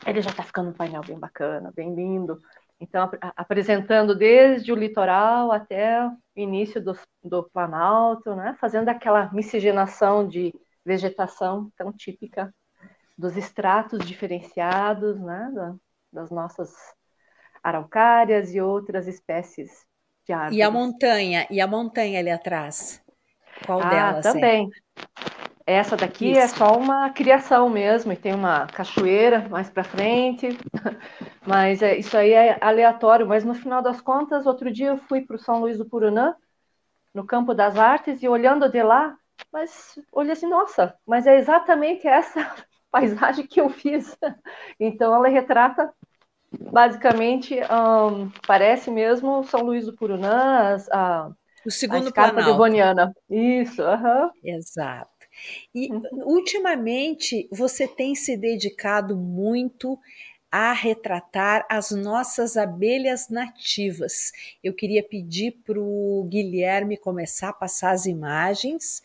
Ele 0.05 0.22
já 0.22 0.32
está 0.32 0.43
ficando 0.43 0.70
um 0.70 0.74
painel 0.74 1.01
bem 1.03 1.18
bacana, 1.20 1.72
bem 1.76 1.93
lindo. 1.95 2.39
Então, 2.80 3.03
ap 3.03 3.16
apresentando 3.38 4.16
desde 4.16 4.72
o 4.72 4.76
litoral 4.76 5.51
até 5.51 6.05
o 6.05 6.18
início 6.36 6.84
do, 6.84 6.97
do 7.24 7.43
Planalto, 7.49 8.36
né? 8.36 8.55
fazendo 8.59 8.89
aquela 8.89 9.32
miscigenação 9.32 10.28
de 10.28 10.53
vegetação 10.86 11.72
tão 11.78 11.91
típica 11.93 12.53
dos 13.18 13.38
estratos 13.38 14.05
diferenciados 14.05 15.20
né? 15.22 15.51
Da, 15.53 15.76
das 16.11 16.32
nossas 16.32 16.74
araucárias 17.63 18.53
e 18.53 18.61
outras 18.61 19.07
espécies 19.07 19.86
de 20.26 20.34
árvores. 20.34 20.57
E 20.57 20.61
a 20.61 20.71
montanha, 20.71 21.47
e 21.49 21.61
a 21.61 21.67
montanha 21.67 22.19
ali 22.19 22.30
atrás? 22.30 23.01
Qual 23.65 23.82
ah, 23.82 23.89
delas? 23.89 24.26
É? 24.26 24.32
Também. 24.32 24.69
É? 24.69 25.26
Essa 25.67 25.97
daqui 25.97 26.32
isso. 26.32 26.39
é 26.39 26.47
só 26.47 26.78
uma 26.78 27.09
criação 27.09 27.69
mesmo, 27.69 28.13
e 28.13 28.15
tem 28.15 28.36
uma 28.36 28.67
cachoeira 28.67 29.47
mais 29.49 29.67
para 29.67 29.84
frente, 29.84 30.49
mas 31.45 31.82
é, 31.82 31.97
isso 31.97 32.15
aí 32.15 32.34
é 32.34 32.57
aleatório. 32.61 33.26
Mas 33.28 33.43
no 33.43 33.55
final 33.55 33.82
das 33.82 33.99
contas, 33.99 34.45
outro 34.45 34.71
dia 34.71 34.89
eu 34.89 34.97
fui 34.97 35.21
para 35.21 35.36
o 35.36 35.39
São 35.39 35.61
Luís 35.61 35.78
do 35.78 35.86
Purunã, 35.86 36.36
no 37.13 37.26
Campo 37.26 37.53
das 37.53 37.78
Artes, 37.78 38.21
e 38.21 38.28
olhando 38.28 38.69
de 38.69 38.84
lá, 38.84 39.17
mas 39.51 39.97
olhei 40.11 40.34
assim, 40.34 40.47
nossa, 40.47 40.95
mas 41.05 41.26
é 41.26 41.38
exatamente 41.38 42.07
essa 42.07 42.53
paisagem 42.91 43.47
que 43.47 43.59
eu 43.59 43.69
fiz. 43.69 44.17
Então 44.80 45.15
ela 45.15 45.30
retrata 45.30 45.91
basicamente 46.60 47.56
um, 47.56 48.30
parece 48.45 48.91
mesmo 48.91 49.43
São 49.43 49.62
Luís 49.62 49.86
do 49.86 49.95
Purunã, 49.95 50.78
a, 50.91 51.32
o 51.66 51.72
segundo 51.72 52.12
a 52.16 52.32
Devoniana. 52.32 53.14
Isso, 53.30 53.82
uhum. 53.82 54.30
exato. 54.43 55.10
E 55.74 55.91
uhum. 55.91 56.03
ultimamente 56.24 57.47
você 57.51 57.88
tem 57.88 58.16
se 58.16 58.38
dedicado 58.38 59.18
muito 59.18 59.99
a 60.51 60.72
retratar 60.72 61.66
as 61.70 61.91
nossas 61.91 62.56
abelhas 62.56 63.28
nativas. 63.30 64.32
Eu 64.64 64.74
queria 64.74 65.03
pedir 65.03 65.51
para 65.66 65.80
o 65.80 66.26
Guilherme 66.30 66.95
começar 66.95 67.49
a 67.49 67.53
passar 67.53 67.91
as 67.91 68.06
imagens, 68.06 69.03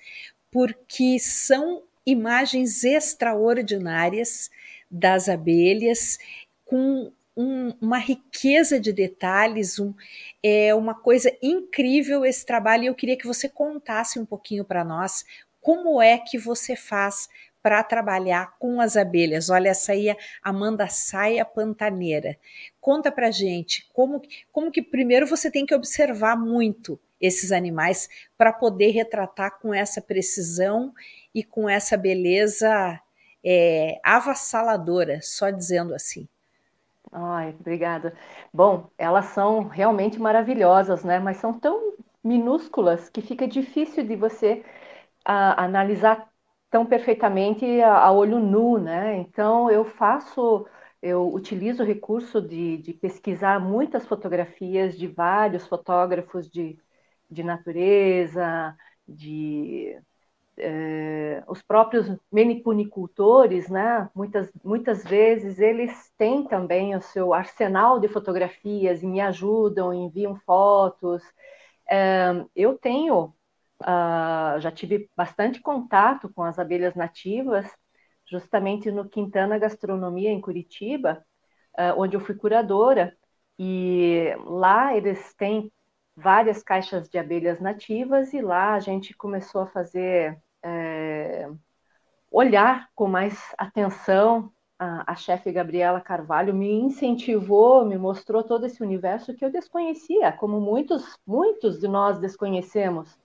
porque 0.51 1.19
são 1.19 1.83
imagens 2.07 2.85
extraordinárias 2.85 4.51
das 4.91 5.29
abelhas 5.29 6.19
com 6.65 7.11
um, 7.41 7.73
uma 7.81 7.99
riqueza 7.99 8.79
de 8.79 8.93
detalhes, 8.93 9.79
um, 9.79 9.95
é 10.43 10.75
uma 10.75 10.95
coisa 10.95 11.35
incrível 11.43 12.25
esse 12.25 12.45
trabalho. 12.45 12.85
E 12.85 12.87
eu 12.87 12.95
queria 12.95 13.17
que 13.17 13.27
você 13.27 13.49
contasse 13.49 14.19
um 14.19 14.27
pouquinho 14.27 14.63
para 14.65 14.85
nós 14.85 15.25
como 15.61 16.01
é 16.03 16.19
que 16.19 16.39
você 16.39 16.77
faz 16.77 17.29
para 17.63 17.83
trabalhar 17.83 18.57
com 18.59 18.81
as 18.81 18.97
abelhas. 18.97 19.49
Olha, 19.49 19.71
essa 19.71 19.93
aí 19.93 20.09
é 20.11 20.17
Amanda 20.43 20.87
Saia 20.89 21.45
Pantaneira. 21.45 22.39
Conta 22.81 23.11
para 23.11 23.31
gente 23.31 23.89
como, 23.93 24.23
como 24.53 24.71
que 24.71 24.83
primeiro 24.83 25.27
você 25.27 25.51
tem 25.51 25.65
que 25.65 25.75
observar 25.75 26.37
muito 26.37 27.01
esses 27.21 27.53
animais 27.53 28.09
para 28.37 28.53
poder 28.53 28.91
retratar 28.91 29.59
com 29.61 29.75
essa 29.75 30.01
precisão 30.01 30.93
e 31.35 31.45
com 31.45 31.69
essa 31.69 31.97
beleza 31.97 33.01
é, 33.45 33.99
avassaladora, 34.03 35.21
só 35.23 35.51
dizendo 35.51 35.95
assim. 35.95 36.27
Ai, 37.13 37.51
obrigada. 37.59 38.17
Bom, 38.53 38.89
elas 38.97 39.27
são 39.27 39.65
realmente 39.69 40.19
maravilhosas, 40.19 41.03
né? 41.05 41.19
Mas 41.19 41.39
são 41.39 41.59
tão 41.59 41.95
minúsculas 42.23 43.09
que 43.09 43.21
fica 43.21 43.49
difícil 43.49 44.07
de 44.07 44.15
você 44.17 44.65
a, 45.25 45.65
analisar 45.65 46.31
tão 46.71 46.87
perfeitamente 46.87 47.65
a, 47.83 47.99
a, 48.07 48.13
olho 48.13 48.39
nu, 48.41 48.79
né? 48.79 49.17
Então 49.19 49.71
eu 49.71 49.85
faço, 49.85 50.67
eu 51.03 51.33
utilizo 51.35 51.83
o 51.83 51.87
recurso 51.87 52.41
de, 52.43 52.79
de 52.79 52.95
pesquisar 52.95 53.61
muitas 53.61 54.07
fotografias 54.07 54.97
de 54.99 55.07
vários 55.09 55.67
fotógrafos 55.67 56.51
de, 56.51 56.79
de 57.31 57.43
natureza, 57.45 58.77
de 59.09 60.01
eh, 60.61 61.43
os 61.49 61.63
próprios 61.63 62.07
menipunicultores, 62.31 63.69
né, 63.69 64.09
muitas, 64.15 64.51
muitas 64.65 65.05
vezes 65.05 65.59
eles 65.59 66.13
têm 66.19 66.47
também 66.47 66.95
o 66.95 67.01
seu 67.03 67.35
arsenal 67.35 67.99
de 68.01 68.09
fotografias 68.09 69.03
e 69.03 69.07
me 69.07 69.21
ajudam, 69.21 69.93
enviam 69.95 70.37
fotos. 70.47 71.23
Eh, 71.91 72.45
eu 72.57 72.79
tenho, 72.79 73.35
uh, 73.83 74.61
já 74.61 74.71
tive 74.73 75.11
bastante 75.17 75.61
contato 75.61 76.29
com 76.35 76.43
as 76.43 76.59
abelhas 76.59 76.95
nativas, 76.95 77.67
justamente 78.27 78.91
no 78.91 79.09
Quintana 79.09 79.59
Gastronomia, 79.59 80.31
em 80.31 80.41
Curitiba, 80.41 81.25
uh, 81.79 82.01
onde 82.01 82.17
eu 82.17 82.21
fui 82.21 82.35
curadora, 82.35 83.17
e 83.59 84.35
lá 84.47 84.97
eles 84.97 85.35
têm 85.35 85.73
várias 86.17 86.63
caixas 86.63 87.09
de 87.09 87.19
abelhas 87.19 87.61
nativas 87.61 88.33
e 88.33 88.41
lá 88.41 88.75
a 88.75 88.81
gente 88.81 89.15
começou 89.15 89.63
a 89.63 89.67
fazer 89.67 90.39
é, 90.63 91.51
olhar 92.31 92.89
com 92.95 93.09
mais 93.09 93.55
atenção 93.59 94.53
a, 94.81 95.13
a 95.13 95.15
chefe 95.15 95.53
Gabriela 95.53 96.01
Carvalho 96.01 96.55
me 96.55 96.73
incentivou, 96.73 97.85
me 97.85 97.99
mostrou 97.99 98.43
todo 98.43 98.65
esse 98.65 98.83
universo 98.83 99.35
que 99.35 99.45
eu 99.45 99.51
desconhecia, 99.51 100.33
como 100.33 100.59
muitos, 100.59 101.19
muitos 101.27 101.79
de 101.79 101.87
nós 101.87 102.19
desconhecemos, 102.19 103.19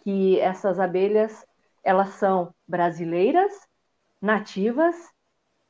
que 0.00 0.38
essas 0.40 0.78
abelhas, 0.78 1.46
elas 1.82 2.10
são 2.10 2.54
brasileiras, 2.68 3.50
nativas 4.20 4.94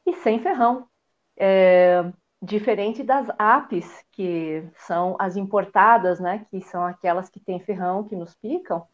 e 0.05 0.13
sem 0.15 0.41
ferrão. 0.41 0.89
É, 1.37 2.05
diferente 2.43 3.03
das 3.05 3.29
apes, 3.39 4.05
que 4.11 4.65
são 4.79 5.15
as 5.19 5.37
importadas, 5.37 6.19
né, 6.19 6.45
que 6.51 6.61
são 6.63 6.85
aquelas 6.85 7.29
que 7.29 7.39
têm 7.39 7.61
ferrão, 7.61 8.03
que 8.05 8.17
nos 8.17 8.35
picam, 8.35 8.85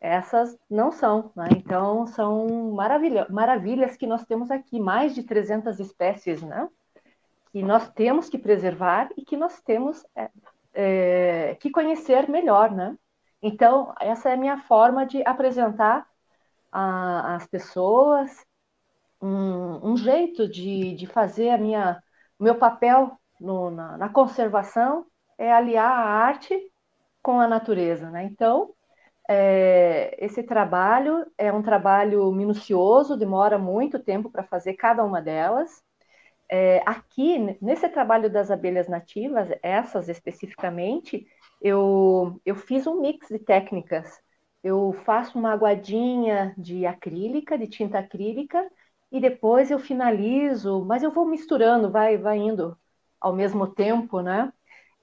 essas 0.00 0.56
não 0.70 0.92
são. 0.92 1.32
Né? 1.34 1.48
Então, 1.56 2.06
são 2.06 2.72
maravilha, 2.72 3.26
maravilhas 3.30 3.96
que 3.96 4.06
nós 4.06 4.24
temos 4.24 4.50
aqui, 4.50 4.80
mais 4.80 5.14
de 5.14 5.22
300 5.22 5.78
espécies, 5.80 6.42
né? 6.42 6.68
que 7.50 7.62
nós 7.62 7.88
temos 7.90 8.28
que 8.28 8.38
preservar 8.38 9.08
e 9.16 9.24
que 9.24 9.36
nós 9.36 9.60
temos 9.62 10.04
é, 10.14 10.30
é, 10.74 11.54
que 11.56 11.70
conhecer 11.70 12.28
melhor. 12.28 12.70
Né? 12.70 12.96
Então, 13.42 13.94
essa 14.00 14.30
é 14.30 14.34
a 14.34 14.36
minha 14.36 14.58
forma 14.58 15.06
de 15.06 15.22
apresentar 15.26 16.06
às 16.70 17.46
pessoas 17.46 18.46
um, 19.20 19.92
um, 19.92 19.96
jeito 19.96 20.46
de, 20.46 20.94
de 20.94 21.06
fazer 21.06 21.50
a 21.50 21.58
minha, 21.58 22.00
meu 22.38 22.56
papel 22.56 23.18
no, 23.40 23.70
na, 23.70 23.96
na 23.96 24.08
conservação 24.10 25.06
é 25.38 25.50
aliar 25.52 25.90
a 25.90 26.04
arte 26.04 26.54
com 27.22 27.40
a 27.40 27.48
natureza. 27.48 28.10
Né? 28.10 28.24
Então, 28.24 28.74
é, 29.28 30.16
esse 30.24 30.42
trabalho 30.42 31.26
é 31.38 31.52
um 31.52 31.62
trabalho 31.62 32.30
minucioso, 32.32 33.16
demora 33.16 33.58
muito 33.58 33.98
tempo 33.98 34.30
para 34.30 34.44
fazer 34.44 34.74
cada 34.74 35.04
uma 35.04 35.20
delas. 35.22 35.82
É, 36.50 36.82
aqui, 36.86 37.38
nesse 37.62 37.88
trabalho 37.88 38.30
das 38.30 38.50
abelhas 38.50 38.88
nativas, 38.88 39.48
essas 39.62 40.08
especificamente, 40.08 41.26
eu, 41.60 42.40
eu 42.44 42.54
fiz 42.56 42.86
um 42.86 43.00
mix 43.00 43.28
de 43.28 43.38
técnicas. 43.38 44.20
Eu 44.62 44.92
faço 45.04 45.38
uma 45.38 45.52
aguadinha 45.52 46.54
de 46.58 46.86
acrílica, 46.86 47.56
de 47.58 47.68
tinta 47.68 47.98
acrílica, 47.98 48.68
e 49.12 49.20
depois 49.20 49.70
eu 49.70 49.78
finalizo, 49.78 50.84
mas 50.84 51.02
eu 51.02 51.10
vou 51.10 51.26
misturando, 51.26 51.90
vai, 51.90 52.16
vai 52.18 52.38
indo 52.38 52.76
ao 53.20 53.32
mesmo 53.34 53.66
tempo, 53.66 54.20
né? 54.20 54.52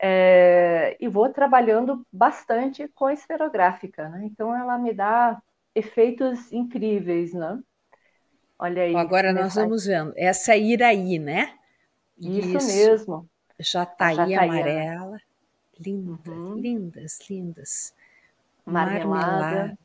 É, 0.08 0.95
e 0.99 1.08
vou 1.08 1.30
trabalhando 1.30 2.06
bastante 2.14 2.88
com 2.89 3.08
a 3.08 3.14
esferográfica, 3.14 4.08
né? 4.08 4.22
Então 4.26 4.56
ela 4.56 4.78
me 4.78 4.93
dá 4.93 5.41
efeitos 5.74 6.51
incríveis, 6.51 7.34
né? 7.34 7.60
Olha 8.60 8.84
aí. 8.84 8.95
Agora 8.95 9.34
nós 9.34 9.56
vamos 9.56 9.88
vendo. 9.88 10.14
Essa 10.16 10.53
é 10.53 10.60
Iraí, 10.60 11.18
né? 11.18 11.56
Isso, 12.20 12.58
Isso. 12.58 12.68
mesmo. 12.68 13.30
Jataí, 13.60 14.16
Jataí 14.16 14.36
amarela. 14.36 15.18
Linda, 15.80 16.32
uhum. 16.32 16.53
lindas, 16.53 17.20
lindas. 17.28 17.95
Marmelada. 18.64 19.08
Marmelada. 19.08 19.78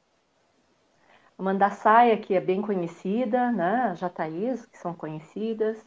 A 1.39 1.43
mandaçaia, 1.43 2.19
que 2.19 2.35
é 2.35 2.41
bem 2.43 2.61
conhecida, 2.61 3.51
né? 3.51 3.95
Jataís, 3.97 4.67
que 4.67 4.77
são 4.77 4.93
conhecidas. 4.93 5.83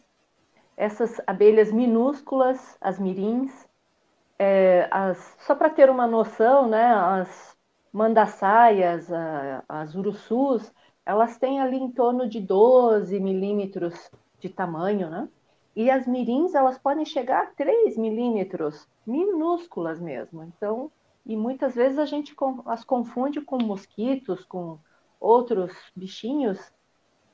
Essas 0.75 1.21
abelhas 1.27 1.71
minúsculas, 1.71 2.75
as 2.81 2.97
mirins, 2.97 3.51
é, 4.37 4.87
as, 4.91 5.35
só 5.39 5.55
para 5.55 5.69
ter 5.69 5.89
uma 5.89 6.07
noção, 6.07 6.67
né, 6.67 6.93
as 6.93 7.55
mandaçaias, 7.91 9.07
as 9.69 9.93
urussus, 9.93 10.71
elas 11.05 11.37
têm 11.37 11.59
ali 11.59 11.77
em 11.77 11.91
torno 11.91 12.27
de 12.27 12.39
12 12.39 13.19
milímetros 13.19 14.09
de 14.39 14.49
tamanho, 14.49 15.09
né? 15.09 15.29
E 15.75 15.89
as 15.89 16.07
mirins, 16.07 16.53
elas 16.53 16.77
podem 16.77 17.05
chegar 17.05 17.43
a 17.43 17.45
3 17.47 17.97
milímetros, 17.97 18.87
minúsculas 19.05 19.99
mesmo. 19.99 20.43
Então, 20.43 20.91
e 21.25 21.35
muitas 21.35 21.75
vezes 21.75 21.97
a 21.97 22.05
gente 22.05 22.35
as 22.65 22.83
confunde 22.83 23.41
com 23.41 23.57
mosquitos, 23.57 24.43
com 24.45 24.77
outros 25.19 25.71
bichinhos, 25.95 26.59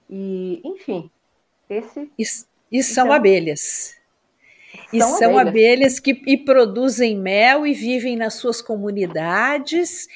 e 0.10 0.62
enfim, 0.64 1.10
esse. 1.70 2.12
E, 2.18 2.24
e 2.72 2.84
são 2.84 3.06
então, 3.06 3.16
abelhas. 3.16 3.99
E 4.92 5.00
são, 5.00 5.18
são 5.18 5.38
abelhas. 5.38 5.48
abelhas 5.48 6.00
que 6.00 6.22
e 6.26 6.38
produzem 6.38 7.18
mel 7.18 7.66
e 7.66 7.74
vivem 7.74 8.16
nas 8.16 8.36
suas 8.36 8.62
comunidades 8.62 10.08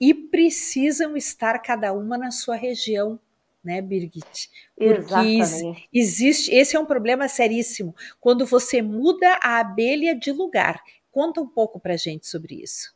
e 0.00 0.14
precisam 0.14 1.16
estar 1.16 1.58
cada 1.60 1.92
uma 1.92 2.16
na 2.16 2.30
sua 2.30 2.56
região, 2.56 3.18
né, 3.64 3.80
Birgit? 3.82 4.50
Porque 4.76 4.94
Exatamente. 4.94 5.88
existe, 5.92 6.54
esse 6.54 6.76
é 6.76 6.80
um 6.80 6.86
problema 6.86 7.28
seríssimo. 7.28 7.94
Quando 8.20 8.46
você 8.46 8.80
muda 8.80 9.38
a 9.42 9.58
abelha 9.58 10.14
de 10.14 10.32
lugar. 10.32 10.80
Conta 11.10 11.40
um 11.40 11.48
pouco 11.48 11.80
para 11.80 11.96
gente 11.96 12.28
sobre 12.28 12.62
isso. 12.62 12.94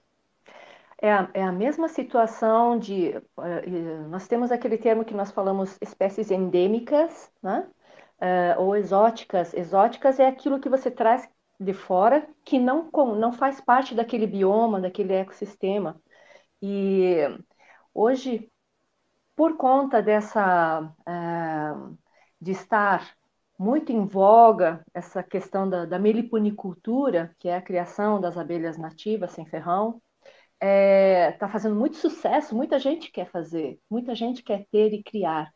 É 0.98 1.10
a, 1.10 1.28
é 1.34 1.42
a, 1.42 1.50
mesma 1.50 1.88
situação 1.88 2.78
de. 2.78 3.08
Uh, 3.36 4.08
nós 4.08 4.28
temos 4.28 4.52
aquele 4.52 4.78
termo 4.78 5.04
que 5.04 5.12
nós 5.12 5.32
falamos 5.32 5.76
espécies 5.80 6.30
endêmicas, 6.30 7.28
né? 7.42 7.66
Uh, 8.22 8.60
ou 8.60 8.76
exóticas. 8.76 9.52
Exóticas 9.52 10.20
é 10.20 10.26
aquilo 10.26 10.60
que 10.60 10.68
você 10.68 10.90
traz 10.90 11.28
de 11.58 11.72
fora 11.74 12.26
que 12.44 12.58
não, 12.58 12.90
não 13.16 13.32
faz 13.32 13.60
parte 13.60 13.94
daquele 13.94 14.26
bioma, 14.26 14.80
daquele 14.80 15.12
ecossistema. 15.14 16.00
E 16.60 17.16
hoje, 17.92 18.50
por 19.36 19.56
conta 19.56 20.00
dessa 20.02 20.82
uh, 20.82 21.98
de 22.40 22.52
estar 22.52 23.14
muito 23.58 23.92
em 23.92 24.04
voga 24.06 24.84
essa 24.92 25.22
questão 25.22 25.68
da, 25.68 25.84
da 25.84 25.98
meliponicultura, 25.98 27.34
que 27.38 27.48
é 27.48 27.56
a 27.56 27.62
criação 27.62 28.20
das 28.20 28.36
abelhas 28.36 28.76
nativas 28.76 29.32
sem 29.32 29.46
ferrão, 29.46 30.00
está 30.62 30.66
é, 30.66 31.32
tá 31.32 31.48
fazendo 31.48 31.74
muito 31.76 31.96
sucesso, 31.96 32.54
muita 32.56 32.78
gente 32.78 33.10
quer 33.10 33.28
fazer, 33.30 33.80
muita 33.90 34.14
gente 34.14 34.42
quer 34.42 34.66
ter 34.70 34.92
e 34.92 35.02
criar. 35.02 35.52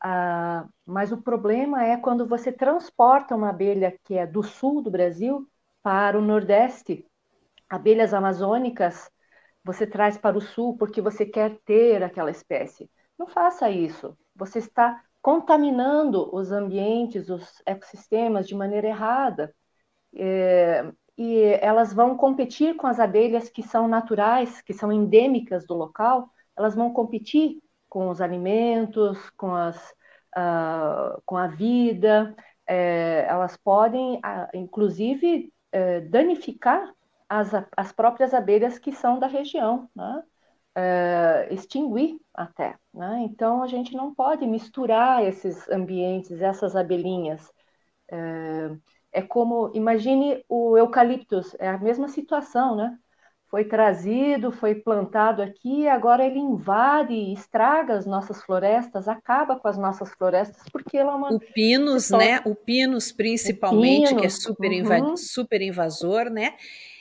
Ah, 0.00 0.68
mas 0.86 1.10
o 1.12 1.20
problema 1.22 1.84
é 1.84 1.96
quando 1.96 2.26
você 2.26 2.52
transporta 2.52 3.34
uma 3.34 3.50
abelha 3.50 3.98
que 4.04 4.14
é 4.14 4.26
do 4.26 4.42
sul 4.42 4.80
do 4.82 4.90
Brasil 4.90 5.48
para 5.82 6.18
o 6.18 6.22
nordeste. 6.22 7.06
Abelhas 7.68 8.14
amazônicas 8.14 9.10
você 9.64 9.86
traz 9.86 10.16
para 10.16 10.38
o 10.38 10.40
sul 10.40 10.76
porque 10.78 11.00
você 11.00 11.26
quer 11.26 11.58
ter 11.64 12.02
aquela 12.02 12.30
espécie. 12.30 12.90
Não 13.18 13.26
faça 13.26 13.70
isso. 13.70 14.16
Você 14.34 14.60
está 14.60 15.02
contaminando 15.20 16.34
os 16.34 16.52
ambientes, 16.52 17.28
os 17.28 17.62
ecossistemas 17.66 18.46
de 18.48 18.54
maneira 18.54 18.88
errada. 18.88 19.54
É, 20.14 20.90
e 21.18 21.42
elas 21.60 21.92
vão 21.92 22.16
competir 22.16 22.76
com 22.76 22.86
as 22.86 23.00
abelhas 23.00 23.48
que 23.50 23.62
são 23.62 23.88
naturais, 23.88 24.62
que 24.62 24.72
são 24.72 24.92
endêmicas 24.92 25.66
do 25.66 25.74
local, 25.74 26.30
elas 26.56 26.74
vão 26.74 26.92
competir 26.92 27.60
com 27.88 28.08
os 28.08 28.20
alimentos, 28.20 29.30
com, 29.30 29.54
as, 29.54 29.76
uh, 30.36 31.20
com 31.24 31.36
a 31.36 31.46
vida, 31.46 32.34
é, 32.66 33.26
elas 33.28 33.56
podem, 33.56 34.16
uh, 34.16 34.48
inclusive, 34.54 35.52
uh, 35.74 36.08
danificar 36.10 36.92
as, 37.28 37.50
as 37.76 37.92
próprias 37.92 38.32
abelhas 38.32 38.78
que 38.78 38.92
são 38.92 39.18
da 39.18 39.26
região, 39.26 39.88
né? 39.94 40.22
É, 40.74 41.48
extinguir 41.50 42.20
até. 42.32 42.78
Né? 42.94 43.22
Então, 43.24 43.64
a 43.64 43.66
gente 43.66 43.96
não 43.96 44.14
pode 44.14 44.46
misturar 44.46 45.24
esses 45.24 45.68
ambientes, 45.68 46.40
essas 46.40 46.76
abelhinhas. 46.76 47.52
É, 48.10 48.70
é 49.12 49.22
como, 49.22 49.72
imagine 49.74 50.44
o 50.48 50.76
eucaliptus, 50.78 51.56
é 51.58 51.68
a 51.68 51.78
mesma 51.78 52.08
situação, 52.08 52.76
né? 52.76 52.96
Foi 53.50 53.64
trazido, 53.64 54.52
foi 54.52 54.74
plantado 54.74 55.40
aqui, 55.40 55.88
agora 55.88 56.24
ele 56.24 56.38
invade, 56.38 57.14
estraga 57.32 57.94
as 57.94 58.04
nossas 58.04 58.42
florestas, 58.42 59.08
acaba 59.08 59.56
com 59.56 59.66
as 59.66 59.78
nossas 59.78 60.10
florestas, 60.10 60.62
porque 60.70 60.98
ela 60.98 61.12
é 61.12 61.14
uma. 61.14 61.32
O 61.32 61.40
pinus, 61.40 62.10
né? 62.10 62.40
O 62.44 62.54
pinus, 62.54 63.10
principalmente, 63.10 64.08
pinus, 64.08 64.20
que 64.20 64.26
é 64.26 64.30
super, 64.30 64.70
uhum. 64.70 65.16
super 65.16 65.62
invasor, 65.62 66.28
né? 66.30 66.54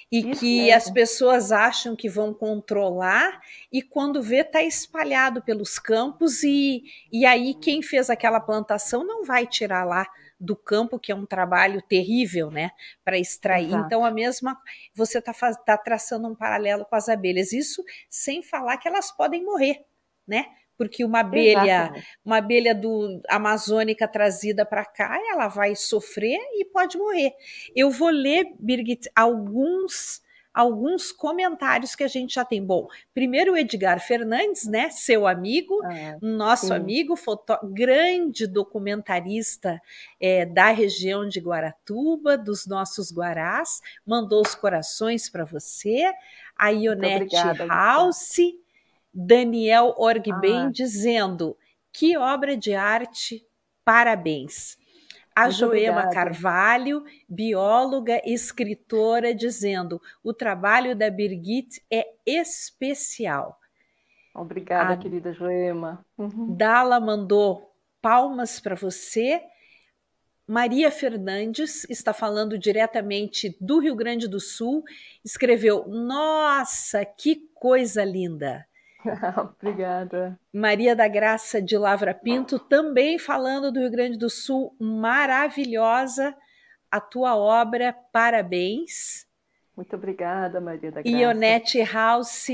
E 0.10 0.20
Isso 0.20 0.40
que 0.40 0.58
mesmo. 0.62 0.78
as 0.78 0.90
pessoas 0.90 1.52
acham 1.52 1.94
que 1.94 2.08
vão 2.08 2.34
controlar, 2.34 3.42
e 3.70 3.82
quando 3.82 4.24
vê, 4.24 4.38
está 4.38 4.64
espalhado 4.64 5.42
pelos 5.42 5.78
campos, 5.78 6.44
e, 6.44 6.84
e 7.12 7.26
aí 7.26 7.54
quem 7.56 7.82
fez 7.82 8.10
aquela 8.10 8.40
plantação 8.40 9.06
não 9.06 9.26
vai 9.26 9.46
tirar 9.46 9.84
lá 9.84 10.08
do 10.40 10.56
campo, 10.56 11.00
que 11.00 11.12
é 11.12 11.16
um 11.16 11.26
trabalho 11.26 11.82
terrível, 11.82 12.52
né, 12.52 12.72
para 13.04 13.18
extrair. 13.18 13.68
Exato. 13.68 13.86
Então, 13.86 14.06
a 14.06 14.12
mesma, 14.12 14.58
você 14.94 15.20
está 15.20 15.34
tá 15.66 15.78
traçando 15.78 16.28
um 16.28 16.36
paralelo 16.36 16.86
com 16.86 16.96
as 16.96 17.10
abelhas. 17.10 17.54
Isso 17.54 17.84
sem 18.10 18.44
falar 18.44 18.78
que 18.78 18.88
elas 18.88 19.12
podem 19.12 19.44
morrer, 19.44 19.84
né? 20.28 20.46
Porque 20.78 21.04
uma 21.04 21.22
abelha, 21.22 21.92
uma 22.24 22.38
abelha 22.38 22.76
do 22.76 23.20
amazônica 23.28 24.08
trazida 24.08 24.64
para 24.64 24.86
cá, 24.86 25.20
ela 25.32 25.48
vai 25.48 25.76
sofrer 25.76 26.38
e 26.54 26.66
pode 26.66 27.00
morrer. 27.00 27.32
Eu 27.76 27.90
vou 27.90 28.10
ler, 28.10 28.54
Birgit, 28.60 29.10
alguns 29.16 30.22
alguns 30.58 31.12
comentários 31.12 31.94
que 31.94 32.04
a 32.04 32.08
gente 32.08 32.34
já 32.34 32.44
tem. 32.44 32.66
Bom, 32.66 32.88
primeiro 33.14 33.54
o 33.54 33.58
Edgar 33.58 34.00
Fernandes, 34.00 34.66
né? 34.66 34.90
Seu 34.90 35.28
amigo, 35.28 35.80
ah, 35.84 36.18
nosso 36.20 36.68
sim. 36.68 36.74
amigo, 36.74 37.16
foto... 37.16 37.56
grande 37.72 38.48
documentarista 38.48 39.80
é, 40.20 40.48
da 40.48 40.72
região 40.72 41.30
de 41.30 41.40
Guaratuba, 41.40 42.36
dos 42.36 42.66
nossos 42.66 43.12
Guarás, 43.12 43.82
mandou 44.04 44.42
os 44.42 44.56
corações 44.56 45.30
para 45.30 45.46
você. 45.46 46.12
A 46.58 46.70
Ionete 46.70 47.36
House, 47.70 48.38
Daniel 49.14 49.94
Orgben 49.96 50.66
ah. 50.66 50.72
dizendo 50.72 51.56
que 51.94 52.18
obra 52.18 52.58
de 52.58 52.74
arte, 52.74 53.46
parabéns 53.86 54.76
a 55.38 55.50
Joema. 55.52 56.10
Carvalho, 56.10 57.04
bióloga 57.30 58.20
e 58.26 58.34
escritora, 58.34 59.36
dizendo: 59.36 60.02
o 60.24 60.34
trabalho 60.34 60.96
da 60.96 61.12
Birgit 61.12 61.80
é 61.92 62.06
especial. 62.26 63.60
Obrigada, 64.34 64.94
a 64.94 64.98
querida 64.98 65.32
Joema. 65.34 66.04
Uhum. 66.18 66.56
Dala 66.56 67.00
mandou 67.00 67.72
palmas 68.02 68.60
para 68.60 68.76
você. 68.76 69.42
Maria 70.48 70.90
Fernandes 70.90 71.88
está 71.90 72.14
falando 72.14 72.58
diretamente 72.58 73.56
do 73.62 73.80
Rio 73.80 73.96
Grande 73.96 74.28
do 74.28 74.40
Sul. 74.40 74.84
Escreveu: 75.24 75.88
Nossa, 75.88 77.06
que 77.06 77.48
coisa 77.54 78.04
linda! 78.04 78.67
Obrigada. 79.60 80.40
Maria 80.54 80.96
da 80.96 81.08
Graça 81.08 81.62
de 81.62 81.78
Lavra 81.78 82.14
Pinto, 82.14 82.60
também 82.60 83.18
falando 83.18 83.72
do 83.72 83.80
Rio 83.80 83.92
Grande 83.92 84.18
do 84.18 84.30
Sul, 84.30 84.76
maravilhosa 84.80 86.36
a 86.92 87.00
tua 87.00 87.36
obra, 87.36 87.94
parabéns. 88.12 89.28
Muito 89.76 89.96
obrigada, 89.96 90.60
Maria 90.60 90.92
da 90.92 91.02
Graça. 91.02 91.18
Ionete 91.18 91.82
House 91.84 92.48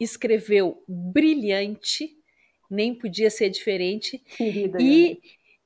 escreveu 0.00 0.82
brilhante, 0.88 2.10
nem 2.70 2.94
podia 2.94 3.30
ser 3.30 3.50
diferente. 3.50 4.18
Querida 4.18 4.78
e 4.80 5.20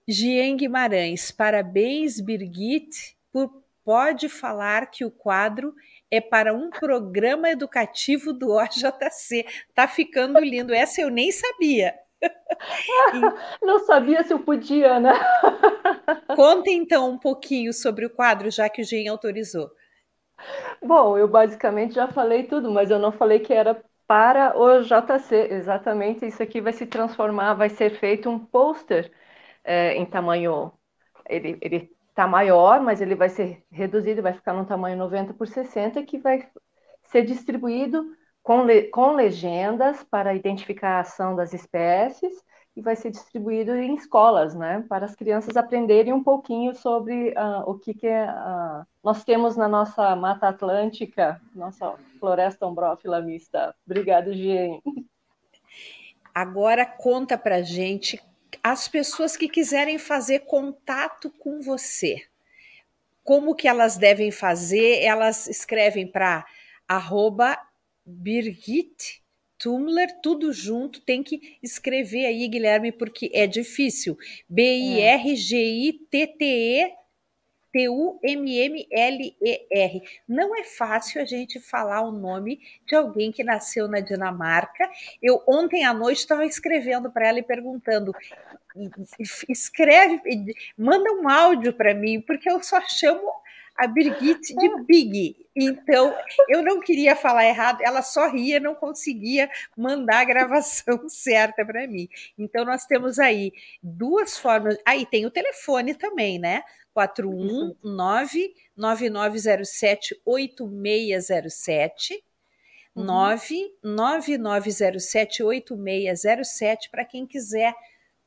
Gien 0.06 0.56
Guimarães, 0.56 1.30
parabéns, 1.30 2.20
Birgit, 2.20 3.16
por 3.32 3.62
pode 3.84 4.28
falar 4.28 4.90
que 4.90 5.02
o 5.02 5.10
quadro 5.10 5.74
é 6.10 6.20
para 6.20 6.54
um 6.54 6.70
programa 6.70 7.50
educativo 7.50 8.32
do 8.32 8.52
OJC. 8.52 9.44
Tá 9.74 9.86
ficando 9.86 10.40
lindo. 10.40 10.74
Essa 10.74 11.02
eu 11.02 11.10
nem 11.10 11.30
sabia. 11.30 11.94
Não 13.62 13.78
sabia 13.80 14.24
se 14.24 14.32
eu 14.32 14.40
podia, 14.40 14.98
né? 14.98 15.12
Conta 16.34 16.70
então 16.70 17.10
um 17.10 17.18
pouquinho 17.18 17.72
sobre 17.72 18.06
o 18.06 18.10
quadro, 18.10 18.50
já 18.50 18.68
que 18.68 18.82
o 18.82 18.84
Gen 18.84 19.08
autorizou. 19.08 19.70
Bom, 20.82 21.18
eu 21.18 21.28
basicamente 21.28 21.94
já 21.94 22.08
falei 22.08 22.44
tudo, 22.44 22.70
mas 22.70 22.90
eu 22.90 22.98
não 22.98 23.10
falei 23.12 23.40
que 23.40 23.52
era 23.52 23.82
para 24.06 24.58
o 24.58 24.82
JC. 24.82 25.52
Exatamente, 25.52 26.26
isso 26.26 26.42
aqui 26.42 26.60
vai 26.60 26.72
se 26.72 26.86
transformar, 26.86 27.54
vai 27.54 27.68
ser 27.68 27.90
feito 27.98 28.30
um 28.30 28.38
pôster 28.38 29.12
é, 29.64 29.94
em 29.94 30.06
tamanho. 30.06 30.72
Ele, 31.28 31.58
ele 31.60 31.96
está 32.18 32.26
maior, 32.26 32.80
mas 32.80 33.00
ele 33.00 33.14
vai 33.14 33.28
ser 33.28 33.64
reduzido, 33.70 34.20
vai 34.20 34.32
ficar 34.32 34.52
no 34.52 34.66
tamanho 34.66 34.96
90 34.96 35.34
por 35.34 35.46
60, 35.46 36.02
que 36.02 36.18
vai 36.18 36.48
ser 37.04 37.24
distribuído 37.24 38.04
com, 38.42 38.64
le 38.64 38.88
com 38.88 39.12
legendas 39.12 40.02
para 40.02 40.34
identificar 40.34 40.96
a 40.96 41.00
ação 41.00 41.36
das 41.36 41.54
espécies 41.54 42.32
e 42.74 42.82
vai 42.82 42.96
ser 42.96 43.12
distribuído 43.12 43.72
em 43.76 43.94
escolas, 43.94 44.52
né, 44.52 44.84
para 44.88 45.04
as 45.04 45.14
crianças 45.14 45.56
aprenderem 45.56 46.12
um 46.12 46.22
pouquinho 46.22 46.74
sobre 46.74 47.30
uh, 47.30 47.70
o 47.70 47.78
que, 47.78 47.94
que 47.94 48.08
é, 48.08 48.24
uh, 48.24 48.84
nós 49.02 49.22
temos 49.22 49.56
na 49.56 49.68
nossa 49.68 50.16
Mata 50.16 50.48
Atlântica, 50.48 51.40
nossa 51.54 51.94
floresta 52.18 52.66
ombrófila 52.66 53.20
mista. 53.20 53.72
Obrigada, 53.86 54.32
Jean. 54.32 54.80
Agora 56.34 56.84
conta 56.84 57.38
para 57.38 57.62
gente 57.62 58.20
as 58.62 58.88
pessoas 58.88 59.36
que 59.36 59.48
quiserem 59.48 59.98
fazer 59.98 60.40
contato 60.40 61.30
com 61.38 61.60
você. 61.60 62.24
Como 63.24 63.54
que 63.54 63.68
elas 63.68 63.96
devem 63.96 64.30
fazer? 64.30 65.02
Elas 65.02 65.46
escrevem 65.46 66.06
para 66.06 66.46
arroba 66.86 67.58
Birgit 68.04 69.22
Tumler, 69.58 70.20
tudo 70.22 70.52
junto, 70.52 71.00
tem 71.00 71.22
que 71.22 71.58
escrever 71.62 72.26
aí, 72.26 72.46
Guilherme, 72.46 72.92
porque 72.92 73.28
é 73.34 73.46
difícil. 73.46 74.16
B-I-R-G-I-T-T-E 74.48 74.98
T-U-M-M-L-E-R. 77.72 78.02
Não 80.28 80.56
é 80.56 80.64
fácil 80.64 81.20
a 81.20 81.24
gente 81.24 81.60
falar 81.60 82.02
o 82.02 82.10
nome 82.10 82.60
de 82.86 82.94
alguém 82.94 83.30
que 83.30 83.44
nasceu 83.44 83.86
na 83.88 84.00
Dinamarca. 84.00 84.88
Eu 85.22 85.42
ontem 85.46 85.84
à 85.84 85.92
noite 85.92 86.18
estava 86.18 86.44
escrevendo 86.44 87.10
para 87.10 87.28
ela 87.28 87.38
e 87.38 87.42
perguntando: 87.42 88.14
escreve, 89.48 90.20
manda 90.76 91.12
um 91.12 91.28
áudio 91.28 91.72
para 91.72 91.94
mim, 91.94 92.20
porque 92.20 92.50
eu 92.50 92.62
só 92.62 92.80
chamo 92.80 93.32
a 93.78 93.86
Birgit 93.86 94.54
de 94.54 94.82
Big. 94.84 95.46
Então, 95.54 96.12
eu 96.48 96.62
não 96.62 96.80
queria 96.80 97.14
falar 97.14 97.46
errado, 97.46 97.80
ela 97.80 98.02
só 98.02 98.28
ria, 98.28 98.58
não 98.58 98.74
conseguia 98.74 99.48
mandar 99.76 100.20
a 100.20 100.24
gravação 100.24 101.06
certa 101.08 101.64
para 101.64 101.86
mim. 101.86 102.08
Então, 102.36 102.64
nós 102.64 102.84
temos 102.86 103.20
aí 103.20 103.52
duas 103.80 104.36
formas. 104.36 104.76
Aí 104.84 105.06
tem 105.06 105.24
o 105.26 105.30
telefone 105.30 105.94
também, 105.94 106.38
né? 106.38 106.64
419 106.98 108.54
9907 108.76 110.20
8607 110.24 112.24
99907 112.96 115.44
8607 115.44 116.90
para 116.90 117.04
quem 117.04 117.24
quiser 117.24 117.72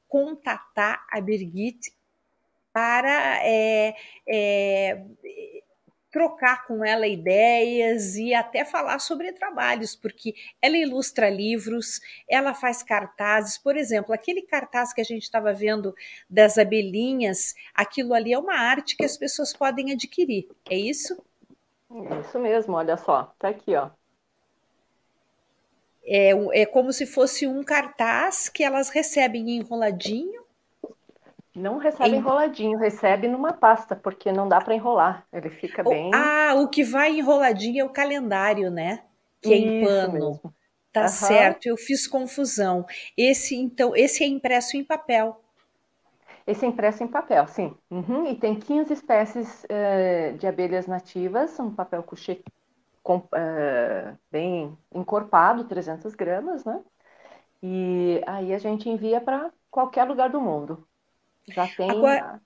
contatar 0.08 1.06
a 1.12 1.20
Birgit 1.20 1.94
para 2.72 3.46
é, 3.46 3.94
é, 4.26 5.04
trocar 6.12 6.68
com 6.68 6.84
ela 6.84 7.08
ideias 7.08 8.16
e 8.18 8.34
até 8.34 8.66
falar 8.66 9.00
sobre 9.00 9.32
trabalhos, 9.32 9.96
porque 9.96 10.36
ela 10.62 10.76
ilustra 10.76 11.30
livros, 11.30 12.02
ela 12.30 12.54
faz 12.54 12.84
cartazes, 12.84 13.58
por 13.58 13.78
exemplo, 13.78 14.14
aquele 14.14 14.42
cartaz 14.42 14.94
que 14.94 15.02
a 15.02 15.06
gente 15.06 15.24
estava 15.24 15.54
vendo 15.54 15.96
das 16.30 16.58
abelhinhas, 16.58 17.56
aquilo 17.74 18.14
ali 18.14 18.34
é 18.34 18.38
uma 18.38 18.56
arte 18.56 18.98
que 18.98 19.06
as 19.06 19.18
pessoas 19.18 19.54
podem 19.54 19.92
adquirir, 19.94 20.48
é 20.70 20.76
isso? 20.76 21.18
Isso 22.22 22.40
mesmo, 22.40 22.76
olha 22.76 22.98
só, 22.98 23.34
tá 23.40 23.50
aqui, 23.50 23.76
ó. 23.76 23.90
É, 26.04 26.32
é 26.62 26.66
como 26.66 26.92
se 26.92 27.06
fosse 27.06 27.46
um 27.46 27.64
cartaz 27.64 28.50
que 28.50 28.64
elas 28.64 28.90
recebem 28.90 29.52
enroladinho 29.52 30.41
não 31.56 31.78
recebe 31.78 32.16
enroladinho, 32.16 32.78
recebe 32.78 33.28
numa 33.28 33.52
pasta, 33.52 33.96
porque 33.96 34.32
não 34.32 34.48
dá 34.48 34.62
para 34.62 34.76
enrolar. 34.76 35.26
Ele 35.34 35.50
fica 35.50 35.84
bem. 35.84 36.12
Ah, 36.14 36.54
o 36.56 36.70
que 36.70 36.84
vai 36.84 37.18
enroladinho 37.18 37.82
é 37.82 37.84
o 37.84 37.90
calendário, 37.90 38.72
né? 38.72 39.04
Que 39.42 39.54
é 39.54 39.58
em 39.58 39.86
pano. 39.86 40.14
Mesmo. 40.14 40.54
Tá 40.94 41.04
uhum. 41.04 41.08
certo, 41.08 41.66
eu 41.68 41.78
fiz 41.78 42.06
confusão. 42.06 42.86
Esse, 43.18 43.56
então, 43.56 43.96
esse 43.96 44.24
é 44.24 44.28
impresso 44.28 44.76
em 44.76 44.84
papel. 44.84 45.42
Esse 46.46 46.66
é 46.66 46.68
impresso 46.68 47.04
em 47.04 47.08
papel, 47.08 47.48
sim. 47.48 47.76
Uhum. 47.90 48.28
E 48.28 48.36
tem 48.36 48.56
15 48.56 48.92
espécies 48.92 49.64
uh, 49.66 50.38
de 50.38 50.48
abelhas 50.48 50.88
nativas, 50.88 51.58
um 51.60 51.72
papel 51.74 52.04
couché 52.04 52.42
com, 53.02 53.18
uh, 53.18 54.18
bem 54.30 54.78
encorpado, 54.94 55.64
300 55.66 56.14
gramas, 56.14 56.66
né? 56.66 56.82
E 57.64 58.22
aí 58.26 58.54
a 58.54 58.58
gente 58.58 58.90
envia 58.90 59.22
para 59.22 59.52
qualquer 59.70 60.04
lugar 60.04 60.30
do 60.30 60.42
mundo. 60.42 60.86
Já 61.48 61.68
tem. 61.68 61.90
Agora, 61.90 62.42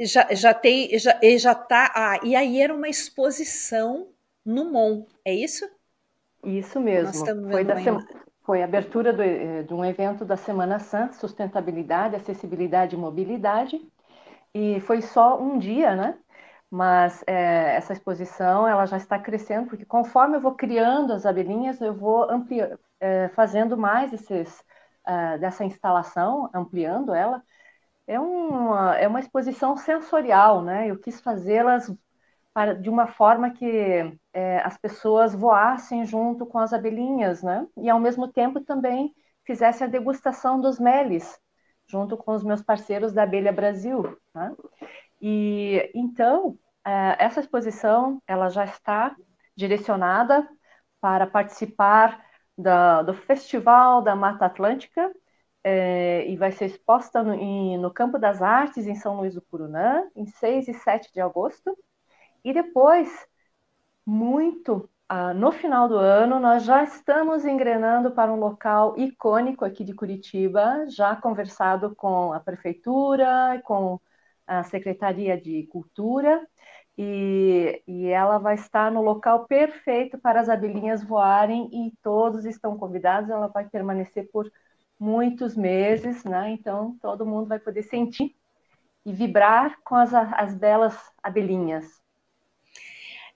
já, 0.00 0.28
já 0.32 0.54
tem, 0.54 0.98
já, 0.98 1.18
já 1.38 1.54
tá. 1.54 1.92
Ah, 1.94 2.20
e 2.22 2.34
aí 2.34 2.60
era 2.60 2.74
uma 2.74 2.88
exposição 2.88 4.08
no 4.44 4.70
MON, 4.72 5.06
é 5.24 5.34
isso? 5.34 5.68
Isso 6.44 6.80
mesmo. 6.80 7.26
Foi, 7.50 7.64
da 7.64 7.76
sema, 7.80 8.06
foi 8.44 8.62
a 8.62 8.64
abertura 8.64 9.12
do, 9.12 9.22
eh, 9.22 9.62
de 9.62 9.74
um 9.74 9.84
evento 9.84 10.24
da 10.24 10.36
Semana 10.36 10.78
Santa, 10.78 11.12
Sustentabilidade, 11.14 12.16
Acessibilidade 12.16 12.96
e 12.96 12.98
Mobilidade. 12.98 13.80
E 14.54 14.80
foi 14.80 15.02
só 15.02 15.40
um 15.40 15.58
dia, 15.58 15.94
né? 15.94 16.18
Mas 16.70 17.22
é, 17.26 17.76
essa 17.76 17.92
exposição 17.92 18.66
ela 18.66 18.86
já 18.86 18.96
está 18.96 19.18
crescendo, 19.18 19.68
porque 19.68 19.84
conforme 19.84 20.36
eu 20.36 20.40
vou 20.40 20.54
criando 20.54 21.12
as 21.12 21.26
abelhinhas, 21.26 21.80
eu 21.80 21.92
vou 21.94 22.30
ampliando, 22.30 22.78
é, 23.00 23.28
fazendo 23.30 23.76
mais 23.76 24.12
esses, 24.12 24.60
uh, 25.06 25.38
dessa 25.40 25.64
instalação, 25.64 26.48
ampliando 26.54 27.12
ela, 27.12 27.42
é 28.10 28.18
uma, 28.18 28.96
é 28.98 29.06
uma 29.06 29.20
exposição 29.20 29.76
sensorial, 29.76 30.62
né? 30.62 30.90
Eu 30.90 30.98
quis 30.98 31.20
fazê-las 31.20 31.88
de 32.80 32.90
uma 32.90 33.06
forma 33.06 33.52
que 33.52 34.18
é, 34.32 34.58
as 34.62 34.76
pessoas 34.76 35.32
voassem 35.32 36.04
junto 36.04 36.44
com 36.44 36.58
as 36.58 36.72
abelhinhas, 36.72 37.40
né? 37.40 37.64
E 37.76 37.88
ao 37.88 38.00
mesmo 38.00 38.26
tempo 38.26 38.60
também 38.60 39.14
fizesse 39.46 39.84
a 39.84 39.86
degustação 39.86 40.60
dos 40.60 40.80
meles, 40.80 41.38
junto 41.86 42.16
com 42.16 42.32
os 42.32 42.42
meus 42.42 42.60
parceiros 42.60 43.12
da 43.12 43.22
Abelha 43.22 43.52
Brasil, 43.52 44.18
né? 44.34 44.56
E 45.22 45.88
então 45.94 46.58
é, 46.84 47.16
essa 47.24 47.38
exposição 47.38 48.20
ela 48.26 48.48
já 48.48 48.64
está 48.64 49.14
direcionada 49.56 50.48
para 51.00 51.28
participar 51.28 52.20
da, 52.58 53.02
do 53.02 53.14
Festival 53.14 54.02
da 54.02 54.16
Mata 54.16 54.46
Atlântica 54.46 55.12
é, 55.64 56.26
e 56.28 56.36
vai 56.36 56.52
ser 56.52 56.66
exposta 56.66 57.22
no, 57.22 57.34
em, 57.34 57.78
no 57.78 57.92
Campo 57.92 58.18
das 58.18 58.42
Artes, 58.42 58.86
em 58.86 58.94
São 58.94 59.16
Luís 59.18 59.34
do 59.34 59.42
Purunã, 59.42 60.08
em 60.16 60.26
6 60.26 60.68
e 60.68 60.74
7 60.74 61.12
de 61.12 61.20
agosto. 61.20 61.76
E 62.44 62.52
depois, 62.52 63.08
muito 64.06 64.88
ah, 65.12 65.34
no 65.34 65.50
final 65.52 65.88
do 65.88 65.96
ano, 65.96 66.38
nós 66.38 66.64
já 66.64 66.84
estamos 66.84 67.44
engrenando 67.44 68.12
para 68.12 68.32
um 68.32 68.36
local 68.38 68.96
icônico 68.96 69.64
aqui 69.64 69.84
de 69.84 69.92
Curitiba, 69.92 70.86
já 70.88 71.16
conversado 71.16 71.94
com 71.96 72.32
a 72.32 72.38
prefeitura, 72.38 73.60
com 73.64 74.00
a 74.46 74.62
Secretaria 74.62 75.40
de 75.40 75.66
Cultura, 75.66 76.46
e, 76.96 77.82
e 77.88 78.06
ela 78.08 78.38
vai 78.38 78.54
estar 78.54 78.90
no 78.92 79.02
local 79.02 79.46
perfeito 79.46 80.16
para 80.18 80.40
as 80.40 80.48
abelhinhas 80.48 81.02
voarem, 81.02 81.68
e 81.72 81.92
todos 82.02 82.44
estão 82.44 82.78
convidados, 82.78 83.30
ela 83.30 83.48
vai 83.48 83.68
permanecer 83.68 84.30
por 84.30 84.50
muitos 85.00 85.56
meses, 85.56 86.22
né? 86.24 86.50
Então 86.50 86.98
todo 87.00 87.24
mundo 87.24 87.48
vai 87.48 87.58
poder 87.58 87.82
sentir 87.82 88.36
e 89.04 89.12
vibrar 89.14 89.80
com 89.82 89.96
as, 89.96 90.12
as 90.12 90.54
belas 90.54 90.94
abelhinhas. 91.22 91.86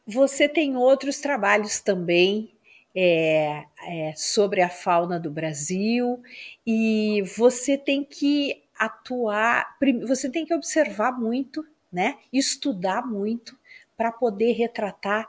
Você 0.06 0.46
tem 0.46 0.76
outros 0.76 1.18
trabalhos 1.18 1.80
também 1.80 2.54
é, 2.94 3.64
é, 3.86 4.12
sobre 4.14 4.60
a 4.60 4.68
fauna 4.68 5.18
do 5.18 5.30
Brasil 5.30 6.22
e 6.66 7.22
você 7.36 7.78
tem 7.78 8.04
que 8.04 8.62
atuar, 8.78 9.76
você 10.06 10.30
tem 10.30 10.44
que 10.44 10.52
observar 10.52 11.18
muito, 11.18 11.66
né? 11.90 12.18
Estudar 12.30 13.06
muito 13.06 13.58
para 13.96 14.12
poder 14.12 14.52
retratar 14.52 15.26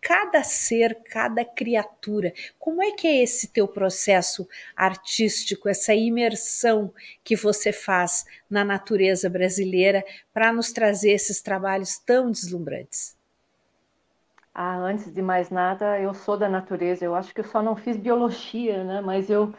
cada 0.00 0.42
ser, 0.42 1.02
cada 1.10 1.44
criatura. 1.44 2.32
Como 2.58 2.82
é 2.82 2.92
que 2.92 3.06
é 3.06 3.22
esse 3.22 3.48
teu 3.48 3.68
processo 3.68 4.48
artístico, 4.76 5.68
essa 5.68 5.94
imersão 5.94 6.92
que 7.24 7.36
você 7.36 7.72
faz 7.72 8.24
na 8.48 8.64
natureza 8.64 9.28
brasileira 9.28 10.04
para 10.32 10.52
nos 10.52 10.72
trazer 10.72 11.12
esses 11.12 11.42
trabalhos 11.42 11.98
tão 11.98 12.30
deslumbrantes? 12.30 13.16
Ah, 14.54 14.76
antes 14.76 15.12
de 15.12 15.22
mais 15.22 15.50
nada, 15.50 16.00
eu 16.00 16.12
sou 16.14 16.36
da 16.36 16.48
natureza. 16.48 17.04
Eu 17.04 17.14
acho 17.14 17.32
que 17.32 17.40
eu 17.40 17.44
só 17.44 17.62
não 17.62 17.76
fiz 17.76 17.96
biologia, 17.96 18.82
né? 18.84 19.00
Mas 19.00 19.30
eu 19.30 19.54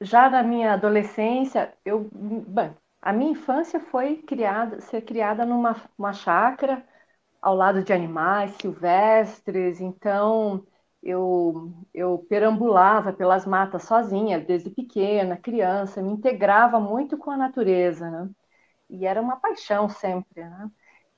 já 0.00 0.30
na 0.30 0.42
minha 0.42 0.74
adolescência, 0.74 1.72
eu, 1.84 2.08
bem, 2.12 2.74
a 3.02 3.12
minha 3.12 3.32
infância 3.32 3.80
foi 3.80 4.16
criada, 4.18 4.80
ser 4.80 5.02
criada 5.02 5.44
numa 5.46 5.76
uma 5.98 6.12
chácara 6.12 6.84
ao 7.42 7.56
lado 7.56 7.84
de 7.84 7.92
animais 7.92 8.52
silvestres. 8.60 9.80
Então, 9.80 10.64
eu 11.02 11.74
eu 11.94 12.18
perambulava 12.28 13.12
pelas 13.12 13.46
matas 13.46 13.84
sozinha 13.84 14.40
desde 14.40 14.70
pequena, 14.70 15.36
criança, 15.36 16.02
me 16.02 16.12
integrava 16.12 16.80
muito 16.80 17.18
com 17.18 17.30
a 17.30 17.36
natureza, 17.36 18.10
né? 18.10 18.30
E 18.90 19.06
era 19.06 19.20
uma 19.22 19.36
paixão 19.38 19.88
sempre, 19.88 20.44
né? 20.44 20.70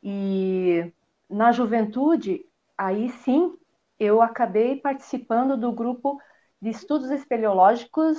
E 0.02 0.92
na 1.28 1.52
juventude 1.52 2.44
aí 2.76 3.08
sim 3.10 3.56
eu 3.98 4.20
acabei 4.22 4.76
participando 4.80 5.56
do 5.56 5.72
grupo 5.72 6.20
de 6.60 6.70
estudos 6.70 7.10
espeleológicos 7.10 8.18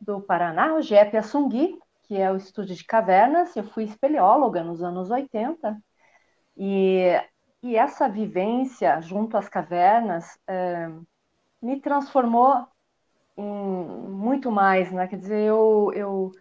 do 0.00 0.20
Paraná, 0.20 0.74
o 0.74 0.82
GEP 0.82 1.16
Assungui, 1.16 1.78
que 2.04 2.16
é 2.16 2.30
o 2.30 2.36
estudo 2.36 2.74
de 2.74 2.84
cavernas. 2.84 3.56
Eu 3.56 3.64
fui 3.64 3.84
espeleóloga 3.84 4.62
nos 4.62 4.82
anos 4.82 5.10
80 5.10 5.78
e, 6.56 7.20
e 7.64 7.76
essa 7.76 8.08
vivência 8.10 9.00
junto 9.00 9.38
às 9.38 9.48
cavernas 9.48 10.38
é, 10.46 10.88
me 11.62 11.80
transformou 11.80 12.66
em 13.36 13.44
muito 13.44 14.50
mais, 14.52 14.92
né? 14.92 15.08
Quer 15.08 15.18
dizer, 15.18 15.40
eu, 15.42 15.92
eu, 15.94 16.32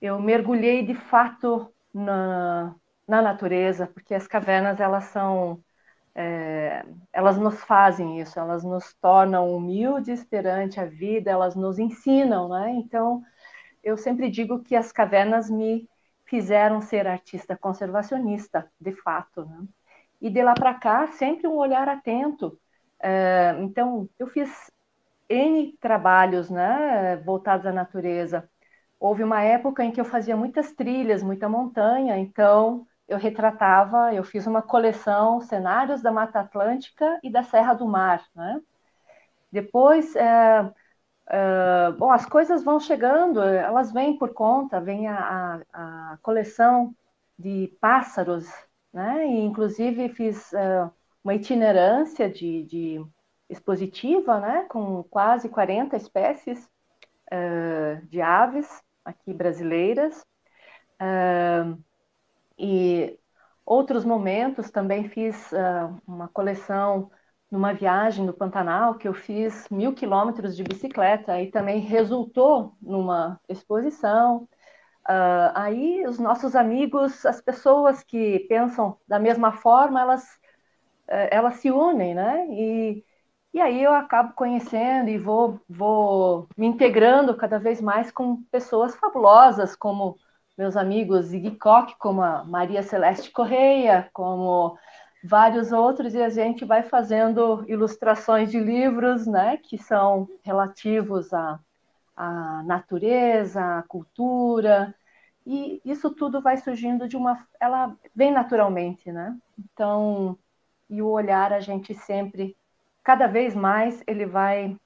eu 0.00 0.20
mergulhei 0.20 0.84
de 0.86 0.94
fato 0.94 1.72
na, 1.94 2.74
na 3.08 3.22
natureza, 3.22 3.86
porque 3.88 4.14
as 4.14 4.26
cavernas 4.28 4.80
elas 4.80 5.04
são 5.06 5.62
é, 6.14 6.84
elas 7.12 7.38
nos 7.38 7.62
fazem 7.64 8.20
isso, 8.20 8.38
elas 8.40 8.64
nos 8.64 8.94
tornam 8.94 9.54
humildes 9.54 10.24
perante 10.24 10.80
a 10.80 10.86
vida, 10.86 11.30
elas 11.30 11.56
nos 11.56 11.78
ensinam, 11.78 12.48
né? 12.48 12.70
Então, 12.72 13.22
eu 13.84 13.96
sempre 13.98 14.30
digo 14.30 14.62
que 14.62 14.76
as 14.76 14.92
cavernas 14.92 15.50
me 15.50 15.88
fizeram 16.26 16.80
ser 16.82 17.06
artista 17.06 17.56
conservacionista, 17.56 18.70
de 18.80 18.92
fato, 18.92 19.44
né? 19.46 19.66
E 20.20 20.30
de 20.30 20.42
lá 20.42 20.54
para 20.54 20.74
cá, 20.74 21.06
sempre 21.08 21.46
um 21.46 21.56
olhar 21.56 21.88
atento. 21.88 22.58
É, 23.00 23.54
então, 23.60 24.08
eu 24.18 24.26
fiz 24.26 24.70
N 25.28 25.76
trabalhos, 25.80 26.50
né, 26.50 27.16
voltados 27.18 27.66
à 27.66 27.72
natureza. 27.72 28.48
Houve 29.00 29.24
uma 29.24 29.42
época 29.42 29.84
em 29.84 29.92
que 29.92 30.00
eu 30.00 30.04
fazia 30.04 30.36
muitas 30.36 30.72
trilhas, 30.72 31.22
muita 31.22 31.48
montanha, 31.48 32.18
então 32.18 32.86
eu 33.08 33.18
retratava, 33.18 34.14
eu 34.14 34.24
fiz 34.24 34.46
uma 34.46 34.62
coleção 34.62 35.40
cenários 35.40 36.02
da 36.02 36.12
Mata 36.12 36.40
Atlântica 36.40 37.18
e 37.22 37.30
da 37.30 37.42
Serra 37.42 37.74
do 37.74 37.86
Mar, 37.86 38.24
né? 38.34 38.60
Depois, 39.52 40.14
é, 40.16 40.72
é, 41.28 41.92
bom, 41.92 42.10
as 42.12 42.26
coisas 42.26 42.64
vão 42.64 42.80
chegando, 42.80 43.42
elas 43.42 43.92
vêm 43.92 44.18
por 44.18 44.32
conta, 44.34 44.80
vem 44.80 45.08
a, 45.08 45.60
a, 45.72 46.12
a 46.14 46.18
coleção 46.22 46.94
de 47.38 47.68
pássaros, 47.80 48.46
né? 48.96 49.26
E, 49.26 49.44
inclusive 49.44 50.08
fiz 50.08 50.54
é, 50.54 50.90
uma 51.22 51.34
itinerância 51.34 52.30
de, 52.30 52.62
de, 52.64 53.06
expositiva, 53.48 54.40
né? 54.40 54.64
Com 54.70 55.02
quase 55.04 55.50
40 55.50 55.96
espécies 55.96 56.66
é, 57.30 57.96
de 58.08 58.22
aves 58.22 58.66
aqui 59.04 59.34
brasileiras. 59.34 60.24
Uh, 60.98 61.78
e 62.58 63.18
outros 63.66 64.02
momentos 64.02 64.70
também 64.70 65.10
fiz 65.10 65.52
uh, 65.52 66.00
uma 66.06 66.26
coleção 66.28 67.10
numa 67.50 67.74
viagem 67.74 68.24
no 68.24 68.32
Pantanal 68.32 68.94
que 68.94 69.06
eu 69.06 69.12
fiz 69.12 69.68
mil 69.70 69.92
quilômetros 69.92 70.56
de 70.56 70.64
bicicleta 70.64 71.38
e 71.40 71.50
também 71.50 71.80
resultou 71.80 72.74
numa 72.80 73.38
exposição. 73.46 74.48
Uh, 75.08 75.52
aí 75.54 76.04
os 76.06 76.18
nossos 76.18 76.56
amigos, 76.56 77.24
as 77.24 77.40
pessoas 77.40 78.02
que 78.02 78.40
pensam 78.48 78.98
da 79.06 79.20
mesma 79.20 79.52
forma, 79.52 80.00
elas, 80.00 80.24
uh, 81.08 81.28
elas 81.30 81.56
se 81.56 81.70
unem, 81.70 82.14
né? 82.14 82.46
E, 82.50 83.04
e 83.54 83.60
aí 83.60 83.82
eu 83.82 83.92
acabo 83.94 84.34
conhecendo 84.34 85.08
e 85.08 85.16
vou, 85.16 85.60
vou 85.68 86.48
me 86.56 86.66
integrando 86.66 87.36
cada 87.36 87.58
vez 87.58 87.80
mais 87.80 88.10
com 88.10 88.42
pessoas 88.50 88.96
fabulosas, 88.96 89.76
como 89.76 90.18
meus 90.58 90.76
amigos 90.76 91.26
Ziggy 91.26 91.56
Koch, 91.56 91.94
como 91.98 92.22
a 92.22 92.44
Maria 92.44 92.82
Celeste 92.82 93.30
Correia, 93.30 94.08
como 94.12 94.76
vários 95.22 95.72
outros, 95.72 96.14
e 96.14 96.22
a 96.22 96.30
gente 96.30 96.64
vai 96.64 96.82
fazendo 96.82 97.64
ilustrações 97.68 98.50
de 98.50 98.58
livros, 98.58 99.26
né, 99.26 99.56
que 99.58 99.78
são 99.78 100.28
relativos 100.42 101.32
à, 101.32 101.60
à 102.16 102.62
natureza, 102.64 103.78
à 103.78 103.82
cultura, 103.82 104.94
e 105.46 105.80
isso 105.84 106.10
tudo 106.10 106.40
vai 106.42 106.56
surgindo 106.56 107.08
de 107.08 107.16
uma, 107.16 107.46
ela 107.60 107.96
vem 108.14 108.32
naturalmente, 108.32 109.12
né? 109.12 109.36
Então, 109.58 110.38
e 110.90 111.02
o 111.02 111.08
olhar 111.08 111.52
a 111.52 111.60
gente 111.60 111.94
sempre, 111.94 112.56
cada 113.04 113.26
vez 113.26 113.54
mais, 113.54 114.02
ele 114.06 114.26
vai 114.26 114.76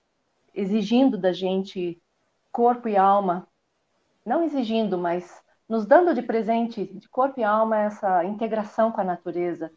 exigindo 0.55 1.17
da 1.17 1.33
gente 1.33 2.03
corpo 2.53 2.89
e 2.89 2.97
alma, 2.97 3.47
não 4.25 4.45
exigindo, 4.45 4.99
mas 4.99 5.43
nos 5.69 5.87
dando 5.87 6.15
de 6.15 6.23
presente, 6.23 6.85
de 6.85 7.09
corpo 7.09 7.41
e 7.41 7.45
alma, 7.45 7.79
essa 7.79 8.25
integração 8.25 8.93
com 8.93 9.01
a 9.01 9.05
natureza. 9.05 9.73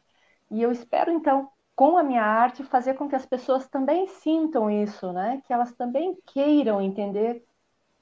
E 0.51 0.61
eu 0.61 0.71
espero, 0.71 1.11
então, 1.11 1.49
com 1.76 1.97
a 1.97 2.03
minha 2.03 2.24
arte, 2.24 2.63
fazer 2.63 2.93
com 2.95 3.07
que 3.09 3.15
as 3.15 3.26
pessoas 3.26 3.67
também 3.67 4.07
sintam 4.07 4.69
isso, 4.69 5.11
né? 5.11 5.41
Que 5.45 5.53
elas 5.53 5.74
também 5.74 6.17
queiram 6.26 6.82
entender 6.82 7.43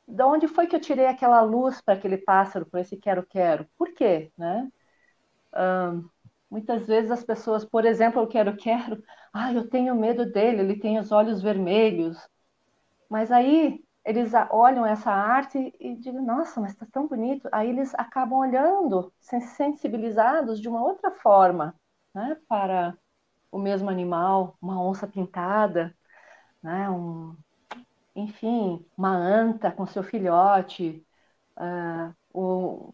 de 0.07 0.23
onde 0.23 0.47
foi 0.47 0.67
que 0.67 0.75
eu 0.75 0.81
tirei 0.81 1.07
aquela 1.07 1.41
luz 1.41 1.81
para 1.81 1.95
aquele 1.95 2.17
pássaro, 2.17 2.65
para 2.65 2.81
esse 2.81 2.97
quero-quero. 2.97 3.67
Por 3.77 3.93
quê, 3.93 4.31
né? 4.37 4.69
Um, 5.55 6.09
muitas 6.49 6.87
vezes 6.87 7.11
as 7.11 7.23
pessoas, 7.23 7.65
por 7.65 7.85
exemplo, 7.85 8.21
eu 8.21 8.27
quero-quero, 8.27 9.03
ah, 9.33 9.53
eu 9.53 9.69
tenho 9.69 9.95
medo 9.95 10.25
dele, 10.31 10.61
ele 10.61 10.79
tem 10.79 10.99
os 10.99 11.11
olhos 11.11 11.41
vermelhos. 11.41 12.17
Mas 13.09 13.31
aí 13.31 13.83
eles 14.05 14.31
olham 14.49 14.85
essa 14.85 15.11
arte 15.11 15.73
e 15.79 15.95
dizem, 15.95 16.21
nossa, 16.21 16.59
mas 16.59 16.71
está 16.71 16.85
tão 16.91 17.07
bonito. 17.07 17.47
Aí 17.51 17.69
eles 17.69 17.93
acabam 17.95 18.39
olhando, 18.39 19.13
sensibilizados 19.19 20.59
de 20.59 20.67
uma 20.67 20.83
outra 20.83 21.11
forma, 21.11 21.75
né, 22.13 22.37
para 22.47 22.97
o 23.51 23.59
mesmo 23.59 23.89
animal, 23.89 24.57
uma 24.61 24.81
onça 24.81 25.07
pintada, 25.07 25.95
né, 26.63 26.89
um, 26.89 27.35
enfim, 28.15 28.85
uma 28.97 29.15
anta 29.15 29.71
com 29.71 29.85
seu 29.85 30.03
filhote, 30.03 31.05
uh, 31.57 32.13
um, 32.33 32.91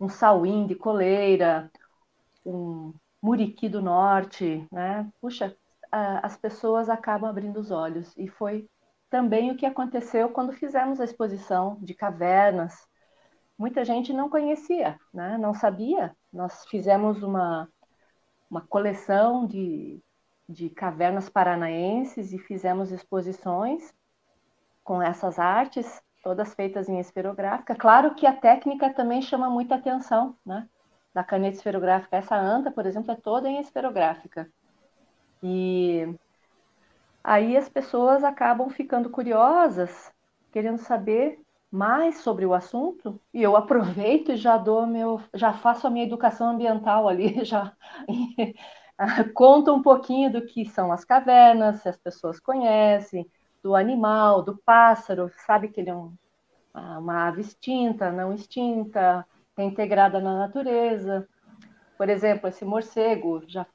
um 0.00 0.08
sauim 0.08 0.66
de 0.66 0.74
coleira, 0.74 1.70
um 2.44 2.94
muriqui 3.22 3.68
do 3.68 3.82
norte, 3.82 4.66
né? 4.72 5.10
Puxa, 5.20 5.56
as 5.90 6.36
pessoas 6.36 6.88
acabam 6.88 7.28
abrindo 7.28 7.58
os 7.58 7.70
olhos. 7.70 8.14
E 8.16 8.28
foi 8.28 8.68
também 9.10 9.50
o 9.50 9.56
que 9.56 9.66
aconteceu 9.66 10.28
quando 10.28 10.52
fizemos 10.52 11.00
a 11.00 11.04
exposição 11.04 11.78
de 11.80 11.94
cavernas. 11.94 12.74
Muita 13.56 13.84
gente 13.84 14.12
não 14.12 14.28
conhecia, 14.30 14.98
né? 15.12 15.36
não 15.38 15.54
sabia. 15.54 16.14
Nós 16.32 16.64
fizemos 16.66 17.22
uma, 17.22 17.68
uma 18.50 18.60
coleção 18.60 19.46
de, 19.46 20.00
de 20.48 20.70
cavernas 20.70 21.28
paranaenses 21.28 22.32
e 22.32 22.38
fizemos 22.38 22.90
exposições 22.90 23.94
com 24.82 25.02
essas 25.02 25.38
artes, 25.38 26.02
todas 26.22 26.54
feitas 26.54 26.88
em 26.88 26.98
esferográfica. 26.98 27.74
Claro 27.74 28.14
que 28.14 28.26
a 28.26 28.32
técnica 28.34 28.92
também 28.92 29.20
chama 29.20 29.50
muita 29.50 29.74
atenção, 29.74 30.34
né? 30.44 30.68
Da 31.12 31.22
caneta 31.22 31.56
esferográfica. 31.56 32.16
Essa 32.16 32.36
anta, 32.36 32.70
por 32.70 32.86
exemplo, 32.86 33.10
é 33.12 33.16
toda 33.16 33.48
em 33.48 33.60
esferográfica. 33.60 34.50
E 35.42 36.14
aí 37.22 37.56
as 37.56 37.68
pessoas 37.68 38.24
acabam 38.24 38.68
ficando 38.70 39.10
curiosas, 39.10 40.12
querendo 40.50 40.78
saber 40.78 41.40
mais 41.70 42.18
sobre 42.18 42.46
o 42.46 42.54
assunto, 42.54 43.20
e 43.32 43.42
eu 43.42 43.56
aproveito 43.56 44.32
e 44.32 44.36
já 44.36 44.56
dou 44.56 44.86
meu, 44.86 45.20
já 45.34 45.52
faço 45.52 45.86
a 45.86 45.90
minha 45.90 46.06
educação 46.06 46.50
ambiental 46.50 47.08
ali, 47.08 47.42
já 47.44 47.72
conto 49.34 49.72
um 49.72 49.82
pouquinho 49.82 50.32
do 50.32 50.44
que 50.46 50.64
são 50.64 50.92
as 50.92 51.04
cavernas, 51.04 51.82
se 51.82 51.88
as 51.88 51.96
pessoas 51.96 52.40
conhecem, 52.40 53.26
do 53.62 53.74
animal, 53.74 54.42
do 54.42 54.56
pássaro, 54.64 55.30
sabe 55.46 55.68
que 55.68 55.80
ele 55.80 55.90
é 55.90 55.94
um, 55.94 56.14
uma 56.74 57.28
ave 57.28 57.40
extinta, 57.40 58.10
não 58.10 58.32
extinta, 58.32 59.26
é 59.56 59.64
integrada 59.64 60.20
na 60.20 60.38
natureza. 60.38 61.28
Por 61.96 62.08
exemplo, 62.08 62.48
esse 62.48 62.64
morcego 62.64 63.42
já 63.46 63.66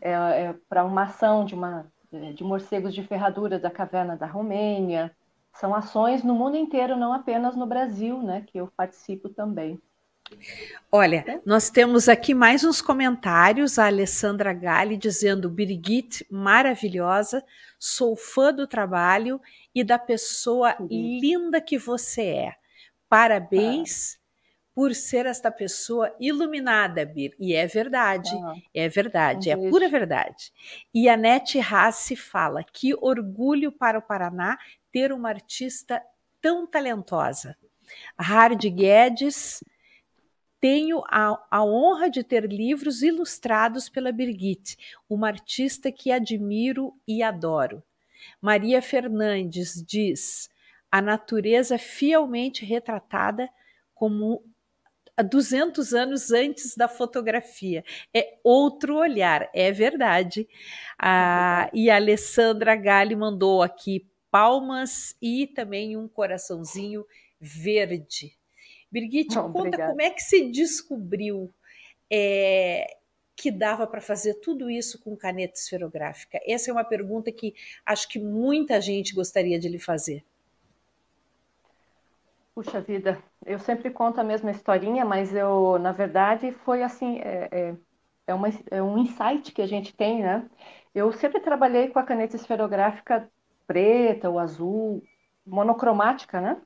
é, 0.00 0.10
é 0.10 0.54
para 0.68 0.84
uma 0.84 1.04
ação 1.04 1.44
de, 1.44 1.54
uma, 1.54 1.86
de 2.34 2.44
morcegos 2.44 2.94
de 2.94 3.02
ferradura 3.02 3.58
da 3.58 3.70
caverna 3.70 4.16
da 4.16 4.26
Romênia. 4.26 5.16
São 5.54 5.74
ações 5.74 6.22
no 6.22 6.34
mundo 6.34 6.56
inteiro, 6.56 6.96
não 6.96 7.12
apenas 7.12 7.54
no 7.54 7.66
Brasil, 7.66 8.22
né, 8.22 8.44
que 8.46 8.58
eu 8.58 8.68
participo 8.76 9.28
também. 9.28 9.80
Olha, 10.90 11.24
é. 11.26 11.40
nós 11.44 11.70
temos 11.70 12.08
aqui 12.08 12.34
mais 12.34 12.64
uns 12.64 12.80
comentários. 12.80 13.78
A 13.78 13.86
Alessandra 13.86 14.52
Galli 14.52 14.96
dizendo: 14.96 15.48
Birgit, 15.48 16.26
maravilhosa, 16.30 17.44
sou 17.78 18.16
fã 18.16 18.52
do 18.52 18.66
trabalho 18.66 19.40
e 19.74 19.82
da 19.84 19.98
pessoa 19.98 20.74
uhum. 20.80 20.88
linda 20.90 21.60
que 21.60 21.78
você 21.78 22.22
é. 22.22 22.54
Parabéns 23.08 24.18
por 24.74 24.94
ser 24.94 25.26
esta 25.26 25.50
pessoa 25.50 26.14
iluminada, 26.18 27.04
Bir. 27.04 27.34
E 27.38 27.54
é 27.54 27.66
verdade, 27.66 28.30
ah, 28.34 28.54
é 28.74 28.88
verdade, 28.88 29.50
é 29.50 29.56
pura 29.56 29.88
verdade. 29.88 30.50
E 30.94 31.08
a 31.08 31.16
Nete 31.16 31.58
Rassi 31.58 32.16
fala: 32.16 32.62
que 32.64 32.94
orgulho 32.94 33.70
para 33.70 33.98
o 33.98 34.02
Paraná 34.02 34.58
ter 34.92 35.12
uma 35.12 35.30
artista 35.30 36.02
tão 36.40 36.66
talentosa. 36.66 37.56
Hard 38.18 38.62
Guedes, 38.68 39.64
tenho 40.60 41.02
a, 41.08 41.44
a, 41.50 41.64
honra 41.64 42.08
de 42.08 42.22
ter 42.22 42.44
livros 42.44 43.02
ilustrados 43.02 43.88
pela 43.88 44.12
Birgit, 44.12 44.76
uma 45.08 45.26
artista 45.26 45.90
que 45.90 46.12
admiro 46.12 46.94
e 47.06 47.22
adoro. 47.22 47.82
Maria 48.40 48.80
Fernandes 48.80 49.82
diz: 49.84 50.48
a 50.90 51.02
natureza 51.02 51.78
fielmente 51.78 52.64
retratada 52.64 53.48
como 53.92 54.44
200 55.22 55.92
anos 55.92 56.30
antes 56.30 56.76
da 56.76 56.88
fotografia. 56.88 57.84
É 58.14 58.38
outro 58.42 58.96
olhar, 58.96 59.50
é 59.52 59.72
verdade. 59.72 60.48
Ah, 60.98 61.68
e 61.72 61.90
a 61.90 61.96
Alessandra 61.96 62.74
Gali 62.76 63.16
mandou 63.16 63.62
aqui 63.62 64.06
palmas 64.32 65.14
e 65.20 65.46
também 65.46 65.94
um 65.94 66.08
coraçãozinho 66.08 67.04
verde. 67.38 68.34
Birgit, 68.90 69.34
conta 69.34 69.58
obrigada. 69.58 69.90
como 69.90 70.00
é 70.00 70.08
que 70.10 70.22
se 70.22 70.50
descobriu 70.50 71.52
é, 72.10 72.96
que 73.36 73.50
dava 73.50 73.86
para 73.86 74.00
fazer 74.00 74.34
tudo 74.40 74.70
isso 74.70 74.98
com 75.02 75.14
caneta 75.14 75.58
esferográfica? 75.58 76.40
Essa 76.46 76.70
é 76.70 76.72
uma 76.72 76.82
pergunta 76.82 77.30
que 77.30 77.54
acho 77.84 78.08
que 78.08 78.18
muita 78.18 78.80
gente 78.80 79.14
gostaria 79.14 79.58
de 79.58 79.68
lhe 79.68 79.78
fazer. 79.78 80.24
Puxa 82.54 82.80
vida, 82.80 83.22
eu 83.44 83.58
sempre 83.58 83.90
conto 83.90 84.18
a 84.18 84.24
mesma 84.24 84.50
historinha, 84.50 85.04
mas 85.04 85.34
eu, 85.34 85.78
na 85.78 85.92
verdade, 85.92 86.52
foi 86.64 86.82
assim, 86.82 87.18
é, 87.18 87.48
é, 87.50 87.74
é, 88.26 88.34
uma, 88.34 88.48
é 88.70 88.82
um 88.82 88.96
insight 88.96 89.52
que 89.52 89.62
a 89.62 89.66
gente 89.66 89.94
tem, 89.94 90.22
né? 90.22 90.48
Eu 90.94 91.12
sempre 91.12 91.40
trabalhei 91.40 91.88
com 91.88 91.98
a 91.98 92.02
caneta 92.02 92.36
esferográfica 92.36 93.30
preta 93.66 94.30
ou 94.30 94.38
azul, 94.38 95.02
monocromática, 95.46 96.40
né? 96.40 96.60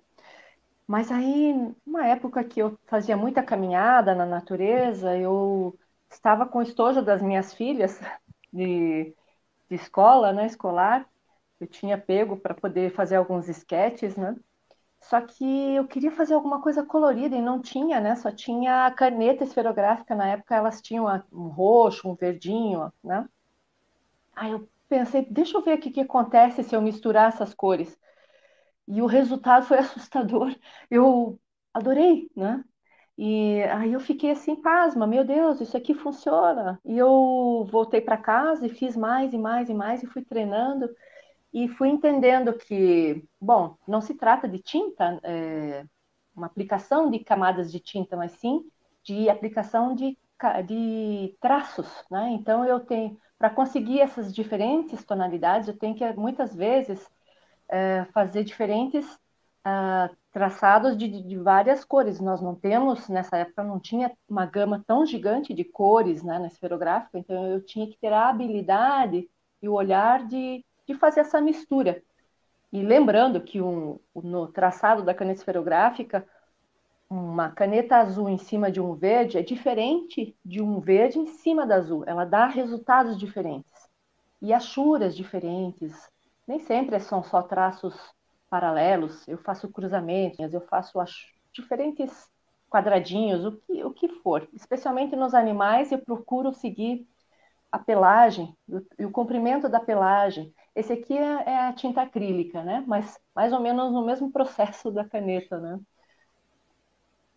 Mas 0.87 1.11
aí, 1.11 1.53
uma 1.87 2.07
época 2.07 2.45
que 2.45 2.61
eu 2.61 2.79
fazia 2.87 3.17
muita 3.17 3.43
caminhada 3.43 4.15
na 4.15 4.25
natureza, 4.27 5.17
eu 5.17 5.77
estava 6.11 6.47
com 6.47 6.63
estojo 6.63 7.03
das 7.03 7.21
minhas 7.23 7.53
filhas 7.55 8.01
de, 8.53 9.07
de 9.71 9.77
escola, 9.77 10.33
né, 10.33 10.47
escolar. 10.47 11.09
Eu 11.61 11.67
tinha 11.69 11.99
pego 11.99 12.37
para 12.39 12.55
poder 12.55 12.93
fazer 12.95 13.17
alguns 13.17 13.49
esquetes, 13.49 14.17
né? 14.17 14.37
Só 15.03 15.21
que 15.23 15.45
eu 15.77 15.87
queria 15.89 16.13
fazer 16.13 16.35
alguma 16.35 16.61
coisa 16.63 16.85
colorida 16.85 17.37
e 17.37 17.43
não 17.43 17.61
tinha, 17.63 18.01
né? 18.01 18.17
Só 18.17 18.31
tinha 18.33 18.91
caneta 18.93 19.45
esferográfica. 19.45 20.15
Na 20.15 20.29
época 20.29 20.55
elas 20.57 20.83
tinham 20.83 21.07
um 21.33 21.49
roxo, 21.49 22.09
um 22.11 22.15
verdinho, 22.15 22.93
né? 23.05 23.29
Aí 24.35 24.53
eu 24.53 24.69
pensei, 24.89 25.26
deixa 25.30 25.57
eu 25.59 25.62
ver 25.62 25.78
o 25.78 25.80
que 25.80 26.01
acontece 26.01 26.62
se 26.64 26.74
eu 26.74 26.82
misturar 26.82 27.28
essas 27.28 27.55
cores. 27.55 27.99
E 28.89 29.03
o 29.03 29.07
resultado 29.07 29.66
foi 29.66 29.78
assustador. 29.80 30.55
Eu 30.91 31.41
adorei, 31.74 32.30
né? 32.37 32.64
E 33.18 33.62
aí 33.64 33.93
eu 33.95 34.01
fiquei 34.01 34.30
assim, 34.32 34.57
pasma, 34.57 35.07
meu 35.07 35.24
Deus, 35.24 35.61
isso 35.61 35.76
aqui 35.76 35.95
funciona. 35.95 36.80
E 36.84 36.99
eu 36.99 37.66
voltei 37.70 38.01
para 38.01 38.16
casa 38.18 38.66
e 38.66 38.70
fiz 38.70 38.97
mais 38.97 39.32
e 39.34 39.39
mais 39.39 39.68
e 39.70 39.74
mais 39.74 40.03
e 40.03 40.07
fui 40.07 40.24
treinando 40.24 40.89
e 41.53 41.68
fui 41.68 41.89
entendendo 41.89 42.53
que, 42.57 43.24
bom, 43.41 43.76
não 43.87 44.01
se 44.01 44.14
trata 44.14 44.49
de 44.49 44.59
tinta, 44.59 45.18
é, 45.22 45.84
uma 46.34 46.47
aplicação 46.47 47.11
de 47.11 47.20
camadas 47.20 47.72
de 47.72 47.80
tinta, 47.80 48.16
mas 48.16 48.32
sim 48.32 48.70
de 49.05 49.28
aplicação 49.30 49.95
de, 49.95 50.18
de 50.66 51.37
traços, 51.41 51.89
né? 52.11 52.30
Então 52.32 52.64
eu 52.64 52.80
tenho, 52.80 53.18
para 53.39 53.51
conseguir 53.51 54.01
essas 54.01 54.34
diferentes 54.34 55.05
tonalidades, 55.05 55.68
eu 55.68 55.76
tenho 55.76 55.95
que 55.95 56.12
muitas 56.14 56.55
vezes 56.55 57.07
é, 57.68 58.07
fazer 58.12 58.45
diferentes 58.45 59.05
uh, 59.66 60.14
traçados 60.32 60.97
de, 60.97 61.09
de, 61.09 61.37
várias 61.37 61.84
cores. 61.84 62.20
Nós 62.20 62.41
não 62.41 62.55
temos, 62.55 63.09
nessa 63.09 63.37
época, 63.37 63.62
não 63.62 63.78
tinha 63.80 64.12
uma 64.28 64.47
gama 64.47 64.82
tão 64.87 65.05
gigante 65.05 65.53
de 65.53 65.64
cores 65.64 66.22
né, 66.22 66.39
na 66.39 66.47
esferográfica, 66.47 67.18
então 67.18 67.47
eu 67.47 67.61
tinha 67.61 67.87
que 67.87 67.99
ter 67.99 68.12
a 68.12 68.28
habilidade 68.28 69.28
e 69.61 69.68
o 69.68 69.74
olhar 69.74 70.26
de 70.26 70.64
de 70.87 70.95
fazer 70.95 71.20
essa 71.20 71.41
mistura. 71.41 72.03
E 72.72 72.82
lembrando 72.82 73.41
que 73.41 73.61
um, 73.61 73.99
no 74.14 74.49
traçado 74.49 75.03
da 75.03 75.14
caneta 75.14 75.41
esferográfica, 75.41 76.26
uma 77.09 77.51
caneta 77.51 77.97
azul 77.97 78.29
em 78.29 78.39
cima 78.39 78.71
de 78.71 78.81
um 78.81 78.95
verde 78.95 79.39
é 79.39 79.43
diferente 79.43 80.37
de 80.45 80.61
um 80.61 80.81
verde 80.81 81.19
em 81.19 81.27
cima 81.27 81.67
da 81.67 81.77
azul. 81.77 82.05
Ela 82.07 82.25
dá 82.25 82.47
resultados 82.47 83.17
diferentes. 83.17 83.73
E 84.43 84.53
achuras 84.53 85.17
diferentes. 85.17 85.93
Nem 86.47 86.59
sempre 86.61 86.99
são 87.01 87.23
só 87.23 87.43
traços 87.43 87.95
paralelos. 88.51 89.27
Eu 89.29 89.39
faço 89.39 89.69
cruzamentos, 89.71 90.53
eu 90.53 90.61
faço 90.63 90.99
diferentes 91.53 92.29
quadradinhos, 92.69 93.45
o 93.45 93.53
que, 93.53 93.85
o 93.85 93.93
que 93.93 94.09
for. 94.09 94.49
Especialmente 94.53 95.17
nos 95.17 95.35
animais, 95.35 95.93
eu 95.93 95.99
procuro 95.99 96.53
seguir 96.53 97.07
a 97.71 97.79
pelagem 97.79 98.57
e 98.99 99.05
o 99.05 99.11
comprimento 99.11 99.69
da 99.69 99.81
pelagem. 99.81 100.53
Esse 100.75 100.93
aqui 100.93 101.17
é, 101.17 101.43
é, 101.47 101.59
a 101.69 101.73
tinta 101.73 102.03
acrílica, 102.03 102.63
né? 102.63 102.85
Mas 102.87 103.19
mais 103.35 103.53
ou 103.53 103.61
menos 103.61 103.93
no 103.93 104.05
mesmo 104.05 104.31
processo 104.33 104.91
da 104.91 105.05
caneta, 105.09 105.59
né? 105.59 105.79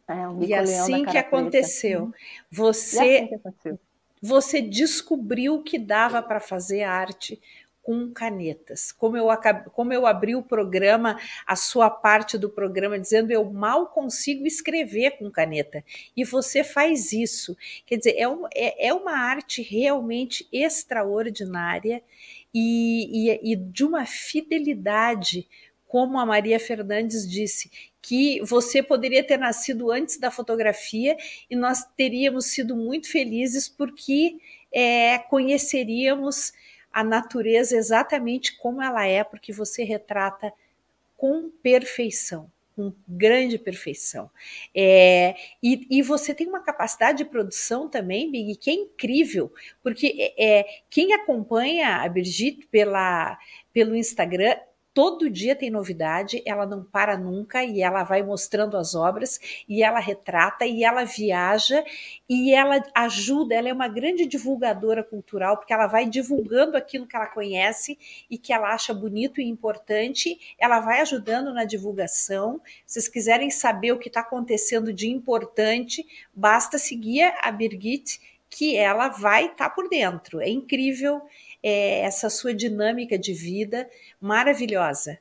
É, 0.10 0.28
um 0.28 0.44
e 0.44 0.54
assim 0.54 1.06
que 1.06 1.18
aconteceu. 1.18 2.12
Você, 2.50 3.00
assim 3.00 3.28
que 3.28 3.36
aconteceu. 3.36 3.80
você 4.20 4.62
descobriu 4.62 5.62
que 5.62 5.78
dava 5.78 6.22
para 6.22 6.40
fazer 6.40 6.84
arte 6.84 7.40
com 7.90 8.12
canetas. 8.12 8.92
Como 8.92 9.18
eu, 9.18 9.28
como 9.72 9.94
eu 9.94 10.06
abri 10.06 10.36
o 10.36 10.44
programa, 10.44 11.20
a 11.46 11.56
sua 11.56 11.90
parte 11.90 12.38
do 12.38 12.50
programa, 12.50 13.00
dizendo 13.00 13.32
eu 13.32 13.44
mal 13.52 13.88
consigo 13.88 14.46
escrever 14.46 15.18
com 15.18 15.32
caneta. 15.32 15.84
E 16.16 16.24
você 16.24 16.64
faz 16.64 17.12
isso. 17.12 17.58
Quer 17.86 17.98
dizer, 17.98 18.16
é, 18.18 18.28
um, 18.28 18.46
é, 18.54 18.88
é 18.90 18.94
uma 18.94 19.14
arte 19.14 19.62
realmente 19.62 20.48
extraordinária 20.52 22.04
e, 22.54 23.30
e, 23.32 23.54
e 23.54 23.56
de 23.56 23.84
uma 23.84 24.06
fidelidade, 24.06 25.48
como 25.90 26.20
a 26.20 26.26
Maria 26.26 26.60
Fernandes 26.60 27.28
disse, 27.28 27.72
que 28.00 28.40
você 28.42 28.82
poderia 28.82 29.24
ter 29.24 29.38
nascido 29.38 29.92
antes 29.92 30.18
da 30.18 30.30
fotografia 30.30 31.18
e 31.50 31.56
nós 31.56 31.84
teríamos 31.98 32.46
sido 32.46 32.76
muito 32.76 33.12
felizes 33.12 33.68
porque 33.68 34.38
é, 34.72 35.18
conheceríamos 35.18 36.54
a 36.94 37.04
natureza 37.04 37.76
exatamente 37.76 38.56
como 38.60 38.84
ela 38.84 39.06
é, 39.06 39.24
porque 39.24 39.52
você 39.52 39.84
retrata 39.84 40.54
com 41.18 41.50
perfeição 41.62 42.50
com 42.76 42.94
grande 43.06 43.58
perfeição. 43.58 44.32
É, 44.74 45.36
e, 45.62 45.86
e, 45.92 46.02
você 46.02 46.34
tem 46.34 46.48
uma 46.48 46.62
capacidade 46.62 47.18
de 47.18 47.26
produção 47.26 47.90
também, 47.90 48.32
Big, 48.32 48.56
que 48.56 48.70
é 48.70 48.74
incrível, 48.74 49.52
porque 49.84 50.34
é, 50.38 50.66
quem 50.90 51.14
acompanha 51.14 51.98
a 51.98 52.08
Brigitte 52.08 52.66
pela, 52.68 53.38
pelo 53.74 53.98
Instagram 53.98 54.56
todo 55.00 55.30
dia 55.30 55.56
tem 55.56 55.70
novidade, 55.70 56.44
ela 56.46 56.66
não 56.66 56.84
para 56.84 57.18
nunca 57.18 57.64
e 57.64 57.82
ela 57.82 58.04
vai 58.04 58.22
mostrando 58.22 58.76
as 58.76 58.96
obras 58.96 59.40
e 59.66 59.82
ela 59.82 59.98
retrata 59.98 60.66
e 60.66 60.84
ela 60.84 61.06
viaja 61.06 61.86
e 62.28 62.54
ela 62.54 62.84
ajuda, 62.94 63.56
ela 63.56 63.70
é 63.70 63.72
uma 63.72 63.88
grande 63.88 64.26
divulgadora 64.26 65.02
cultural 65.02 65.56
porque 65.56 65.72
ela 65.72 65.88
vai 65.88 66.06
divulgando 66.06 66.76
aquilo 66.76 67.08
que 67.08 67.16
ela 67.16 67.28
conhece 67.28 67.98
e 68.30 68.38
que 68.38 68.52
ela 68.52 68.74
acha 68.74 68.94
bonito 68.94 69.40
e 69.40 69.48
importante, 69.48 70.38
ela 70.60 70.82
vai 70.82 71.00
ajudando 71.00 71.54
na 71.54 71.64
divulgação. 71.64 72.60
Se 72.86 72.96
vocês 72.96 73.08
quiserem 73.08 73.50
saber 73.50 73.94
o 73.94 74.00
que 74.00 74.10
está 74.10 74.20
acontecendo 74.20 74.92
de 74.92 75.10
importante, 75.10 76.06
basta 76.36 76.78
seguir 76.78 77.34
a 77.42 77.50
Birgit 77.54 78.20
que 78.50 78.76
ela 78.76 79.10
vai 79.10 79.46
estar 79.46 79.70
tá 79.70 79.70
por 79.70 79.88
dentro. 79.88 80.42
É 80.42 80.50
incrível 80.50 81.22
é, 81.62 82.02
essa 82.02 82.30
sua 82.30 82.54
dinâmica 82.54 83.18
de 83.18 83.34
vida 83.34 83.90
maravilhosa. 84.20 85.20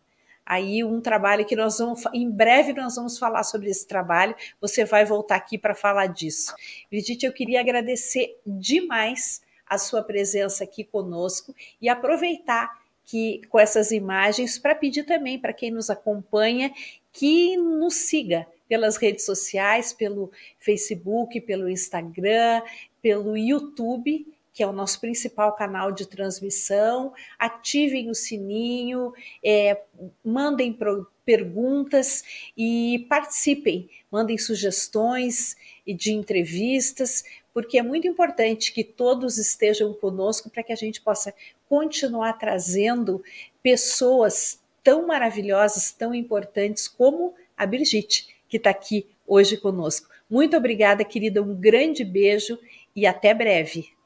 Aí 0.49 0.83
um 0.83 1.01
trabalho 1.01 1.45
que 1.45 1.55
nós 1.55 1.79
vamos, 1.79 2.03
em 2.15 2.31
breve 2.31 2.73
nós 2.73 2.97
vamos 2.97 3.19
falar 3.19 3.43
sobre 3.43 3.69
esse 3.69 3.87
trabalho. 3.87 4.35
Você 4.61 4.85
vai 4.85 5.05
voltar 5.05 5.37
aqui 5.37 5.59
para 5.59 5.75
falar 5.75 6.07
disso. 6.07 6.55
Brigitte, 6.91 7.27
eu 7.27 7.33
queria 7.33 7.61
agradecer 7.61 8.39
demais 8.47 9.43
a 9.67 9.77
sua 9.77 10.03
presença 10.03 10.65
aqui 10.65 10.85
conosco 10.85 11.55
e 11.81 11.89
aproveitar 11.89 12.81
que 13.05 13.43
com 13.51 13.59
essas 13.59 13.91
imagens 13.91 14.59
para 14.59 14.75
pedir 14.75 15.05
também 15.05 15.39
para 15.39 15.53
quem 15.53 15.71
nos 15.71 15.91
acompanha 15.91 16.73
que 17.13 17.57
nos 17.57 17.95
siga 17.95 18.47
pelas 18.67 18.97
redes 18.97 19.27
sociais, 19.27 19.93
pelo 19.93 20.31
Facebook, 20.59 21.41
pelo 21.43 21.69
Instagram, 21.69 22.63
pelo 23.03 23.37
YouTube 23.37 24.27
que 24.59 24.63
é 24.65 24.67
o 24.67 24.73
nosso 24.73 25.01
principal 25.01 25.55
canal 25.55 25.93
de 25.93 26.05
transmissão. 26.05 27.13
Ativem 27.39 28.11
o 28.11 28.15
sininho, 28.15 29.13
é, 29.41 29.81
mandem 30.25 30.73
pro, 30.73 31.07
perguntas 31.25 32.25
e 32.57 33.07
participem, 33.09 33.89
mandem 34.11 34.37
sugestões 34.37 35.57
de 35.87 36.13
entrevistas, 36.13 37.23
porque 37.55 37.79
é 37.79 37.85
muito 37.85 38.09
importante 38.09 38.73
que 38.73 38.83
todos 38.83 39.39
estejam 39.39 39.95
conosco 39.95 40.51
para 40.51 40.65
que 40.65 40.73
a 40.73 40.77
gente 40.77 41.01
possa 41.03 41.33
continuar 41.69 42.33
trazendo 42.33 43.23
pessoas 43.63 44.59
tão 44.83 45.07
maravilhosas, 45.07 45.93
tão 45.93 46.13
importantes 46.13 46.89
como 46.89 47.33
a 47.57 47.65
Brigitte, 47.65 48.27
que 48.49 48.57
está 48.57 48.71
aqui 48.71 49.07
hoje 49.25 49.57
conosco. 49.57 50.09
Muito 50.29 50.57
obrigada, 50.57 51.05
querida, 51.05 51.41
um 51.41 51.55
grande 51.55 52.05
beijo 52.05 52.59
e 52.97 53.07
até 53.07 53.33
breve. 53.33 53.97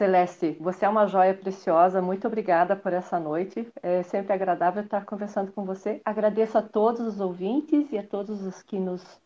Celeste, 0.00 0.56
você 0.58 0.86
é 0.86 0.88
uma 0.88 1.06
joia 1.06 1.34
preciosa. 1.34 2.00
Muito 2.00 2.26
obrigada 2.26 2.74
por 2.74 2.90
essa 2.90 3.20
noite. 3.20 3.70
É 3.82 4.02
sempre 4.02 4.32
agradável 4.32 4.82
estar 4.82 5.04
conversando 5.04 5.52
com 5.52 5.66
você. 5.66 6.00
Agradeço 6.06 6.56
a 6.56 6.62
todos 6.62 7.00
os 7.06 7.20
ouvintes 7.20 7.92
e 7.92 7.98
a 7.98 8.02
todos 8.02 8.42
os 8.46 8.62
que 8.62 8.80
nos 8.80 9.20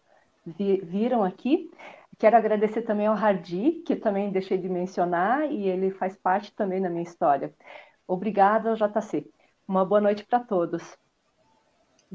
vi 0.44 0.80
viram 0.80 1.22
aqui. 1.22 1.70
Quero 2.18 2.36
agradecer 2.36 2.82
também 2.82 3.06
ao 3.06 3.14
Hardi, 3.14 3.84
que 3.86 3.94
também 3.94 4.32
deixei 4.32 4.58
de 4.58 4.68
mencionar, 4.68 5.48
e 5.48 5.68
ele 5.68 5.92
faz 5.92 6.16
parte 6.16 6.52
também 6.52 6.82
da 6.82 6.90
minha 6.90 7.04
história. 7.04 7.54
Obrigada, 8.04 8.74
JC. 8.74 9.30
Uma 9.68 9.84
boa 9.84 10.00
noite 10.00 10.26
para 10.26 10.40
todos. 10.40 10.98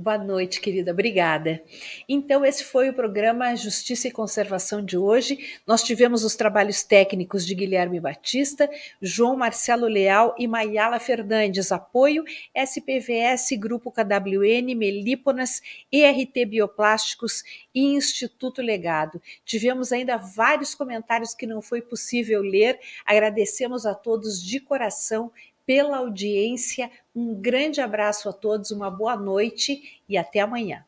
Boa 0.02 0.18
noite, 0.18 0.62
querida. 0.62 0.94
Obrigada. 0.94 1.62
Então, 2.08 2.46
esse 2.46 2.64
foi 2.64 2.90
o 2.90 2.94
programa 2.94 3.54
Justiça 3.54 4.08
e 4.08 4.12
Conservação 4.12 4.82
de 4.82 4.98
hoje. 4.98 5.60
Nós 5.68 5.84
tivemos 5.84 6.24
os 6.24 6.38
trabalhos 6.38 6.84
técnicos 6.84 7.46
de 7.46 7.54
Guilherme 7.54 8.00
Batista, 8.00 8.70
João 9.02 9.36
Marcelo 9.36 9.88
Leal 9.88 10.34
e 10.40 10.48
Maiala 10.48 11.02
Fernandes. 11.02 11.70
Apoio 11.74 12.24
SPVS, 12.56 13.50
Grupo 13.60 13.92
KWN, 13.92 14.74
Melíponas, 14.74 15.62
ERT 15.92 16.46
Bioplásticos 16.48 17.44
e 17.76 17.94
Instituto 17.94 18.62
Legado. 18.62 19.22
Tivemos 19.44 19.92
ainda 19.92 20.16
vários 20.16 20.74
comentários 20.74 21.34
que 21.34 21.46
não 21.46 21.62
foi 21.62 21.82
possível 21.82 22.42
ler. 22.42 22.80
Agradecemos 23.06 23.86
a 23.86 23.94
todos 23.94 24.42
de 24.42 24.62
coração 24.62 25.30
pela 25.70 25.98
audiência. 25.98 26.90
Um 27.16 27.36
grande 27.36 27.80
abraço 27.80 28.28
a 28.28 28.34
todos, 28.34 28.72
uma 28.72 28.90
boa 28.90 29.16
noite 29.16 30.02
e 30.10 30.18
até 30.18 30.40
amanhã. 30.40 30.84